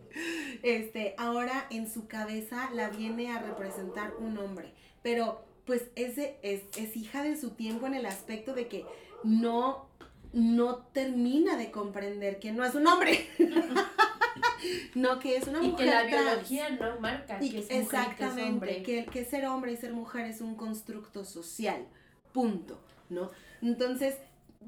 este, 0.64 1.16
ahora 1.18 1.68
en 1.70 1.90
su 1.90 2.08
cabeza 2.08 2.70
la 2.74 2.90
viene 2.90 3.32
a 3.32 3.40
representar 3.40 4.14
un 4.20 4.38
hombre, 4.38 4.74
pero 5.02 5.46
pues 5.66 5.84
ese 5.96 6.38
es, 6.42 6.64
es 6.78 6.96
hija 6.98 7.24
de 7.24 7.38
su 7.38 7.52
tiempo 7.52 7.88
en 7.88 7.94
el 7.94 8.06
aspecto 8.06 8.54
de 8.54 8.68
que 8.68 8.86
no 9.24 9.88
no 10.34 10.78
termina 10.94 11.56
de 11.56 11.72
comprender 11.72 12.40
que 12.40 12.52
no 12.52 12.64
es 12.66 12.76
un 12.76 12.86
hombre. 12.86 13.28
no, 14.96 15.20
que 15.20 15.36
es 15.38 15.48
una 15.48 15.64
Y 15.64 15.70
mujer 15.70 15.86
que 15.86 15.92
la 15.94 16.08
trans. 16.08 16.26
biología 16.50 16.70
no 16.72 17.00
marca 17.00 17.38
Y 17.42 17.50
que 17.52 17.60
es 17.60 17.66
mujer 17.66 17.66
y 17.66 17.68
que 17.68 17.74
es 17.78 17.84
exactamente, 17.84 18.44
hombre. 18.52 18.84
que, 18.84 19.06
que 19.06 19.26
ser 19.26 19.46
hombre 19.46 19.72
y 19.74 19.78
ser 19.78 19.94
mujer 19.94 20.26
es 20.26 20.42
un 20.42 20.56
constructo 20.56 21.26
social, 21.26 21.86
punto, 22.34 22.80
¿no? 23.10 23.32
Entonces, 23.62 24.16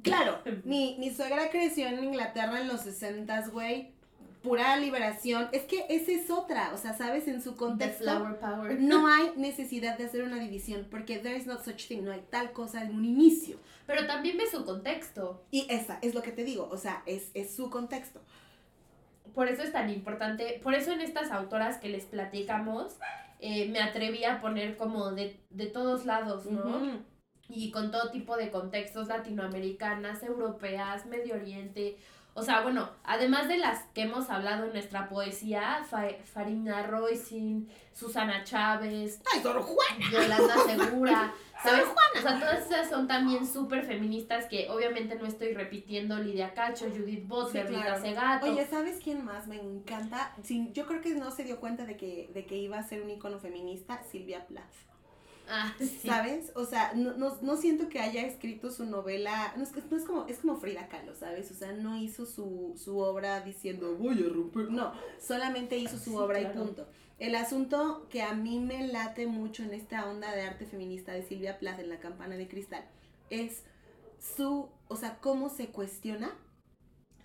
claro, 0.04 0.40
mi, 0.64 0.98
mi 1.00 1.14
suegra 1.14 1.50
creció 1.50 1.88
en 1.88 2.04
Inglaterra 2.04 2.60
en 2.62 2.68
los 2.68 2.82
60, 2.82 3.48
güey, 3.50 3.92
pura 4.42 4.78
liberación, 4.78 5.50
es 5.52 5.64
que 5.64 5.86
esa 5.90 6.12
es 6.12 6.30
otra, 6.30 6.74
o 6.74 6.78
sea, 6.78 6.94
sabes, 6.98 7.28
en 7.28 7.42
su 7.42 7.52
The 7.52 7.58
contexto 7.58 8.04
flower 8.04 8.40
power. 8.40 8.80
no 8.80 9.08
hay 9.14 9.32
necesidad 9.36 9.98
de 9.98 10.06
hacer 10.06 10.24
una 10.24 10.40
división, 10.40 10.88
porque 10.90 11.18
there 11.18 11.38
is 11.38 11.46
not 11.46 11.64
such 11.64 11.88
thing, 11.88 12.04
no 12.04 12.12
hay 12.12 12.24
tal 12.30 12.54
cosa 12.54 12.82
en 12.84 12.96
un 12.96 13.04
inicio. 13.06 13.58
Pero 13.86 14.06
también 14.06 14.38
ve 14.38 14.44
su 14.50 14.64
contexto. 14.66 15.44
Y 15.50 15.66
esa 15.68 15.98
es 16.04 16.14
lo 16.14 16.22
que 16.22 16.32
te 16.32 16.44
digo, 16.44 16.70
o 16.72 16.78
sea, 16.78 17.02
es, 17.08 17.32
es 17.34 17.56
su 17.56 17.70
contexto. 17.72 18.22
Por 19.34 19.48
eso 19.48 19.64
es 19.64 19.72
tan 19.72 19.90
importante, 19.90 20.60
por 20.64 20.74
eso 20.74 20.92
en 20.92 21.02
estas 21.02 21.32
autoras 21.32 21.78
que 21.78 21.90
les 21.90 22.06
platicamos, 22.06 22.98
eh, 23.40 23.70
me 23.70 23.80
atreví 23.80 24.24
a 24.26 24.42
poner 24.42 24.76
como 24.78 25.12
de, 25.12 25.40
de 25.50 25.68
todos 25.68 26.06
lados, 26.06 26.46
¿no? 26.46 27.02
Y 27.48 27.72
con 27.72 27.90
todo 27.90 28.12
tipo 28.12 28.38
de 28.38 28.52
contextos 28.52 29.08
latinoamericanas, 29.08 30.22
europeas, 30.24 31.06
Medio 31.06 31.36
Oriente. 31.36 31.98
O 32.40 32.44
sea, 32.44 32.62
bueno, 32.62 32.90
además 33.04 33.48
de 33.48 33.58
las 33.58 33.84
que 33.94 34.04
hemos 34.04 34.30
hablado 34.30 34.66
en 34.66 34.74
nuestra 34.74 35.10
poesía, 35.10 35.84
Fa- 35.90 36.08
Farina 36.26 36.84
Roisin, 36.88 37.70
Susana 37.94 38.44
Chávez, 38.44 39.22
¡Ay, 39.34 39.42
Sor 39.42 39.62
Juana! 39.62 40.06
Yolanda 40.12 40.56
Segura, 40.66 41.34
¿sabes? 41.64 41.86
O 42.18 42.22
sea, 42.22 42.40
todas 42.40 42.66
esas 42.66 42.90
son 42.90 43.08
también 43.08 43.46
súper 43.46 43.84
feministas 43.86 44.46
que 44.46 44.70
obviamente 44.70 45.16
no 45.16 45.26
estoy 45.26 45.54
repitiendo, 45.54 46.18
Lidia 46.18 46.54
Cacho, 46.54 46.90
Judith 46.90 47.28
Butler, 47.28 47.68
Sí, 47.68 47.74
Rita 47.74 47.86
claro. 47.86 48.02
Segato. 48.02 48.46
Oye, 48.52 48.66
¿sabes 48.68 49.00
quién 49.04 49.26
más 49.26 49.48
me 49.48 49.58
encanta? 49.58 50.34
Sí, 50.44 50.72
yo 50.74 50.86
creo 50.88 51.02
que 51.02 51.16
no 51.16 51.32
se 51.32 51.44
dio 51.44 51.60
cuenta 51.60 51.86
de 51.86 51.98
que, 51.98 52.30
de 52.34 52.46
que 52.46 52.58
iba 52.58 52.78
a 52.80 52.84
ser 52.84 53.02
un 53.02 53.10
icono 53.10 53.40
feminista, 53.40 54.02
Silvia 54.04 54.46
Plath. 54.48 54.64
Ah, 55.50 55.76
sí. 55.80 56.00
¿Sabes? 56.06 56.52
O 56.56 56.66
sea, 56.66 56.94
no, 56.96 57.14
no, 57.18 57.38
no 57.42 57.58
siento 57.58 57.90
que 57.90 58.00
haya 58.00 58.26
escrito 58.26 58.72
su 58.72 58.86
novela, 58.86 59.54
no 59.58 59.64
es, 59.64 59.72
que- 59.72 59.82
no 59.90 59.98
es 59.98 60.04
como, 60.06 60.26
es 60.28 60.40
como 60.40 60.58
Frida 60.58 60.88
Kahlo, 60.88 61.16
¿sabes? 61.16 61.52
O 61.52 61.54
sea, 61.56 61.74
no 61.74 61.98
hizo 61.98 62.26
su, 62.26 62.74
su 62.78 63.00
obra 63.00 63.42
diciendo 63.42 63.96
voy 63.98 64.24
a 64.24 64.30
romper, 64.34 64.72
no, 64.72 64.94
solamente 65.20 65.78
hizo 65.78 65.98
su 65.98 66.12
Sí, 66.12 66.16
obra 66.18 66.42
y 66.42 66.46
punto. 66.48 66.88
El 67.20 67.36
asunto 67.36 68.08
que 68.10 68.22
a 68.22 68.34
mí 68.34 68.60
me 68.60 68.88
late 68.88 69.28
mucho 69.28 69.64
en 69.64 69.74
esta 69.74 70.10
onda 70.10 70.32
de 70.34 70.44
arte 70.44 70.66
feminista 70.66 71.12
de 71.12 71.24
Silvia 71.24 71.60
Plath 71.60 71.80
en 71.80 71.90
La 71.90 72.00
Campana 72.00 72.36
de 72.38 72.48
Cristal 72.48 72.86
es 73.30 73.64
su, 74.20 74.70
o 74.88 74.96
sea, 74.96 75.20
cómo 75.20 75.50
se 75.50 75.68
cuestiona 75.70 76.32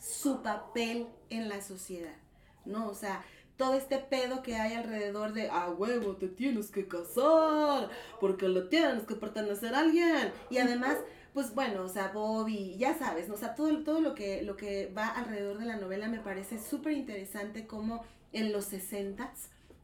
su 0.01 0.43
papel 0.43 1.07
en 1.31 1.49
la 1.49 1.63
sociedad, 1.63 2.17
¿no? 2.65 2.89
O 2.89 2.95
sea, 2.95 3.25
todo 3.57 3.75
este 3.75 3.99
pedo 3.99 4.43
que 4.43 4.57
hay 4.57 4.75
alrededor 4.75 5.33
de, 5.33 5.49
a 5.49 5.71
huevo, 5.71 6.17
te 6.17 6.29
tienes 6.29 6.71
que 6.71 6.87
casar, 6.87 7.89
porque 8.21 8.49
le 8.49 8.63
tienes 8.63 9.05
que 9.05 9.15
pertenecer 9.15 9.75
a 9.75 9.81
alguien. 9.81 10.33
Y 10.51 10.59
además, 10.59 10.97
pues 11.33 11.55
bueno, 11.55 11.83
o 11.85 11.89
sea, 11.89 12.09
Bobby, 12.09 12.77
ya 12.77 12.99
sabes, 12.99 13.29
¿no? 13.29 13.35
O 13.35 13.39
sea, 13.39 13.55
todo, 13.55 13.85
todo 13.85 14.01
lo, 14.01 14.15
que, 14.15 14.43
lo 14.43 14.57
que 14.57 14.93
va 14.97 15.09
alrededor 15.09 15.59
de 15.59 15.67
la 15.67 15.77
novela 15.77 16.09
me 16.09 16.21
parece 16.21 16.59
súper 16.59 16.93
interesante 16.93 17.67
como 17.67 18.05
en 18.33 18.53
los 18.53 18.65
60 18.67 19.33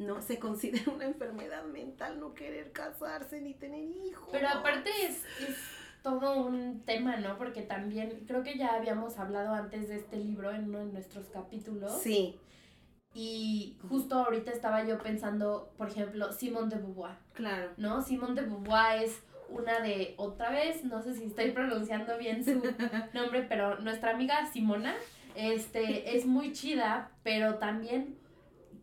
¿no? 0.01 0.23
Se 0.23 0.39
considera 0.39 0.91
una 0.93 1.05
enfermedad 1.05 1.63
mental 1.65 2.19
no 2.19 2.35
querer 2.35 2.73
casarse 2.73 3.41
ni 3.41 3.55
tener 3.55 3.85
hijos. 3.85 4.29
Pero 4.33 4.49
aparte 4.49 4.91
es, 5.03 5.17
es 5.47 5.57
todo 6.03 6.47
un 6.47 6.81
tema, 6.85 7.19
¿no? 7.19 7.37
Porque 7.37 7.63
también 7.63 8.25
creo 8.27 8.43
que 8.43 8.57
ya 8.57 8.75
habíamos 8.75 9.19
hablado 9.19 9.53
antes 9.53 9.89
de 9.89 9.97
este 9.97 10.17
libro 10.17 10.51
en 10.51 10.65
uno 10.65 10.79
de 10.79 10.87
nuestros 10.87 11.27
capítulos. 11.27 12.01
Sí, 12.03 12.39
Y 13.13 13.77
justo 13.89 14.17
ahorita 14.17 14.53
estaba 14.53 14.85
yo 14.85 14.99
pensando, 14.99 15.73
por 15.77 15.89
ejemplo, 15.89 16.33
Simone 16.33 16.69
de 16.69 16.81
Beauvoir, 16.81 17.17
claro. 17.33 17.71
¿no? 17.77 18.03
Simone 18.03 18.41
de 18.41 18.47
Beauvoir 18.47 19.03
es 19.03 19.21
una 19.49 19.81
de, 19.81 20.15
otra 20.17 20.51
vez, 20.51 20.85
no 20.85 21.03
sé 21.03 21.15
si 21.15 21.25
estoy 21.25 21.51
pronunciando 21.51 22.17
bien 22.19 22.45
su 22.45 22.63
nombre, 23.13 23.43
pero 23.49 23.81
nuestra 23.81 24.13
amiga 24.13 24.47
Simona, 24.47 24.95
este, 25.35 26.17
es 26.17 26.27
muy 26.27 26.53
chida, 26.53 27.11
pero 27.23 27.57
también, 27.57 28.17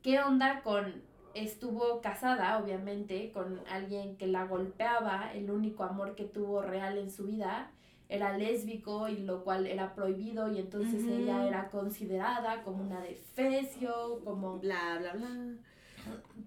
¿qué 0.04 0.20
onda 0.20 0.62
con, 0.62 1.02
estuvo 1.34 2.02
casada, 2.02 2.58
obviamente, 2.58 3.32
con 3.32 3.62
alguien 3.70 4.18
que 4.18 4.28
la 4.28 4.46
golpeaba, 4.46 5.32
el 5.34 5.50
único 5.52 5.84
amor 5.84 6.16
que 6.16 6.26
tuvo 6.26 6.62
real 6.62 6.98
en 6.98 7.12
su 7.12 7.28
vida, 7.28 7.72
era 8.10 8.38
lésbico 8.38 9.08
y 9.10 9.18
lo 9.18 9.44
cual 9.44 9.68
era 9.68 9.94
prohibido 9.94 10.52
y 10.52 10.60
entonces 10.60 11.04
ella 11.06 11.48
era 11.48 11.70
considerada 11.70 12.64
como 12.64 12.84
una 12.84 13.02
defecio, 13.02 14.22
como 14.24 14.60
Bla, 14.60 14.98
bla, 15.00 15.14
bla. 15.14 15.30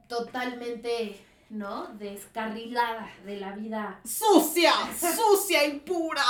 totalmente, 0.08 1.20
¿no? 1.50 1.88
Descarrilada 1.98 3.10
de 3.26 3.36
la 3.36 3.52
vida 3.52 4.00
¡Sucia! 4.04 4.72
¡Sucia 4.94 5.66
y 5.66 5.80
pura! 5.80 6.22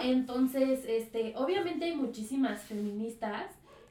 Entonces, 0.00 0.84
este, 0.86 1.34
obviamente 1.36 1.86
hay 1.86 1.96
muchísimas 1.96 2.62
feministas 2.62 3.46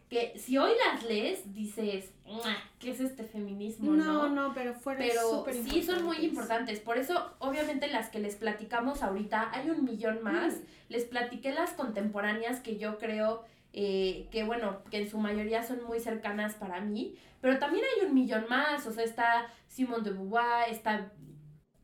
que 0.09 0.37
si 0.37 0.57
hoy 0.57 0.71
las 0.85 1.03
lees, 1.03 1.53
dices, 1.53 2.13
"Mua, 2.25 2.55
¿qué 2.79 2.91
es 2.91 2.99
este 3.01 3.23
feminismo? 3.23 3.91
No, 3.91 4.27
No, 4.27 4.29
no, 4.29 4.53
pero 4.53 4.73
fueron 4.73 5.03
Pero 5.05 5.45
sí 5.69 5.83
son 5.83 6.05
muy 6.05 6.17
importantes. 6.17 6.79
Por 6.79 6.97
eso, 6.97 7.33
obviamente, 7.39 7.87
las 7.87 8.09
que 8.09 8.19
les 8.19 8.35
platicamos 8.35 9.03
ahorita, 9.03 9.51
hay 9.53 9.69
un 9.69 9.83
millón 9.83 10.23
más. 10.23 10.55
Mm. 10.55 10.63
Les 10.89 11.03
platiqué 11.05 11.51
las 11.51 11.71
contemporáneas 11.71 12.61
que 12.61 12.77
yo 12.77 12.97
creo 12.97 13.43
eh, 13.73 14.27
que, 14.31 14.43
bueno, 14.43 14.81
que 14.89 15.01
en 15.01 15.09
su 15.09 15.17
mayoría 15.17 15.61
son 15.63 15.83
muy 15.83 15.99
cercanas 15.99 16.55
para 16.55 16.79
mí. 16.79 17.15
Pero 17.41 17.59
también 17.59 17.83
hay 17.85 18.07
un 18.07 18.13
millón 18.13 18.45
más. 18.49 18.87
O 18.87 18.93
sea, 18.93 19.03
está 19.03 19.53
Simone 19.67 20.03
de 20.03 20.11
Beauvoir, 20.11 20.69
está, 20.69 21.11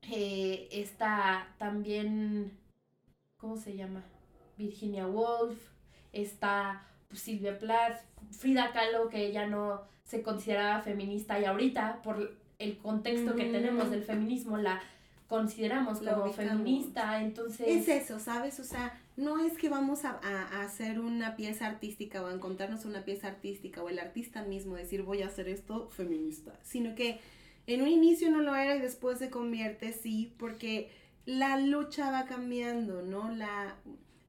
eh, 0.10 0.70
está 0.72 1.54
también, 1.58 2.58
¿cómo 3.38 3.58
se 3.58 3.76
llama? 3.76 4.04
Virginia 4.58 5.08
Woolf, 5.08 5.58
está 6.14 6.88
Silvia 7.14 7.57
Plath, 7.59 8.01
Frida 8.32 8.72
Kahlo, 8.72 9.09
que 9.09 9.26
ella 9.26 9.47
no 9.47 9.82
se 10.03 10.22
consideraba 10.22 10.82
feminista 10.82 11.39
y 11.39 11.45
ahorita, 11.45 12.01
por 12.03 12.36
el 12.59 12.78
contexto 12.78 13.36
que 13.36 13.45
tenemos 13.45 13.89
del 13.91 14.03
feminismo, 14.03 14.57
la 14.57 14.82
consideramos 15.28 15.99
como 15.99 16.26
ubicamos. 16.26 16.36
feminista, 16.36 17.22
entonces... 17.22 17.68
Es 17.68 17.88
eso, 17.88 18.20
¿sabes? 18.20 18.59
O 18.59 18.64
sea, 18.64 18.99
no 19.18 19.43
es 19.43 19.57
que 19.57 19.70
vamos 19.70 20.05
a, 20.05 20.20
a- 20.22 20.57
a 20.59 20.64
hacer 20.64 20.99
una 20.99 21.36
pieza 21.36 21.66
artística 21.68 22.22
o 22.22 22.28
a 22.28 22.34
encontrarnos 22.34 22.86
una 22.86 23.03
pieza 23.03 23.28
artística 23.30 23.82
o 23.82 23.89
el 23.89 23.99
artista 23.99 24.43
mismo 24.43 24.76
decir 24.76 25.01
voy 25.03 25.22
a 25.24 25.28
hacer 25.28 25.47
esto 25.49 25.89
feminista, 25.89 26.53
sino 26.61 26.93
que 26.95 27.20
en 27.66 27.82
un 27.82 27.88
inicio 27.88 28.30
no 28.30 28.41
lo 28.41 28.55
era 28.55 28.76
y 28.76 28.82
después 28.82 29.18
se 29.20 29.30
convierte, 29.30 29.93
sí, 29.93 30.34
porque 30.38 30.91
la 31.26 31.57
lucha 31.57 32.11
va 32.11 32.26
cambiando, 32.26 33.01
¿no? 33.01 33.32
La, 33.34 33.76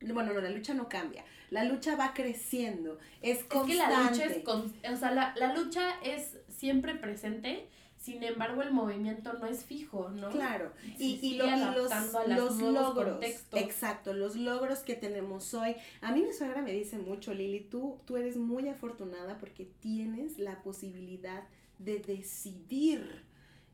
bueno, 0.00 0.32
no, 0.32 0.40
la 0.40 0.50
lucha 0.50 0.72
no 0.74 0.88
cambia, 0.88 1.24
la 1.54 1.64
lucha 1.64 1.96
va 1.96 2.12
creciendo, 2.14 2.98
es 3.22 3.38
Es 3.38 3.44
constante. 3.44 3.72
que 3.72 3.76
la 3.78 4.10
lucha 4.10 4.24
es, 4.26 4.44
con- 4.44 4.74
o 4.92 4.96
sea, 4.96 5.10
la, 5.12 5.32
la 5.36 5.54
lucha 5.54 5.82
es 6.02 6.36
siempre 6.48 6.94
presente, 6.96 7.68
sin 7.96 8.22
embargo 8.22 8.60
el 8.62 8.70
movimiento 8.72 9.32
no 9.34 9.46
es 9.46 9.64
fijo, 9.64 10.10
¿no? 10.10 10.28
Claro, 10.30 10.72
y, 10.98 11.12
y, 11.14 11.18
sigue 11.20 11.38
lo- 11.38 11.46
y 11.46 11.74
los, 11.74 11.90
a 11.92 12.26
los 12.26 12.56
logros, 12.60 13.12
contextos. 13.12 13.60
exacto, 13.60 14.12
los 14.12 14.36
logros 14.36 14.80
que 14.80 14.94
tenemos 14.94 15.54
hoy. 15.54 15.76
A 16.02 16.12
mí 16.12 16.22
mi 16.22 16.32
suegra 16.32 16.60
me 16.60 16.72
dice 16.72 16.98
mucho, 16.98 17.32
Lili, 17.32 17.60
tú, 17.60 18.00
tú 18.04 18.16
eres 18.16 18.36
muy 18.36 18.68
afortunada 18.68 19.38
porque 19.38 19.64
tienes 19.80 20.38
la 20.38 20.62
posibilidad 20.62 21.44
de 21.78 21.98
decidir 22.00 23.24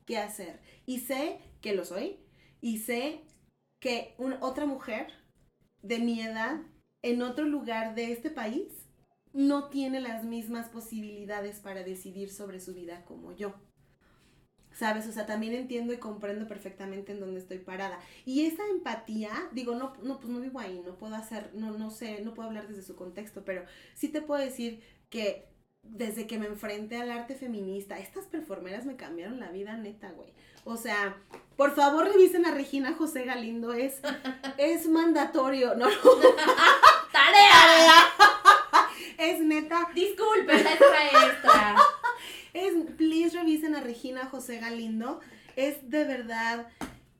qué 0.06 0.18
hacer. 0.18 0.60
Y 0.86 1.00
sé 1.00 1.38
que 1.60 1.74
lo 1.74 1.84
soy, 1.84 2.18
y 2.60 2.78
sé 2.78 3.22
que 3.80 4.14
un- 4.18 4.36
otra 4.40 4.66
mujer 4.66 5.06
de 5.82 5.98
mi 5.98 6.20
edad 6.20 6.60
en 7.02 7.22
otro 7.22 7.44
lugar 7.44 7.94
de 7.94 8.12
este 8.12 8.30
país 8.30 8.86
no 9.32 9.68
tiene 9.68 10.00
las 10.00 10.24
mismas 10.24 10.68
posibilidades 10.68 11.60
para 11.60 11.82
decidir 11.82 12.30
sobre 12.30 12.60
su 12.60 12.74
vida 12.74 13.04
como 13.04 13.32
yo. 13.32 13.54
¿Sabes? 14.72 15.06
O 15.08 15.12
sea, 15.12 15.26
también 15.26 15.52
entiendo 15.54 15.92
y 15.92 15.98
comprendo 15.98 16.46
perfectamente 16.46 17.12
en 17.12 17.20
dónde 17.20 17.40
estoy 17.40 17.58
parada. 17.58 17.98
Y 18.24 18.46
esa 18.46 18.62
empatía, 18.70 19.30
digo, 19.52 19.74
no, 19.74 19.94
no, 20.02 20.20
pues 20.20 20.32
no 20.32 20.40
vivo 20.40 20.60
ahí, 20.60 20.80
no 20.84 20.96
puedo 20.96 21.14
hacer, 21.16 21.50
no, 21.54 21.76
no 21.76 21.90
sé, 21.90 22.22
no 22.22 22.34
puedo 22.34 22.48
hablar 22.48 22.68
desde 22.68 22.82
su 22.82 22.96
contexto, 22.96 23.44
pero 23.44 23.64
sí 23.94 24.08
te 24.08 24.22
puedo 24.22 24.40
decir 24.40 24.82
que 25.10 25.49
desde 25.82 26.26
que 26.26 26.38
me 26.38 26.46
enfrenté 26.46 26.96
al 26.96 27.10
arte 27.10 27.34
feminista, 27.34 27.98
estas 27.98 28.26
performeras 28.26 28.84
me 28.84 28.96
cambiaron 28.96 29.40
la 29.40 29.50
vida 29.50 29.76
neta, 29.76 30.10
güey. 30.12 30.30
O 30.64 30.76
sea, 30.76 31.16
por 31.56 31.74
favor 31.74 32.06
revisen 32.06 32.46
a 32.46 32.52
Regina 32.52 32.94
José 32.94 33.24
Galindo, 33.24 33.72
es, 33.72 34.00
es 34.58 34.86
mandatorio, 34.88 35.74
no, 35.74 35.88
¡Tarea! 37.12 38.06
es 39.18 39.40
neta, 39.40 39.88
Disculpe, 39.94 40.52
maestra. 40.52 41.76
Es, 42.52 42.72
please 42.96 43.36
revisen 43.36 43.74
a 43.74 43.80
Regina 43.80 44.26
José 44.26 44.58
Galindo. 44.58 45.20
Es 45.56 45.88
de 45.88 46.04
verdad, 46.04 46.68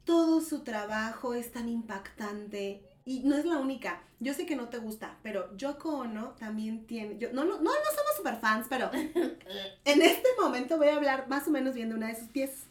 todo 0.05 0.41
su 0.41 0.63
trabajo 0.65 1.35
es 1.35 1.53
tan 1.53 1.69
impactante. 1.69 2.83
Y 3.05 3.21
no 3.21 3.37
es 3.37 3.45
la 3.45 3.59
única. 3.59 4.03
Yo 4.19 4.35
sé 4.35 4.47
que 4.47 4.57
no 4.57 4.69
te 4.69 4.79
gusta, 4.79 5.17
pero 5.23 5.57
Yoko 5.57 6.01
Ono 6.01 6.35
también 6.39 6.87
tiene. 6.87 7.19
Yo, 7.19 7.33
no, 7.33 7.45
no, 7.45 7.57
no, 7.57 7.63
no 7.63 7.71
somos 7.71 8.17
super 8.17 8.37
fans, 8.37 8.67
pero 8.69 8.91
en 9.85 10.03
este 10.03 10.29
momento 10.39 10.77
voy 10.77 10.89
a 10.89 10.97
hablar 10.97 11.29
más 11.29 11.49
o 11.49 11.51
menos 11.51 11.75
bien 11.75 11.89
de 11.89 11.95
una 11.95 12.09
de 12.09 12.17
sus 12.17 12.29
piezas. 12.29 12.67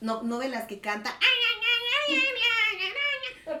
No, 0.00 0.22
no 0.22 0.38
de 0.38 0.48
las 0.48 0.66
que 0.66 0.80
canta. 0.80 1.12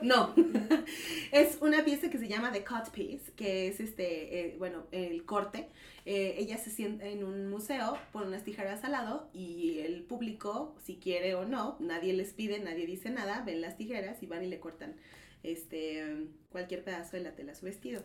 No, 0.02 0.34
es 1.32 1.58
una 1.60 1.84
pieza 1.84 2.10
que 2.10 2.18
se 2.18 2.28
llama 2.28 2.52
The 2.52 2.62
Cut 2.64 2.90
Piece, 2.90 3.32
que 3.36 3.68
es 3.68 3.80
este, 3.80 4.40
eh, 4.40 4.56
bueno, 4.58 4.84
el 4.92 5.24
corte. 5.24 5.68
Eh, 6.04 6.36
ella 6.38 6.56
se 6.58 6.70
sienta 6.70 7.06
en 7.06 7.24
un 7.24 7.50
museo, 7.50 7.98
pone 8.12 8.26
unas 8.26 8.44
tijeras 8.44 8.84
al 8.84 8.92
lado 8.92 9.28
y 9.32 9.80
el 9.80 10.02
público, 10.02 10.74
si 10.84 10.96
quiere 10.96 11.34
o 11.34 11.44
no, 11.44 11.76
nadie 11.80 12.12
les 12.12 12.32
pide, 12.32 12.60
nadie 12.60 12.86
dice 12.86 13.10
nada, 13.10 13.42
ven 13.44 13.60
las 13.60 13.76
tijeras 13.76 14.22
y 14.22 14.26
van 14.26 14.44
y 14.44 14.46
le 14.46 14.60
cortan 14.60 14.94
este, 15.42 16.28
cualquier 16.50 16.84
pedazo 16.84 17.16
de 17.16 17.22
la 17.22 17.34
tela 17.34 17.52
a 17.52 17.54
su 17.54 17.66
vestido. 17.66 18.02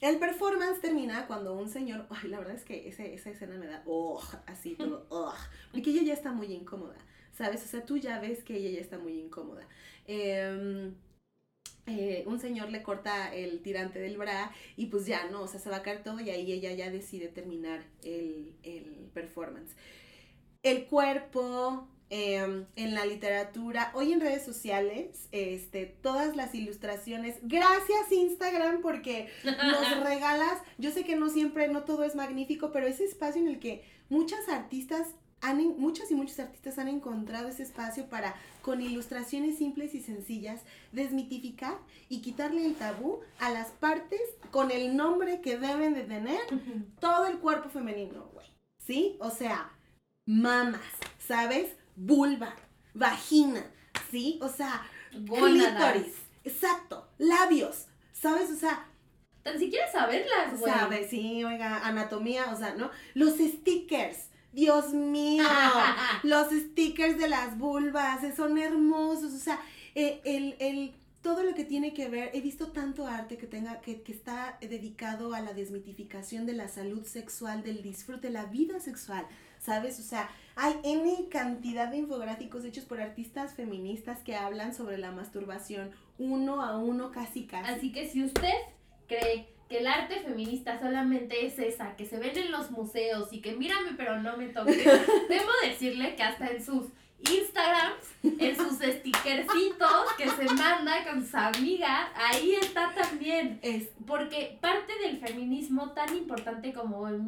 El 0.00 0.18
performance 0.18 0.80
termina 0.80 1.28
cuando 1.28 1.54
un 1.54 1.68
señor, 1.68 2.06
ay, 2.10 2.28
la 2.28 2.38
verdad 2.38 2.56
es 2.56 2.64
que 2.64 2.88
ese, 2.88 3.14
esa 3.14 3.30
escena 3.30 3.56
me 3.56 3.66
da, 3.66 3.84
oh, 3.86 4.20
así 4.46 4.74
todo, 4.74 5.06
oh, 5.10 5.32
porque 5.70 5.90
ella 5.90 6.02
ya 6.02 6.14
está 6.14 6.32
muy 6.32 6.52
incómoda, 6.52 6.98
¿sabes? 7.32 7.64
O 7.64 7.68
sea, 7.68 7.86
tú 7.86 7.98
ya 7.98 8.18
ves 8.18 8.42
que 8.42 8.56
ella 8.56 8.70
ya 8.70 8.80
está 8.80 8.98
muy 8.98 9.20
incómoda. 9.20 9.68
Em, 10.06 10.94
eh, 11.86 12.24
un 12.26 12.40
señor 12.40 12.70
le 12.70 12.82
corta 12.82 13.32
el 13.32 13.62
tirante 13.62 14.00
del 14.00 14.16
bra 14.18 14.52
y 14.76 14.86
pues 14.86 15.06
ya, 15.06 15.28
¿no? 15.30 15.42
O 15.42 15.46
sea, 15.48 15.60
se 15.60 15.70
va 15.70 15.76
a 15.76 15.82
caer 15.82 16.02
todo 16.02 16.18
y 16.20 16.30
ahí 16.30 16.50
ella 16.50 16.72
ya 16.72 16.90
decide 16.90 17.28
terminar 17.28 17.84
el, 18.02 18.56
el 18.64 19.08
performance. 19.14 19.76
El 20.64 20.86
cuerpo, 20.86 21.88
Em, 22.14 22.66
en 22.76 22.94
la 22.94 23.06
literatura, 23.06 23.90
hoy 23.94 24.12
en 24.12 24.20
redes 24.20 24.44
sociales, 24.44 25.28
este, 25.32 25.86
todas 25.86 26.36
las 26.36 26.54
ilustraciones. 26.54 27.38
Gracias 27.40 28.12
Instagram 28.12 28.82
porque 28.82 29.30
nos 29.44 29.98
regalas, 30.04 30.58
yo 30.76 30.90
sé 30.90 31.04
que 31.04 31.16
no 31.16 31.30
siempre, 31.30 31.68
no 31.68 31.84
todo 31.84 32.04
es 32.04 32.14
magnífico, 32.14 32.70
pero 32.70 32.86
ese 32.86 33.06
espacio 33.06 33.40
en 33.40 33.48
el 33.48 33.58
que 33.58 33.82
muchas 34.10 34.46
artistas 34.50 35.08
han, 35.40 35.66
muchas 35.78 36.10
y 36.10 36.14
muchos 36.14 36.38
artistas 36.38 36.78
han 36.78 36.88
encontrado 36.88 37.48
ese 37.48 37.62
espacio 37.62 38.10
para, 38.10 38.34
con 38.60 38.82
ilustraciones 38.82 39.56
simples 39.56 39.94
y 39.94 40.02
sencillas, 40.02 40.60
desmitificar 40.92 41.78
y 42.10 42.20
quitarle 42.20 42.66
el 42.66 42.74
tabú 42.74 43.20
a 43.38 43.48
las 43.48 43.68
partes 43.68 44.20
con 44.50 44.70
el 44.70 44.98
nombre 44.98 45.40
que 45.40 45.56
deben 45.56 45.94
de 45.94 46.02
tener 46.02 46.42
todo 47.00 47.24
el 47.24 47.38
cuerpo 47.38 47.70
femenino, 47.70 48.28
güey. 48.34 48.48
¿Sí? 48.76 49.16
O 49.18 49.30
sea, 49.30 49.70
mamas, 50.26 50.82
¿sabes? 51.18 51.70
Vulva, 51.96 52.54
vagina, 52.94 53.64
¿sí? 54.10 54.38
O 54.42 54.48
sea, 54.48 54.82
clítoris, 55.10 56.14
exacto, 56.44 57.08
labios, 57.18 57.86
¿sabes? 58.12 58.50
O 58.50 58.56
sea, 58.56 58.86
tan 59.42 59.58
siquiera 59.58 59.90
saberlas, 59.90 60.58
güey. 60.58 60.72
Sabes, 60.72 61.10
sí, 61.10 61.44
oiga, 61.44 61.86
anatomía, 61.86 62.50
o 62.52 62.56
sea, 62.56 62.74
¿no? 62.74 62.90
Los 63.14 63.34
stickers. 63.34 64.28
Dios 64.52 64.92
mío, 64.92 65.44
los 66.24 66.48
stickers 66.50 67.18
de 67.18 67.28
las 67.28 67.56
vulvas 67.56 68.20
son 68.36 68.58
hermosos, 68.58 69.32
o 69.32 69.38
sea, 69.38 69.58
eh, 69.94 70.20
el, 70.24 70.56
el, 70.58 70.94
todo 71.22 71.42
lo 71.42 71.54
que 71.54 71.64
tiene 71.64 71.94
que 71.94 72.08
ver, 72.08 72.30
he 72.34 72.42
visto 72.42 72.68
tanto 72.70 73.06
arte 73.06 73.38
que 73.38 73.46
tenga, 73.46 73.80
que, 73.80 74.02
que 74.02 74.12
está 74.12 74.58
dedicado 74.60 75.32
a 75.32 75.40
la 75.40 75.54
desmitificación 75.54 76.44
de 76.44 76.52
la 76.52 76.68
salud 76.68 77.04
sexual, 77.06 77.62
del 77.62 77.80
disfrute, 77.80 78.28
la 78.28 78.44
vida 78.44 78.78
sexual, 78.78 79.26
¿sabes? 79.62 79.98
O 80.00 80.02
sea, 80.02 80.28
hay 80.56 80.74
N 80.82 81.28
cantidad 81.30 81.88
de 81.88 81.98
infográficos 81.98 82.64
hechos 82.64 82.84
por 82.84 83.00
artistas 83.00 83.54
feministas 83.54 84.18
que 84.20 84.36
hablan 84.36 84.74
sobre 84.74 84.98
la 84.98 85.12
masturbación 85.12 85.92
uno 86.18 86.62
a 86.62 86.76
uno 86.76 87.10
casi 87.10 87.46
casi. 87.46 87.72
Así 87.72 87.92
que 87.92 88.08
si 88.08 88.24
usted 88.24 88.52
cree 89.06 89.48
que 89.68 89.78
el 89.78 89.86
arte 89.86 90.20
feminista 90.20 90.78
solamente 90.78 91.46
es 91.46 91.58
esa, 91.58 91.96
que 91.96 92.04
se 92.04 92.18
ven 92.18 92.36
en 92.36 92.50
los 92.50 92.70
museos 92.70 93.32
y 93.32 93.40
que 93.40 93.54
mírame 93.54 93.92
pero 93.96 94.20
no 94.20 94.36
me 94.36 94.48
toques, 94.48 94.84
debo 95.28 95.50
decirle 95.64 96.16
que 96.16 96.22
hasta 96.22 96.48
en 96.48 96.62
sus 96.62 96.88
Instagrams, 97.30 98.04
en 98.24 98.56
sus 98.56 98.78
stickercitos 98.78 100.12
que 100.18 100.28
se 100.28 100.52
manda 100.54 101.04
con 101.04 101.22
sus 101.22 101.34
amigas, 101.36 102.08
ahí 102.16 102.56
está 102.60 102.92
también. 102.94 103.60
Es. 103.62 103.90
Porque 104.06 104.58
parte 104.60 104.92
del 104.98 105.18
feminismo 105.18 105.92
tan 105.92 106.16
importante 106.16 106.72
como 106.72 107.06
el 107.06 107.22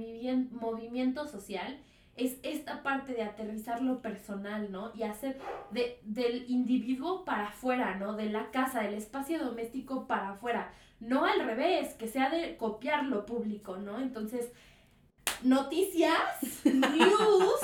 movimiento 0.50 1.28
social 1.28 1.78
es 2.16 2.38
esta 2.42 2.82
parte 2.82 3.12
de 3.12 3.22
aterrizar 3.22 3.82
lo 3.82 4.00
personal, 4.00 4.70
¿no? 4.70 4.92
Y 4.94 5.02
hacer 5.02 5.38
de, 5.70 5.98
del 6.04 6.48
individuo 6.48 7.24
para 7.24 7.48
afuera, 7.48 7.96
¿no? 7.96 8.14
De 8.14 8.26
la 8.26 8.50
casa, 8.50 8.82
del 8.82 8.94
espacio 8.94 9.44
doméstico 9.44 10.06
para 10.06 10.30
afuera. 10.30 10.72
No 11.00 11.24
al 11.24 11.44
revés, 11.44 11.94
que 11.94 12.06
sea 12.06 12.30
de 12.30 12.56
copiar 12.56 13.04
lo 13.04 13.26
público, 13.26 13.76
¿no? 13.78 14.00
Entonces, 14.00 14.52
noticias, 15.42 16.18
news, 16.64 17.60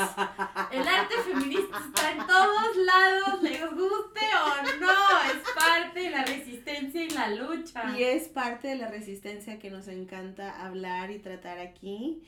el 0.70 0.86
arte 0.86 1.14
feminista 1.26 1.78
está 1.78 2.12
en 2.12 2.26
todos 2.26 2.76
lados, 2.76 3.42
les 3.42 3.60
guste 3.70 4.20
o 4.44 4.78
no, 4.80 4.90
es 5.30 5.50
parte 5.54 6.00
de 6.00 6.10
la 6.10 6.24
resistencia 6.24 7.02
y 7.02 7.10
la 7.10 7.28
lucha. 7.28 7.96
Y 7.96 8.04
es 8.04 8.28
parte 8.28 8.68
de 8.68 8.76
la 8.76 8.88
resistencia 8.88 9.58
que 9.58 9.70
nos 9.70 9.88
encanta 9.88 10.64
hablar 10.64 11.10
y 11.10 11.18
tratar 11.18 11.58
aquí. 11.58 12.22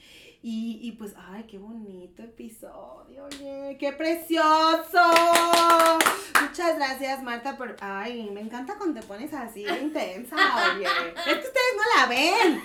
Y, 0.44 0.80
y 0.82 0.92
pues, 0.92 1.14
ay, 1.30 1.44
qué 1.44 1.56
bonito 1.58 2.24
episodio, 2.24 3.26
oye, 3.26 3.76
qué 3.78 3.92
precioso. 3.92 5.00
Muchas 6.40 6.76
gracias, 6.76 7.22
Marta, 7.22 7.56
por, 7.56 7.76
ay, 7.80 8.28
me 8.32 8.40
encanta 8.40 8.76
cuando 8.76 9.00
te 9.00 9.06
pones 9.06 9.32
así 9.32 9.64
intensa, 9.64 10.34
oye. 10.74 10.84
Es 10.84 11.24
que 11.24 11.46
ustedes 11.46 11.74
no 11.76 11.82
la 11.96 12.06
ven. 12.06 12.62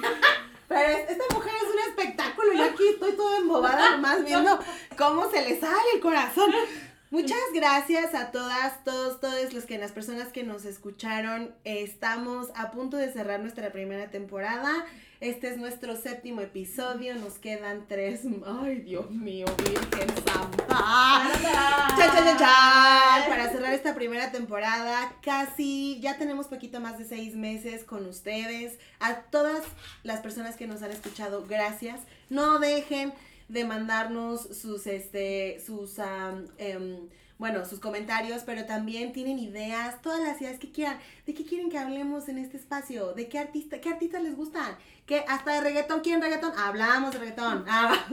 Pero 0.67 0.97
esta 1.09 1.23
mujer 1.33 1.53
es 1.55 1.73
un 1.73 1.79
espectáculo 1.89 2.53
y 2.53 2.61
aquí 2.61 2.83
estoy 2.93 3.13
toda 3.13 3.37
embobada 3.37 3.91
nomás 3.91 4.23
viendo 4.23 4.59
cómo 4.97 5.29
se 5.31 5.41
le 5.47 5.59
sale 5.59 5.77
el 5.95 6.01
corazón. 6.01 6.51
Muchas 7.09 7.39
gracias 7.53 8.13
a 8.13 8.31
todas, 8.31 8.83
todos, 8.83 9.21
todos 9.21 9.53
los 9.53 9.63
que 9.63 9.77
las 9.77 9.93
personas 9.93 10.27
que 10.27 10.43
nos 10.43 10.65
escucharon. 10.65 11.55
Estamos 11.63 12.49
a 12.53 12.71
punto 12.71 12.97
de 12.97 13.11
cerrar 13.13 13.39
nuestra 13.39 13.71
primera 13.71 14.09
temporada. 14.09 14.85
Este 15.19 15.49
es 15.49 15.57
nuestro 15.57 15.95
séptimo 15.95 16.41
episodio. 16.41 17.15
Nos 17.15 17.39
quedan 17.39 17.87
tres. 17.87 18.21
Ay, 18.45 18.81
Dios 18.81 19.09
mío, 19.09 19.47
Virgen 19.57 20.09
Santa. 20.23 20.67
Para 23.27 23.49
cerrar 23.51 23.73
esta 23.73 23.95
primera 23.95 24.31
temporada, 24.31 25.15
casi 25.23 25.99
ya 26.01 26.19
tenemos 26.19 26.45
poquito 26.45 26.79
más 26.79 26.99
de 26.99 27.05
seis 27.05 27.35
meses 27.35 27.83
con 27.83 28.05
ustedes. 28.05 28.77
A 28.99 29.21
todas 29.21 29.63
las 30.03 30.19
personas 30.19 30.55
que 30.55 30.67
nos 30.67 30.83
han 30.83 30.91
escuchado, 30.91 31.47
gracias. 31.47 31.99
No 32.29 32.59
dejen 32.59 33.11
de 33.47 33.65
mandarnos 33.65 34.41
sus, 34.55 34.85
este, 34.85 35.59
sus, 35.65 35.97
em, 36.59 37.09
bueno, 37.37 37.65
sus 37.65 37.79
comentarios, 37.79 38.43
pero 38.43 38.65
también 38.65 39.13
tienen 39.13 39.37
ideas, 39.37 40.01
todas 40.01 40.19
las 40.19 40.41
ideas 40.41 40.59
que 40.59 40.71
quieran. 40.71 40.97
¿De 41.25 41.33
qué 41.33 41.45
quieren 41.45 41.69
que 41.69 41.77
hablemos 41.77 42.29
en 42.29 42.39
este 42.39 42.57
espacio? 42.57 43.13
¿De 43.13 43.27
qué 43.27 43.37
artista, 43.37 43.79
qué 43.79 43.89
artistas 43.89 44.23
les 44.23 44.35
gustan? 44.35 44.75
¿Qué, 45.05 45.23
hasta 45.27 45.53
de 45.53 45.61
reggaetón, 45.61 46.01
¿quieren 46.01 46.21
reggaetón? 46.21 46.51
Hablamos 46.57 47.13
de 47.13 47.19
reggaetón. 47.19 47.63
Ah. 47.69 48.07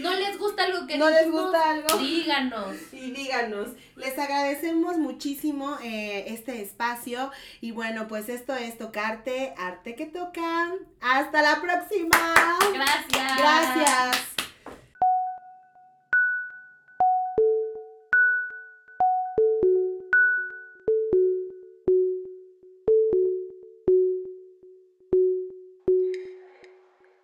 ¿No 0.00 0.14
les 0.14 0.38
gusta 0.38 0.64
algo 0.64 0.86
que 0.86 0.98
¿No 0.98 1.08
les 1.08 1.30
gusta 1.30 1.70
algo? 1.70 1.98
Díganos. 1.98 2.76
Y 2.92 3.12
díganos. 3.12 3.68
Les 3.96 4.18
agradecemos 4.18 4.96
muchísimo 4.96 5.76
eh, 5.84 6.24
este 6.28 6.62
espacio. 6.62 7.30
Y 7.60 7.70
bueno, 7.70 8.08
pues 8.08 8.28
esto 8.28 8.56
es 8.56 8.76
Tocarte, 8.76 9.54
Arte 9.56 9.94
que 9.94 10.06
Toca. 10.06 10.72
Hasta 11.00 11.42
la 11.42 11.60
próxima. 11.60 12.34
Gracias. 12.72 13.38
Gracias. 13.38 14.51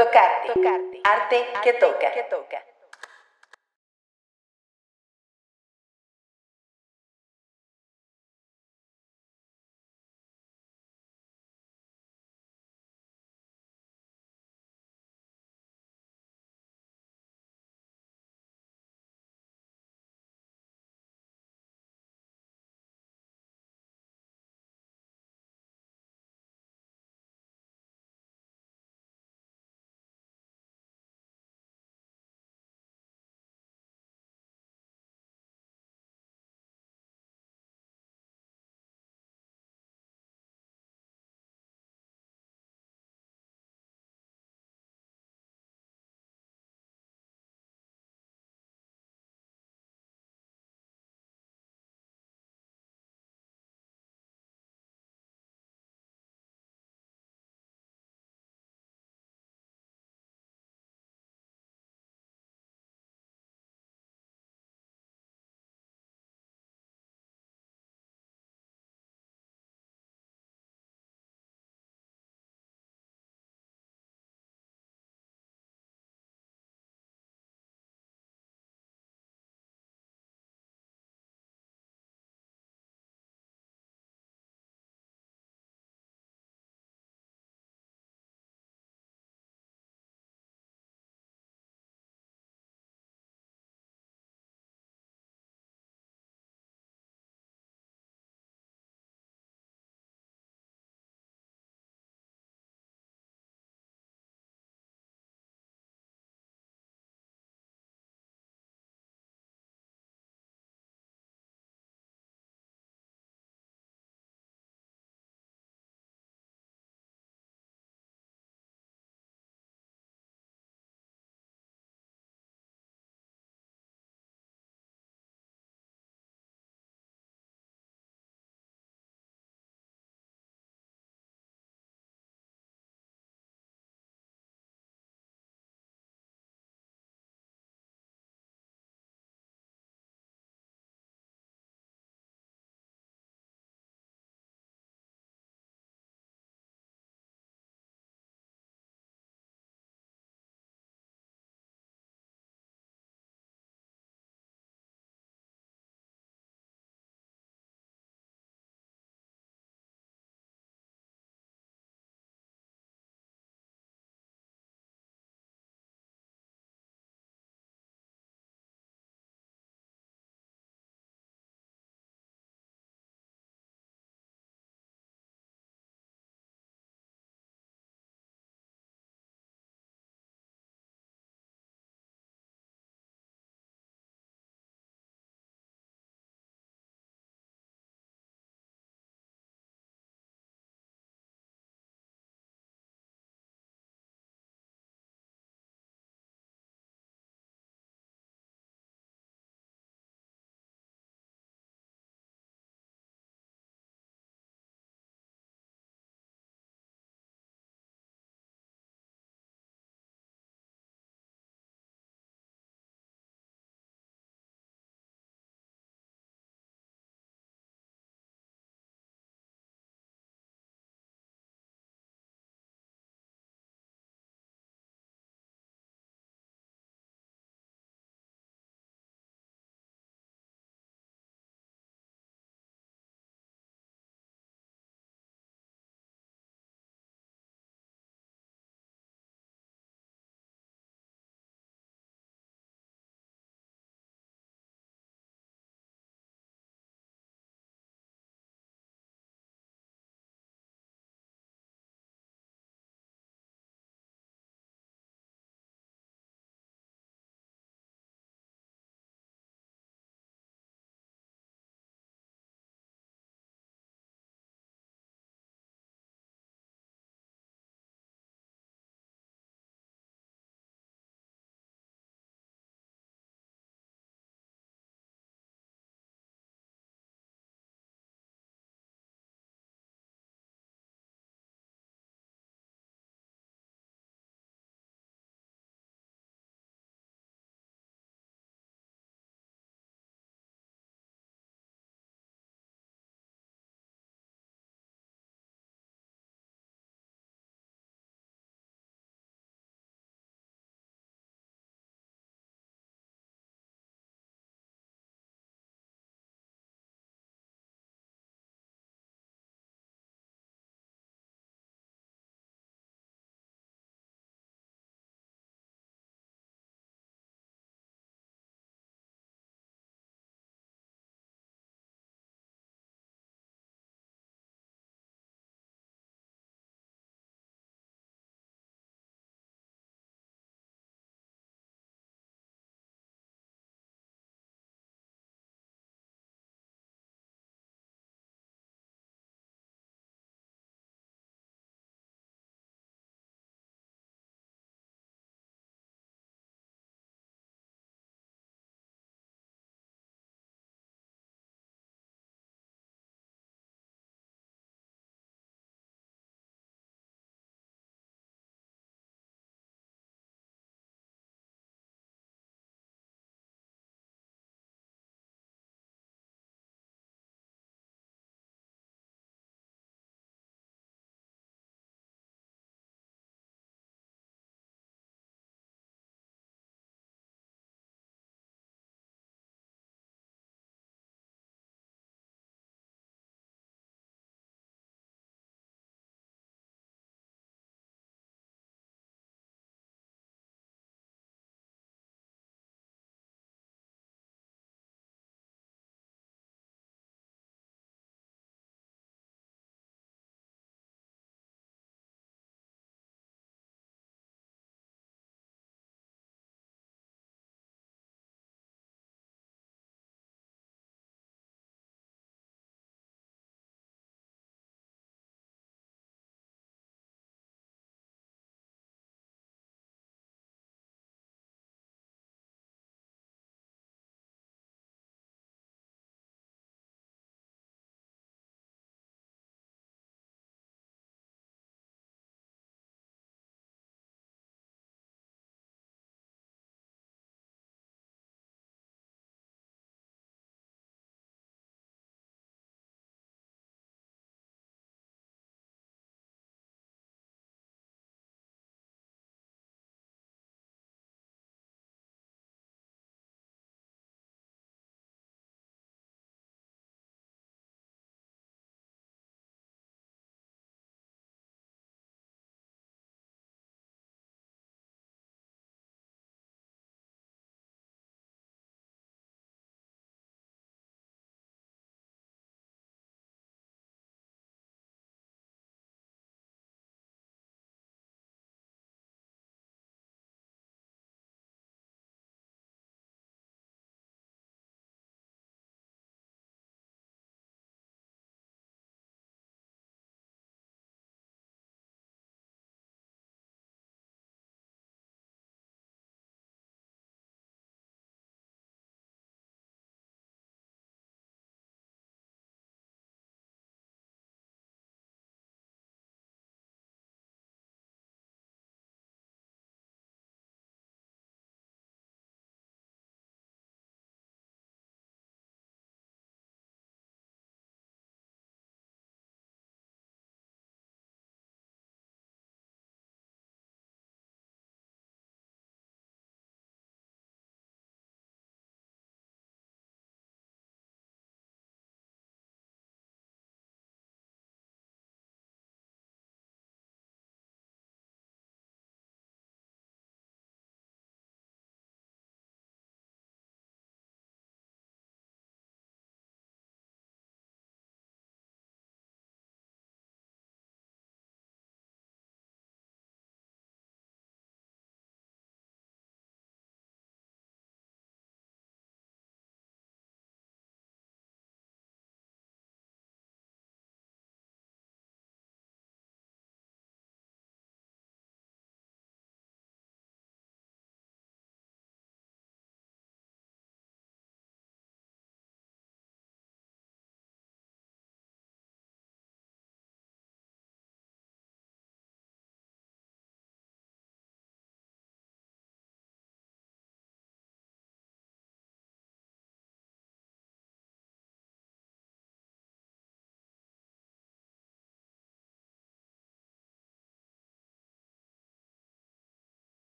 Tocarte. 0.00 0.52
Tocarte. 0.54 1.00
Arte 1.04 1.46
que 1.62 1.74
toca. 1.74 2.10
Que 2.10 2.22
toca. 2.22 2.64